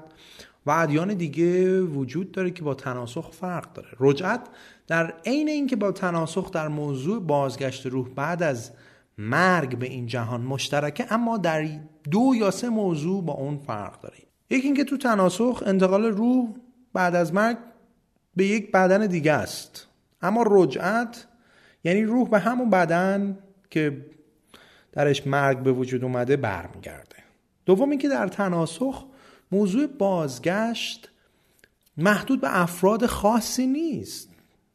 و 0.65 0.71
ادیان 0.71 1.13
دیگه 1.13 1.81
وجود 1.81 2.31
داره 2.31 2.51
که 2.51 2.63
با 2.63 2.73
تناسخ 2.73 3.31
فرق 3.31 3.73
داره. 3.73 3.89
رجعت 3.99 4.41
در 4.87 5.13
عین 5.25 5.49
اینکه 5.49 5.75
با 5.75 5.91
تناسخ 5.91 6.51
در 6.51 6.67
موضوع 6.67 7.19
بازگشت 7.19 7.85
روح 7.85 8.09
بعد 8.09 8.43
از 8.43 8.71
مرگ 9.17 9.77
به 9.77 9.85
این 9.85 10.07
جهان 10.07 10.41
مشترکه 10.41 11.13
اما 11.13 11.37
در 11.37 11.67
دو 12.11 12.33
یا 12.35 12.51
سه 12.51 12.69
موضوع 12.69 13.23
با 13.23 13.33
اون 13.33 13.57
فرق 13.57 14.01
داره. 14.01 14.17
یکی 14.49 14.65
اینکه 14.65 14.83
تو 14.83 14.97
تناسخ 14.97 15.63
انتقال 15.65 16.05
روح 16.05 16.49
بعد 16.93 17.15
از 17.15 17.33
مرگ 17.33 17.57
به 18.35 18.45
یک 18.45 18.71
بدن 18.71 19.07
دیگه 19.07 19.33
است. 19.33 19.87
اما 20.21 20.43
رجعت 20.47 21.27
یعنی 21.83 22.03
روح 22.03 22.29
به 22.29 22.39
همون 22.39 22.69
بدن 22.69 23.37
که 23.69 24.05
درش 24.93 25.27
مرگ 25.27 25.59
به 25.59 25.71
وجود 25.71 26.03
اومده 26.03 26.37
برمیگرده. 26.37 27.15
دوم 27.65 27.89
اینکه 27.89 28.09
در 28.09 28.27
تناسخ 28.27 29.05
موضوع 29.51 29.87
بازگشت 29.87 31.09
محدود 31.97 32.41
به 32.41 32.61
افراد 32.61 33.05
خاصی 33.05 33.67
نیست. 33.67 34.29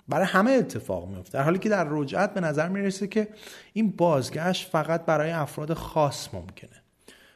برای 0.09 0.27
همه 0.27 0.51
اتفاق 0.51 1.09
میفته 1.09 1.39
در 1.39 1.45
حالی 1.45 1.59
که 1.59 1.69
در 1.69 1.87
رجعت 1.91 2.35
به 2.35 2.41
نظر 2.41 2.69
می‌رسه 2.69 3.07
که 3.07 3.29
این 3.73 3.91
بازگشت 3.91 4.71
فقط 4.71 5.05
برای 5.05 5.31
افراد 5.31 5.73
خاص 5.75 6.35
ممکنه. 6.35 6.83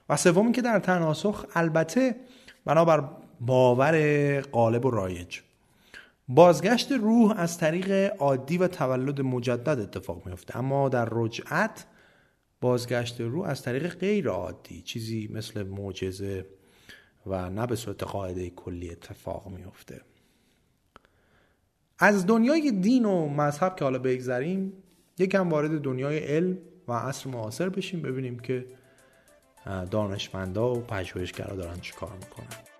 و 0.09 0.17
سوم 0.17 0.53
که 0.53 0.63
در 0.63 0.79
تناسخ 0.79 1.47
البته 1.55 2.17
بنابر 2.65 3.09
باور 3.41 4.41
غالب 4.41 4.85
و 4.85 4.91
رایج 4.91 5.41
بازگشت 6.29 6.93
روح 6.93 7.35
از 7.37 7.59
طریق 7.59 8.15
عادی 8.19 8.59
و 8.59 8.69
تولد 8.69 9.21
مجدد 9.21 9.81
اتفاق 9.81 10.27
میفته 10.27 10.57
اما 10.59 10.89
در 10.89 11.09
رجعت 11.11 11.85
بازگشت 12.63 13.21
روح 13.21 13.49
از 13.49 13.63
طریق 13.63 13.95
غیر 13.95 14.29
عادی 14.29 14.83
چیزی 14.83 15.29
مثل 15.33 15.63
معجزه 15.63 16.47
و 17.27 17.51
نه 17.51 17.67
به 17.67 17.77
صورت 17.77 18.03
قاعده 18.03 18.51
کلی 18.51 18.91
اتفاق 18.91 19.49
میفته 19.49 20.01
از 21.99 22.27
دنیای 22.27 22.71
دین 22.71 23.05
و 23.05 23.29
مذهب 23.29 23.77
که 23.77 23.85
حالا 23.85 23.99
بگذریم 23.99 24.73
یکم 25.19 25.49
وارد 25.49 25.81
دنیای 25.81 26.19
علم 26.19 26.59
و 26.89 26.93
عصر 26.93 27.31
معاصر 27.31 27.69
بشیم 27.69 28.03
ببینیم 28.03 28.39
که 28.39 28.67
دانشمندا 29.91 30.75
و 30.75 30.81
پژوهشگرا 30.81 31.57
دارن 31.57 31.81
چیکار 31.81 32.13
می‌کنن. 32.13 32.72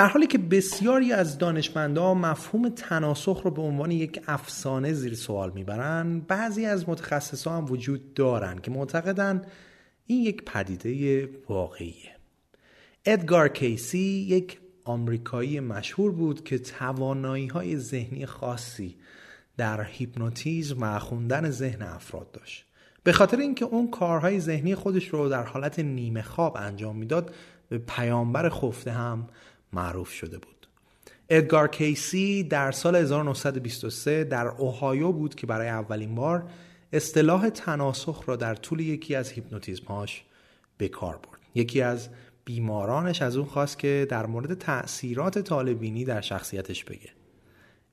در 0.00 0.06
حالی 0.06 0.26
که 0.26 0.38
بسیاری 0.38 1.12
از 1.12 1.38
دانشمندان 1.38 2.18
مفهوم 2.18 2.68
تناسخ 2.68 3.42
رو 3.44 3.50
به 3.50 3.62
عنوان 3.62 3.90
یک 3.90 4.22
افسانه 4.26 4.92
زیر 4.92 5.14
سوال 5.14 5.52
می‌برند 5.54 6.26
بعضی 6.26 6.66
از 6.66 6.88
متخصصان 6.88 7.56
هم 7.56 7.70
وجود 7.70 8.14
دارند 8.14 8.60
که 8.60 8.70
معتقدند 8.70 9.46
این 10.06 10.22
یک 10.22 10.44
پدیده 10.44 11.28
واقعیه. 11.48 12.16
ادگار 13.04 13.48
کیسی 13.48 14.26
یک 14.28 14.58
آمریکایی 14.84 15.60
مشهور 15.60 16.12
بود 16.12 16.44
که 16.44 16.58
توانایی 16.58 17.46
های 17.46 17.76
ذهنی 17.76 18.26
خاصی 18.26 18.96
در 19.56 19.84
هیپنوتیزم 19.84 20.82
و 20.82 20.98
خوندن 20.98 21.50
ذهن 21.50 21.82
افراد 21.82 22.32
داشت. 22.32 22.64
به 23.04 23.12
خاطر 23.12 23.36
اینکه 23.36 23.64
اون 23.64 23.90
کارهای 23.90 24.40
ذهنی 24.40 24.74
خودش 24.74 25.08
رو 25.08 25.28
در 25.28 25.44
حالت 25.44 25.78
نیمه 25.78 26.22
خواب 26.22 26.56
انجام 26.56 26.96
می‌داد 26.96 27.34
به 27.68 27.78
پیامبر 27.78 28.48
خفته 28.48 28.90
هم 28.90 29.28
معروف 29.72 30.12
شده 30.12 30.38
بود. 30.38 30.66
ادگار 31.28 31.68
کیسی 31.68 32.42
در 32.42 32.72
سال 32.72 32.96
1923 32.96 34.24
در 34.24 34.48
اوهایو 34.48 35.12
بود 35.12 35.34
که 35.34 35.46
برای 35.46 35.68
اولین 35.68 36.14
بار 36.14 36.50
اصطلاح 36.92 37.48
تناسخ 37.48 38.24
را 38.26 38.36
در 38.36 38.54
طول 38.54 38.80
یکی 38.80 39.14
از 39.14 39.30
هیپنوتیزمهاش 39.30 40.24
به 40.78 40.88
کار 40.88 41.16
برد. 41.16 41.40
یکی 41.54 41.82
از 41.82 42.08
بیمارانش 42.44 43.22
از 43.22 43.36
اون 43.36 43.46
خواست 43.46 43.78
که 43.78 44.06
در 44.10 44.26
مورد 44.26 44.54
تأثیرات 44.58 45.38
طالبینی 45.38 46.04
در 46.04 46.20
شخصیتش 46.20 46.84
بگه. 46.84 47.10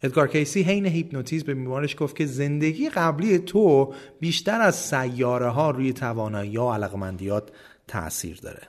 ادگار 0.02 0.28
کیسی 0.28 0.62
حین 0.62 0.86
هیپنوتیزم 0.86 1.46
به 1.46 1.54
بیمارش 1.54 1.96
گفت 2.00 2.16
که 2.16 2.26
زندگی 2.26 2.90
قبلی 2.90 3.40
تو 3.40 3.94
بیشتر 4.20 4.62
از 4.62 4.76
سیاره 4.76 5.50
ها 5.50 5.72
روی 5.72 5.94
توانایی 5.94 6.52
یا 6.52 6.74
علاقمندیات 6.74 7.52
تأثیر 7.88 8.38
داره. 8.38 8.62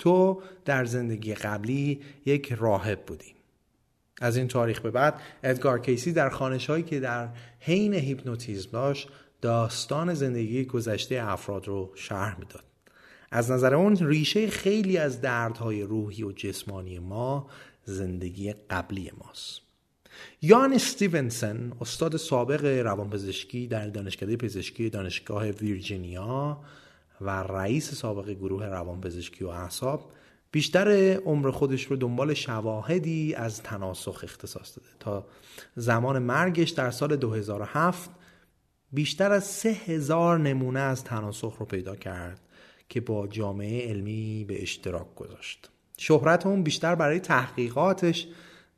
تو 0.00 0.42
در 0.64 0.84
زندگی 0.84 1.34
قبلی 1.34 2.00
یک 2.26 2.52
راهب 2.52 3.06
بودی. 3.06 3.34
از 4.20 4.36
این 4.36 4.48
تاریخ 4.48 4.80
به 4.80 4.90
بعد 4.90 5.20
ادگار 5.42 5.78
کیسی 5.80 6.12
در 6.12 6.28
خانش 6.28 6.66
هایی 6.70 6.82
که 6.82 7.00
در 7.00 7.28
حین 7.60 7.94
هیپنوتیزم 7.94 8.70
داشت 8.72 9.08
داستان 9.40 10.14
زندگی 10.14 10.64
گذشته 10.64 11.22
افراد 11.22 11.68
رو 11.68 11.92
شرح 11.94 12.38
می‌داد. 12.38 12.64
از 13.30 13.50
نظر 13.50 13.74
اون 13.74 13.96
ریشه 13.96 14.46
خیلی 14.46 14.98
از 14.98 15.20
دردهای 15.20 15.82
روحی 15.82 16.22
و 16.22 16.32
جسمانی 16.32 16.98
ما 16.98 17.46
زندگی 17.84 18.52
قبلی 18.52 19.12
ماست. 19.18 19.60
یان 20.42 20.72
استیونسن 20.72 21.72
استاد 21.80 22.16
سابق 22.16 22.64
روانپزشکی 22.64 23.66
در 23.66 23.86
دانشکده 23.86 24.36
پزشکی 24.36 24.90
دانشگاه 24.90 25.50
ویرجینیا 25.50 26.60
و 27.20 27.30
رئیس 27.30 27.94
سابق 27.94 28.30
گروه 28.30 28.66
روانپزشکی 28.66 29.44
و 29.44 29.48
اعصاب 29.48 30.12
بیشتر 30.52 31.18
عمر 31.24 31.50
خودش 31.50 31.84
رو 31.84 31.96
دنبال 31.96 32.34
شواهدی 32.34 33.34
از 33.34 33.62
تناسخ 33.62 34.20
اختصاص 34.22 34.78
داده. 34.78 34.88
تا 35.00 35.26
زمان 35.76 36.18
مرگش 36.18 36.70
در 36.70 36.90
سال 36.90 37.16
2007 37.16 38.10
بیشتر 38.92 39.32
از 39.32 39.44
سه 39.44 39.68
هزار 39.68 40.38
نمونه 40.38 40.80
از 40.80 41.04
تناسخ 41.04 41.56
رو 41.58 41.66
پیدا 41.66 41.96
کرد 41.96 42.40
که 42.88 43.00
با 43.00 43.26
جامعه 43.26 43.88
علمی 43.88 44.44
به 44.44 44.62
اشتراک 44.62 45.14
گذاشت. 45.14 45.70
شهرت 45.98 46.46
اون 46.46 46.62
بیشتر 46.62 46.94
برای 46.94 47.20
تحقیقاتش 47.20 48.28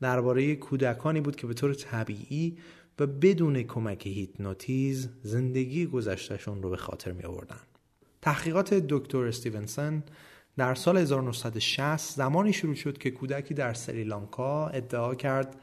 درباره 0.01 0.57
کودکانی 0.57 1.21
بود 1.21 1.37
که 1.37 1.47
به 1.47 1.55
طور 1.55 1.75
طبیعی 1.75 2.59
و 2.99 3.07
بدون 3.07 3.63
کمک 3.63 4.07
هیپنوتیز 4.07 5.09
زندگی 5.23 5.87
گذشتهشون 5.87 6.63
رو 6.63 6.71
به 6.71 6.77
خاطر 6.77 7.13
می 7.13 7.23
آوردن 7.23 7.61
تحقیقات 8.23 8.75
دکتر 8.75 9.25
استیونسن 9.25 10.03
در 10.57 10.75
سال 10.75 10.97
1960 10.97 12.15
زمانی 12.17 12.53
شروع 12.53 12.75
شد 12.75 12.99
که 12.99 13.11
کودکی 13.11 13.55
در 13.55 13.75
سریلانکا 13.75 14.69
ادعا 14.69 15.15
کرد 15.15 15.57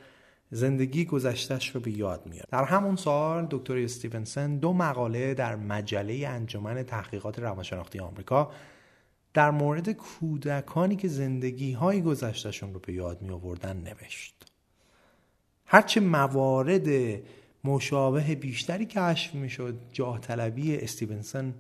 زندگی 0.52 1.06
گذشتش 1.06 1.76
رو 1.76 1.82
به 1.82 1.92
یاد 1.92 2.26
میاد 2.26 2.48
در 2.52 2.64
همون 2.64 2.96
سال 2.96 3.48
دکتر 3.50 3.78
استیونسن 3.78 4.58
دو 4.58 4.74
مقاله 4.74 5.34
در 5.34 5.56
مجله 5.56 6.28
انجمن 6.28 6.84
تحقیقات 6.84 7.40
روانشناختی 7.40 8.00
آمریکا 8.00 8.52
در 9.34 9.52
مورد 9.52 9.90
کودکانی 9.90 10.96
که 10.96 11.08
زندگی 11.08 11.72
های 11.72 12.02
گذشتشون 12.02 12.74
رو 12.74 12.80
به 12.80 12.94
یاد 12.94 13.22
می 13.22 13.30
آوردن 13.30 13.78
نوشت. 13.78 14.52
هرچه 15.66 16.00
موارد 16.00 16.88
مشابه 17.64 18.36
بیشتری 18.36 18.86
کشف 18.86 19.36
می 19.36 19.50
شد 19.50 19.80
جاه 19.92 20.20
طلبی 20.20 20.78
استیونسن 20.78 21.54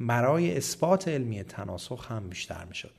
برای 0.00 0.56
اثبات 0.56 1.08
علمی 1.08 1.42
تناسخ 1.42 2.12
هم 2.12 2.28
بیشتر 2.28 2.64
می 2.64 2.74
شد 2.74 2.92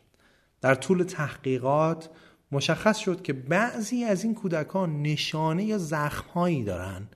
در 0.61 0.75
طول 0.75 1.03
تحقیقات 1.03 2.09
مشخص 2.51 2.97
شد 2.97 3.21
که 3.21 3.33
بعضی 3.33 4.03
از 4.03 4.23
این 4.23 4.35
کودکان 4.35 5.01
نشانه 5.01 5.63
یا 5.63 5.77
زخمهایی 5.77 6.63
دارن 6.63 7.07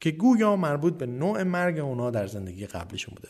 که 0.00 0.10
گویا 0.10 0.56
مربوط 0.56 0.94
به 0.94 1.06
نوع 1.06 1.42
مرگ 1.42 1.78
اونا 1.78 2.10
در 2.10 2.26
زندگی 2.26 2.66
قبلشون 2.66 3.14
بوده. 3.14 3.28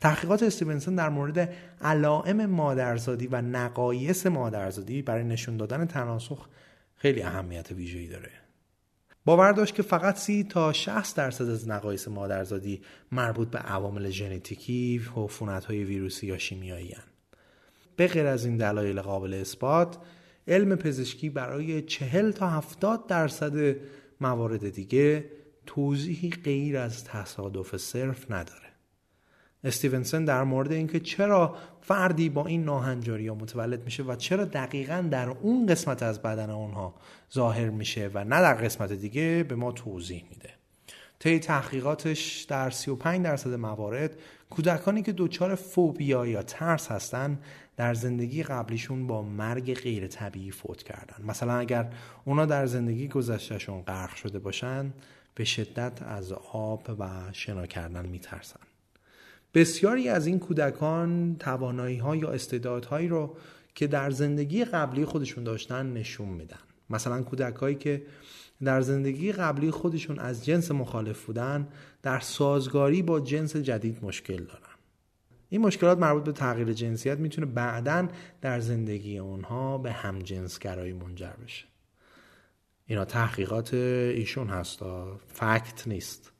تحقیقات 0.00 0.42
استیونسون 0.42 0.94
در 0.94 1.08
مورد 1.08 1.54
علائم 1.80 2.46
مادرزادی 2.46 3.26
و 3.26 3.42
نقایص 3.42 4.26
مادرزادی 4.26 5.02
برای 5.02 5.24
نشون 5.24 5.56
دادن 5.56 5.86
تناسخ 5.86 6.48
خیلی 6.96 7.22
اهمیت 7.22 7.72
ویژه‌ای 7.72 8.08
داره. 8.08 8.30
باور 9.24 9.52
داشت 9.52 9.74
که 9.74 9.82
فقط 9.82 10.16
سی 10.16 10.44
تا 10.44 10.72
60 10.72 11.16
درصد 11.16 11.48
از 11.48 11.68
نقایص 11.68 12.08
مادرزادی 12.08 12.80
مربوط 13.12 13.48
به 13.48 13.58
عوامل 13.58 14.10
ژنتیکی، 14.10 15.02
های 15.68 15.84
ویروسی 15.84 16.26
یا 16.26 16.38
شیمیایی 16.38 16.92
هن. 16.92 17.02
به 17.96 18.06
غیر 18.06 18.26
از 18.26 18.44
این 18.44 18.56
دلایل 18.56 19.00
قابل 19.00 19.34
اثبات 19.34 19.98
علم 20.48 20.76
پزشکی 20.76 21.30
برای 21.30 21.82
چهل 21.82 22.32
تا 22.32 22.48
70 22.48 23.06
درصد 23.06 23.76
موارد 24.20 24.70
دیگه 24.70 25.24
توضیحی 25.66 26.30
غیر 26.30 26.76
از 26.76 27.04
تصادف 27.04 27.76
صرف 27.76 28.30
نداره 28.30 28.70
استیونسن 29.64 30.24
در 30.24 30.44
مورد 30.44 30.72
اینکه 30.72 31.00
چرا 31.00 31.56
فردی 31.90 32.28
با 32.28 32.46
این 32.46 32.64
ناهنجاری 32.64 33.28
ها 33.28 33.34
متولد 33.34 33.84
میشه 33.84 34.02
و 34.02 34.16
چرا 34.16 34.44
دقیقا 34.44 35.08
در 35.10 35.28
اون 35.28 35.66
قسمت 35.66 36.02
از 36.02 36.22
بدن 36.22 36.50
اونها 36.50 36.94
ظاهر 37.34 37.70
میشه 37.70 38.10
و 38.14 38.24
نه 38.24 38.40
در 38.40 38.54
قسمت 38.54 38.92
دیگه 38.92 39.44
به 39.48 39.54
ما 39.54 39.72
توضیح 39.72 40.24
میده. 40.30 40.50
طی 41.18 41.38
تحقیقاتش 41.38 42.42
در 42.42 42.70
35 42.70 43.24
درصد 43.24 43.54
موارد 43.54 44.16
کودکانی 44.50 45.02
که 45.02 45.12
دچار 45.16 45.54
فوبیا 45.54 46.26
یا 46.26 46.42
ترس 46.42 46.88
هستن 46.88 47.38
در 47.76 47.94
زندگی 47.94 48.42
قبلیشون 48.42 49.06
با 49.06 49.22
مرگ 49.22 49.74
غیر 49.74 50.06
طبیعی 50.06 50.50
فوت 50.50 50.82
کردن. 50.82 51.24
مثلا 51.24 51.58
اگر 51.58 51.90
اونا 52.24 52.46
در 52.46 52.66
زندگی 52.66 53.08
گذشتهشون 53.08 53.82
غرق 53.82 54.14
شده 54.14 54.38
باشن 54.38 54.92
به 55.34 55.44
شدت 55.44 56.02
از 56.02 56.32
آب 56.52 56.96
و 56.98 57.08
شنا 57.32 57.66
کردن 57.66 58.06
میترسن. 58.06 58.69
بسیاری 59.54 60.08
از 60.08 60.26
این 60.26 60.38
کودکان 60.38 61.36
توانایی 61.38 61.96
ها 61.96 62.16
یا 62.16 62.30
استعدادهایی 62.30 63.08
رو 63.08 63.36
که 63.74 63.86
در 63.86 64.10
زندگی 64.10 64.64
قبلی 64.64 65.04
خودشون 65.04 65.44
داشتن 65.44 65.92
نشون 65.92 66.28
میدن. 66.28 66.58
مثلا 66.90 67.22
کودکهایی 67.22 67.74
که 67.74 68.02
در 68.64 68.80
زندگی 68.80 69.32
قبلی 69.32 69.70
خودشون 69.70 70.18
از 70.18 70.44
جنس 70.44 70.70
مخالف 70.70 71.24
بودن 71.24 71.68
در 72.02 72.20
سازگاری 72.20 73.02
با 73.02 73.20
جنس 73.20 73.56
جدید 73.56 74.04
مشکل 74.04 74.44
دارن. 74.44 74.74
این 75.48 75.60
مشکلات 75.60 75.98
مربوط 75.98 76.24
به 76.24 76.32
تغییر 76.32 76.72
جنسیت 76.72 77.18
می‌تونه 77.18 77.46
بعدا 77.46 78.08
در 78.40 78.60
زندگی 78.60 79.18
اونها 79.18 79.78
به 79.78 79.92
همجنسگرایی 79.92 80.92
منجر 80.92 81.32
بشه. 81.44 81.64
اینا 82.86 83.04
تحقیقات 83.04 83.74
ایشون 83.74 84.48
هستا 84.48 85.20
فکت 85.28 85.88
نیست. 85.88 86.32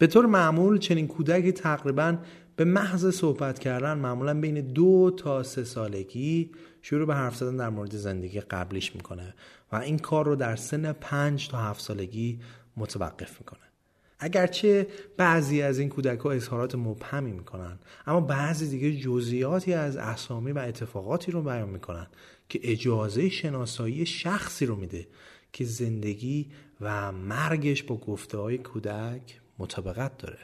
به 0.00 0.06
طور 0.06 0.26
معمول 0.26 0.78
چنین 0.78 1.08
کودکی 1.08 1.52
تقریبا 1.52 2.18
به 2.56 2.64
محض 2.64 3.14
صحبت 3.14 3.58
کردن 3.58 3.98
معمولا 3.98 4.40
بین 4.40 4.60
دو 4.60 5.10
تا 5.16 5.42
سه 5.42 5.64
سالگی 5.64 6.50
شروع 6.82 7.06
به 7.06 7.14
حرف 7.14 7.36
زدن 7.36 7.56
در 7.56 7.68
مورد 7.68 7.96
زندگی 7.96 8.40
قبلیش 8.40 8.96
می‌کنه 8.96 9.34
و 9.72 9.76
این 9.76 9.98
کار 9.98 10.24
رو 10.24 10.36
در 10.36 10.56
سن 10.56 10.92
پنج 10.92 11.48
تا 11.48 11.58
هفت 11.58 11.80
سالگی 11.80 12.40
متوقف 12.76 13.40
می‌کنه. 13.40 13.60
اگرچه 14.18 14.86
بعضی 15.16 15.62
از 15.62 15.78
این 15.78 15.88
کودک 15.88 16.18
ها 16.18 16.30
اظهارات 16.30 16.74
مبهمی 16.74 17.32
می‌کنن 17.32 17.78
اما 18.06 18.20
بعضی 18.20 18.68
دیگه 18.68 19.00
جزئیاتی 19.00 19.72
از 19.74 19.96
اسامی 19.96 20.52
و 20.52 20.58
اتفاقاتی 20.58 21.32
رو 21.32 21.42
بیان 21.42 21.68
می‌کنن 21.68 22.06
که 22.48 22.60
اجازه 22.62 23.28
شناسایی 23.28 24.06
شخصی 24.06 24.66
رو 24.66 24.76
میده 24.76 25.06
که 25.52 25.64
زندگی 25.64 26.50
و 26.80 27.12
مرگش 27.12 27.82
با 27.82 27.96
گفته 27.96 28.38
های 28.38 28.58
کودک 28.58 29.39
مطابقت 29.60 30.18
داره. 30.18 30.38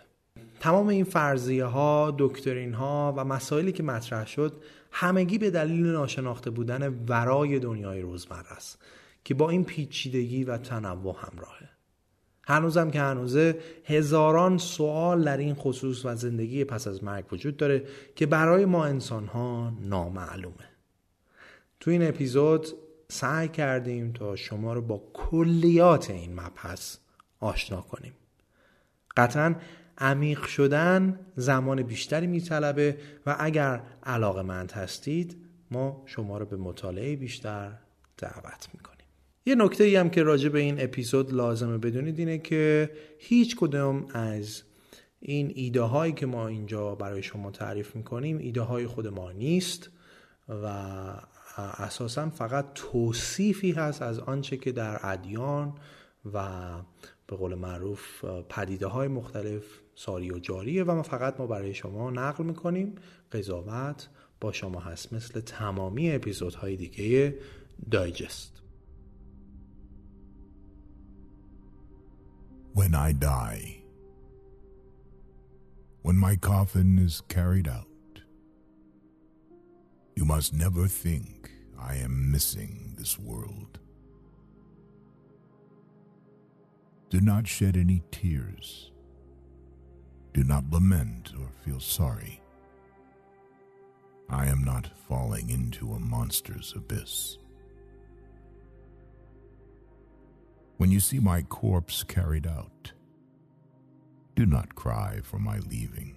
تمام 0.60 0.88
این 0.88 1.04
فرضیه 1.04 1.64
ها 1.64 2.14
دکترین 2.18 2.74
ها 2.74 3.14
و 3.16 3.24
مسائلی 3.24 3.72
که 3.72 3.82
مطرح 3.82 4.26
شد 4.26 4.52
همگی 4.90 5.38
به 5.38 5.50
دلیل 5.50 5.86
ناشناخته 5.86 6.50
بودن 6.50 7.04
ورای 7.08 7.58
دنیای 7.58 8.00
روزمره 8.00 8.52
است 8.52 8.78
که 9.24 9.34
با 9.34 9.50
این 9.50 9.64
پیچیدگی 9.64 10.44
و 10.44 10.58
تنوع 10.58 11.16
همراهه. 11.18 11.68
هنوزم 12.44 12.90
که 12.90 13.00
هنوزه 13.00 13.58
هزاران 13.84 14.58
سوال 14.58 15.24
در 15.24 15.36
این 15.36 15.54
خصوص 15.54 16.04
و 16.04 16.14
زندگی 16.14 16.64
پس 16.64 16.88
از 16.88 17.04
مرگ 17.04 17.32
وجود 17.32 17.56
داره 17.56 17.84
که 18.16 18.26
برای 18.26 18.64
ما 18.64 18.84
انسان 18.84 19.26
ها 19.26 19.72
نامعلومه. 19.80 20.68
تو 21.80 21.90
این 21.90 22.08
اپیزود 22.08 22.66
سعی 23.08 23.48
کردیم 23.48 24.12
تا 24.12 24.36
شما 24.36 24.74
رو 24.74 24.82
با 24.82 25.02
کلیات 25.12 26.10
این 26.10 26.40
مبحث 26.40 26.96
آشنا 27.40 27.80
کنیم. 27.80 28.12
قطعا 29.16 29.54
عمیق 29.98 30.44
شدن 30.44 31.20
زمان 31.36 31.82
بیشتری 31.82 32.26
میطلبه 32.26 32.98
و 33.26 33.36
اگر 33.38 33.82
علاقه 34.02 34.42
مند 34.42 34.72
هستید 34.72 35.36
ما 35.70 36.02
شما 36.06 36.38
رو 36.38 36.46
به 36.46 36.56
مطالعه 36.56 37.16
بیشتر 37.16 37.72
دعوت 38.18 38.68
می‌کنیم. 38.74 39.06
یه 39.46 39.54
نکته 39.54 39.84
ای 39.84 39.96
هم 39.96 40.10
که 40.10 40.22
راجع 40.22 40.48
به 40.48 40.58
این 40.58 40.80
اپیزود 40.80 41.32
لازمه 41.32 41.78
بدونید 41.78 42.18
اینه 42.18 42.38
که 42.38 42.90
هیچ 43.18 43.56
کدوم 43.56 44.06
از 44.12 44.62
این 45.20 45.52
ایده 45.54 45.82
هایی 45.82 46.12
که 46.12 46.26
ما 46.26 46.48
اینجا 46.48 46.94
برای 46.94 47.22
شما 47.22 47.50
تعریف 47.50 47.96
می‌کنیم 47.96 48.38
ایده 48.38 48.60
های 48.60 48.86
خود 48.86 49.06
ما 49.06 49.32
نیست 49.32 49.90
و 50.48 50.66
اساسا 51.58 52.30
فقط 52.30 52.66
توصیفی 52.74 53.72
هست 53.72 54.02
از 54.02 54.18
آنچه 54.18 54.56
که 54.56 54.72
در 54.72 54.98
ادیان 55.02 55.74
و 56.34 56.48
به 57.26 57.36
قول 57.36 57.54
معروف 57.54 58.24
پدیده 58.24 58.86
های 58.86 59.08
مختلف 59.08 59.64
ساری 59.94 60.30
و 60.30 60.38
جاریه 60.38 60.84
و 60.84 60.94
ما 60.94 61.02
فقط 61.02 61.40
ما 61.40 61.46
برای 61.46 61.74
شما 61.74 62.10
نقل 62.10 62.44
می‌کنیم. 62.44 62.94
قضاوت 63.32 64.08
با 64.40 64.52
شما 64.52 64.80
هست 64.80 65.12
مثل 65.12 65.40
تمامی 65.40 66.10
اپیزودهای 66.10 66.76
دیگه 66.76 67.38
دایجست. 67.90 68.62
When 72.74 72.94
I 72.94 73.12
die, 73.12 73.82
when 76.02 76.16
my 76.26 76.36
coffin 76.36 76.98
is 76.98 77.22
carried 77.36 77.68
out, 77.78 78.12
you 80.18 80.24
must 80.34 80.52
never 80.64 80.86
think 81.04 81.50
I 81.90 81.94
am 82.06 82.14
missing 82.34 82.94
this 83.00 83.18
world. 83.18 83.85
Do 87.08 87.20
not 87.20 87.46
shed 87.46 87.76
any 87.76 88.02
tears. 88.10 88.90
Do 90.34 90.42
not 90.42 90.70
lament 90.70 91.32
or 91.38 91.48
feel 91.64 91.80
sorry. 91.80 92.40
I 94.28 94.46
am 94.46 94.64
not 94.64 94.90
falling 95.08 95.50
into 95.50 95.92
a 95.92 96.00
monster's 96.00 96.74
abyss. 96.76 97.38
When 100.78 100.90
you 100.90 101.00
see 101.00 101.20
my 101.20 101.42
corpse 101.42 102.02
carried 102.02 102.46
out, 102.46 102.92
do 104.34 104.44
not 104.44 104.74
cry 104.74 105.20
for 105.22 105.38
my 105.38 105.58
leaving, 105.60 106.16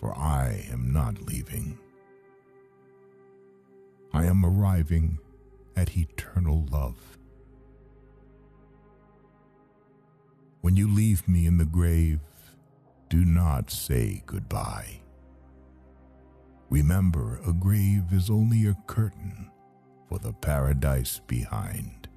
for 0.00 0.16
I 0.16 0.66
am 0.70 0.92
not 0.92 1.20
leaving. 1.22 1.78
I 4.14 4.24
am 4.24 4.46
arriving 4.46 5.18
at 5.76 5.96
eternal 5.96 6.66
love. 6.70 7.18
When 10.62 10.76
you 10.76 10.86
leave 10.86 11.26
me 11.26 11.46
in 11.46 11.58
the 11.58 11.64
grave, 11.64 12.20
do 13.10 13.24
not 13.24 13.68
say 13.68 14.22
goodbye. 14.26 15.00
Remember, 16.70 17.40
a 17.44 17.52
grave 17.52 18.04
is 18.12 18.30
only 18.30 18.66
a 18.66 18.76
curtain 18.86 19.50
for 20.08 20.20
the 20.20 20.32
paradise 20.32 21.20
behind. 21.26 22.08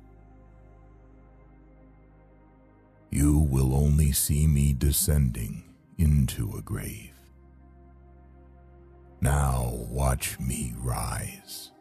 You 3.09 3.39
will 3.39 3.73
only 3.73 4.11
see 4.11 4.45
me 4.45 4.73
descending 4.73 5.63
into 5.97 6.55
a 6.55 6.61
grave. 6.61 7.13
Now 9.21 9.71
watch 9.89 10.39
me 10.39 10.75
rise. 10.77 11.71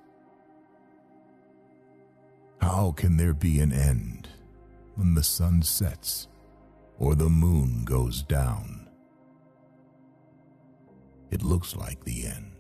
How 2.62 2.93
can 2.93 3.19
there 3.19 3.35
be 3.35 3.61
an 3.61 3.71
end 3.71 4.29
when 4.95 5.15
the 5.15 5.23
sun 5.23 5.61
sets 5.61 6.29
or 6.99 7.14
the 7.14 7.28
moon 7.28 7.84
goes 7.84 8.22
down? 8.22 8.88
It 11.30 11.42
looks 11.42 11.74
like 11.74 12.05
the 12.05 12.26
end. 12.26 12.53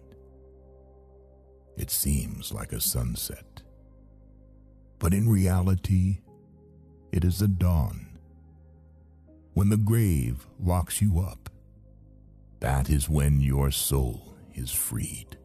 It 1.76 1.90
seems 1.90 2.52
like 2.52 2.72
a 2.72 2.80
sunset. 2.80 3.62
But 4.98 5.12
in 5.14 5.28
reality, 5.28 6.20
it 7.12 7.24
is 7.24 7.42
a 7.42 7.48
dawn. 7.48 8.18
When 9.52 9.68
the 9.68 9.76
grave 9.76 10.46
locks 10.58 11.00
you 11.00 11.20
up, 11.20 11.50
that 12.60 12.90
is 12.90 13.08
when 13.08 13.40
your 13.40 13.70
soul 13.70 14.34
is 14.54 14.70
freed. 14.72 15.36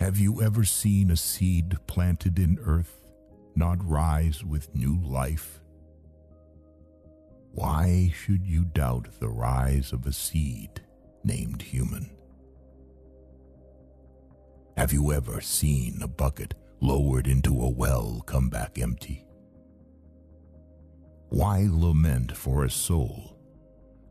Have 0.00 0.18
you 0.18 0.40
ever 0.42 0.64
seen 0.64 1.10
a 1.10 1.16
seed 1.16 1.76
planted 1.86 2.38
in 2.38 2.58
earth 2.64 3.04
not 3.58 3.84
rise 3.86 4.44
with 4.44 4.74
new 4.74 5.00
life? 5.02 5.60
Why 7.52 8.12
should 8.14 8.46
you 8.46 8.64
doubt 8.64 9.08
the 9.18 9.28
rise 9.28 9.92
of 9.92 10.06
a 10.06 10.12
seed 10.12 10.80
named 11.24 11.60
human? 11.62 12.08
Have 14.76 14.92
you 14.92 15.12
ever 15.12 15.40
seen 15.40 15.98
a 16.02 16.06
bucket 16.06 16.54
lowered 16.80 17.26
into 17.26 17.60
a 17.60 17.68
well 17.68 18.22
come 18.26 18.48
back 18.48 18.78
empty? 18.78 19.26
Why 21.30 21.66
lament 21.68 22.36
for 22.36 22.64
a 22.64 22.70
soul 22.70 23.36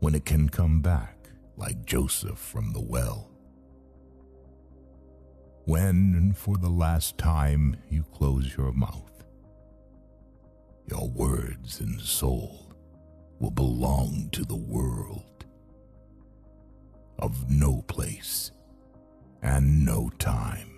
when 0.00 0.14
it 0.14 0.26
can 0.26 0.50
come 0.50 0.82
back 0.82 1.30
like 1.56 1.86
Joseph 1.86 2.38
from 2.38 2.74
the 2.74 2.82
well? 2.82 3.30
When, 5.64 6.32
for 6.34 6.56
the 6.56 6.68
last 6.70 7.18
time, 7.18 7.76
you 7.90 8.02
close 8.02 8.56
your 8.56 8.72
mouth, 8.72 9.07
your 10.90 11.08
words 11.08 11.80
and 11.80 12.00
soul 12.00 12.72
will 13.40 13.50
belong 13.50 14.28
to 14.32 14.44
the 14.44 14.56
world 14.56 15.44
of 17.18 17.50
no 17.50 17.82
place 17.88 18.52
and 19.42 19.84
no 19.84 20.10
time. 20.18 20.77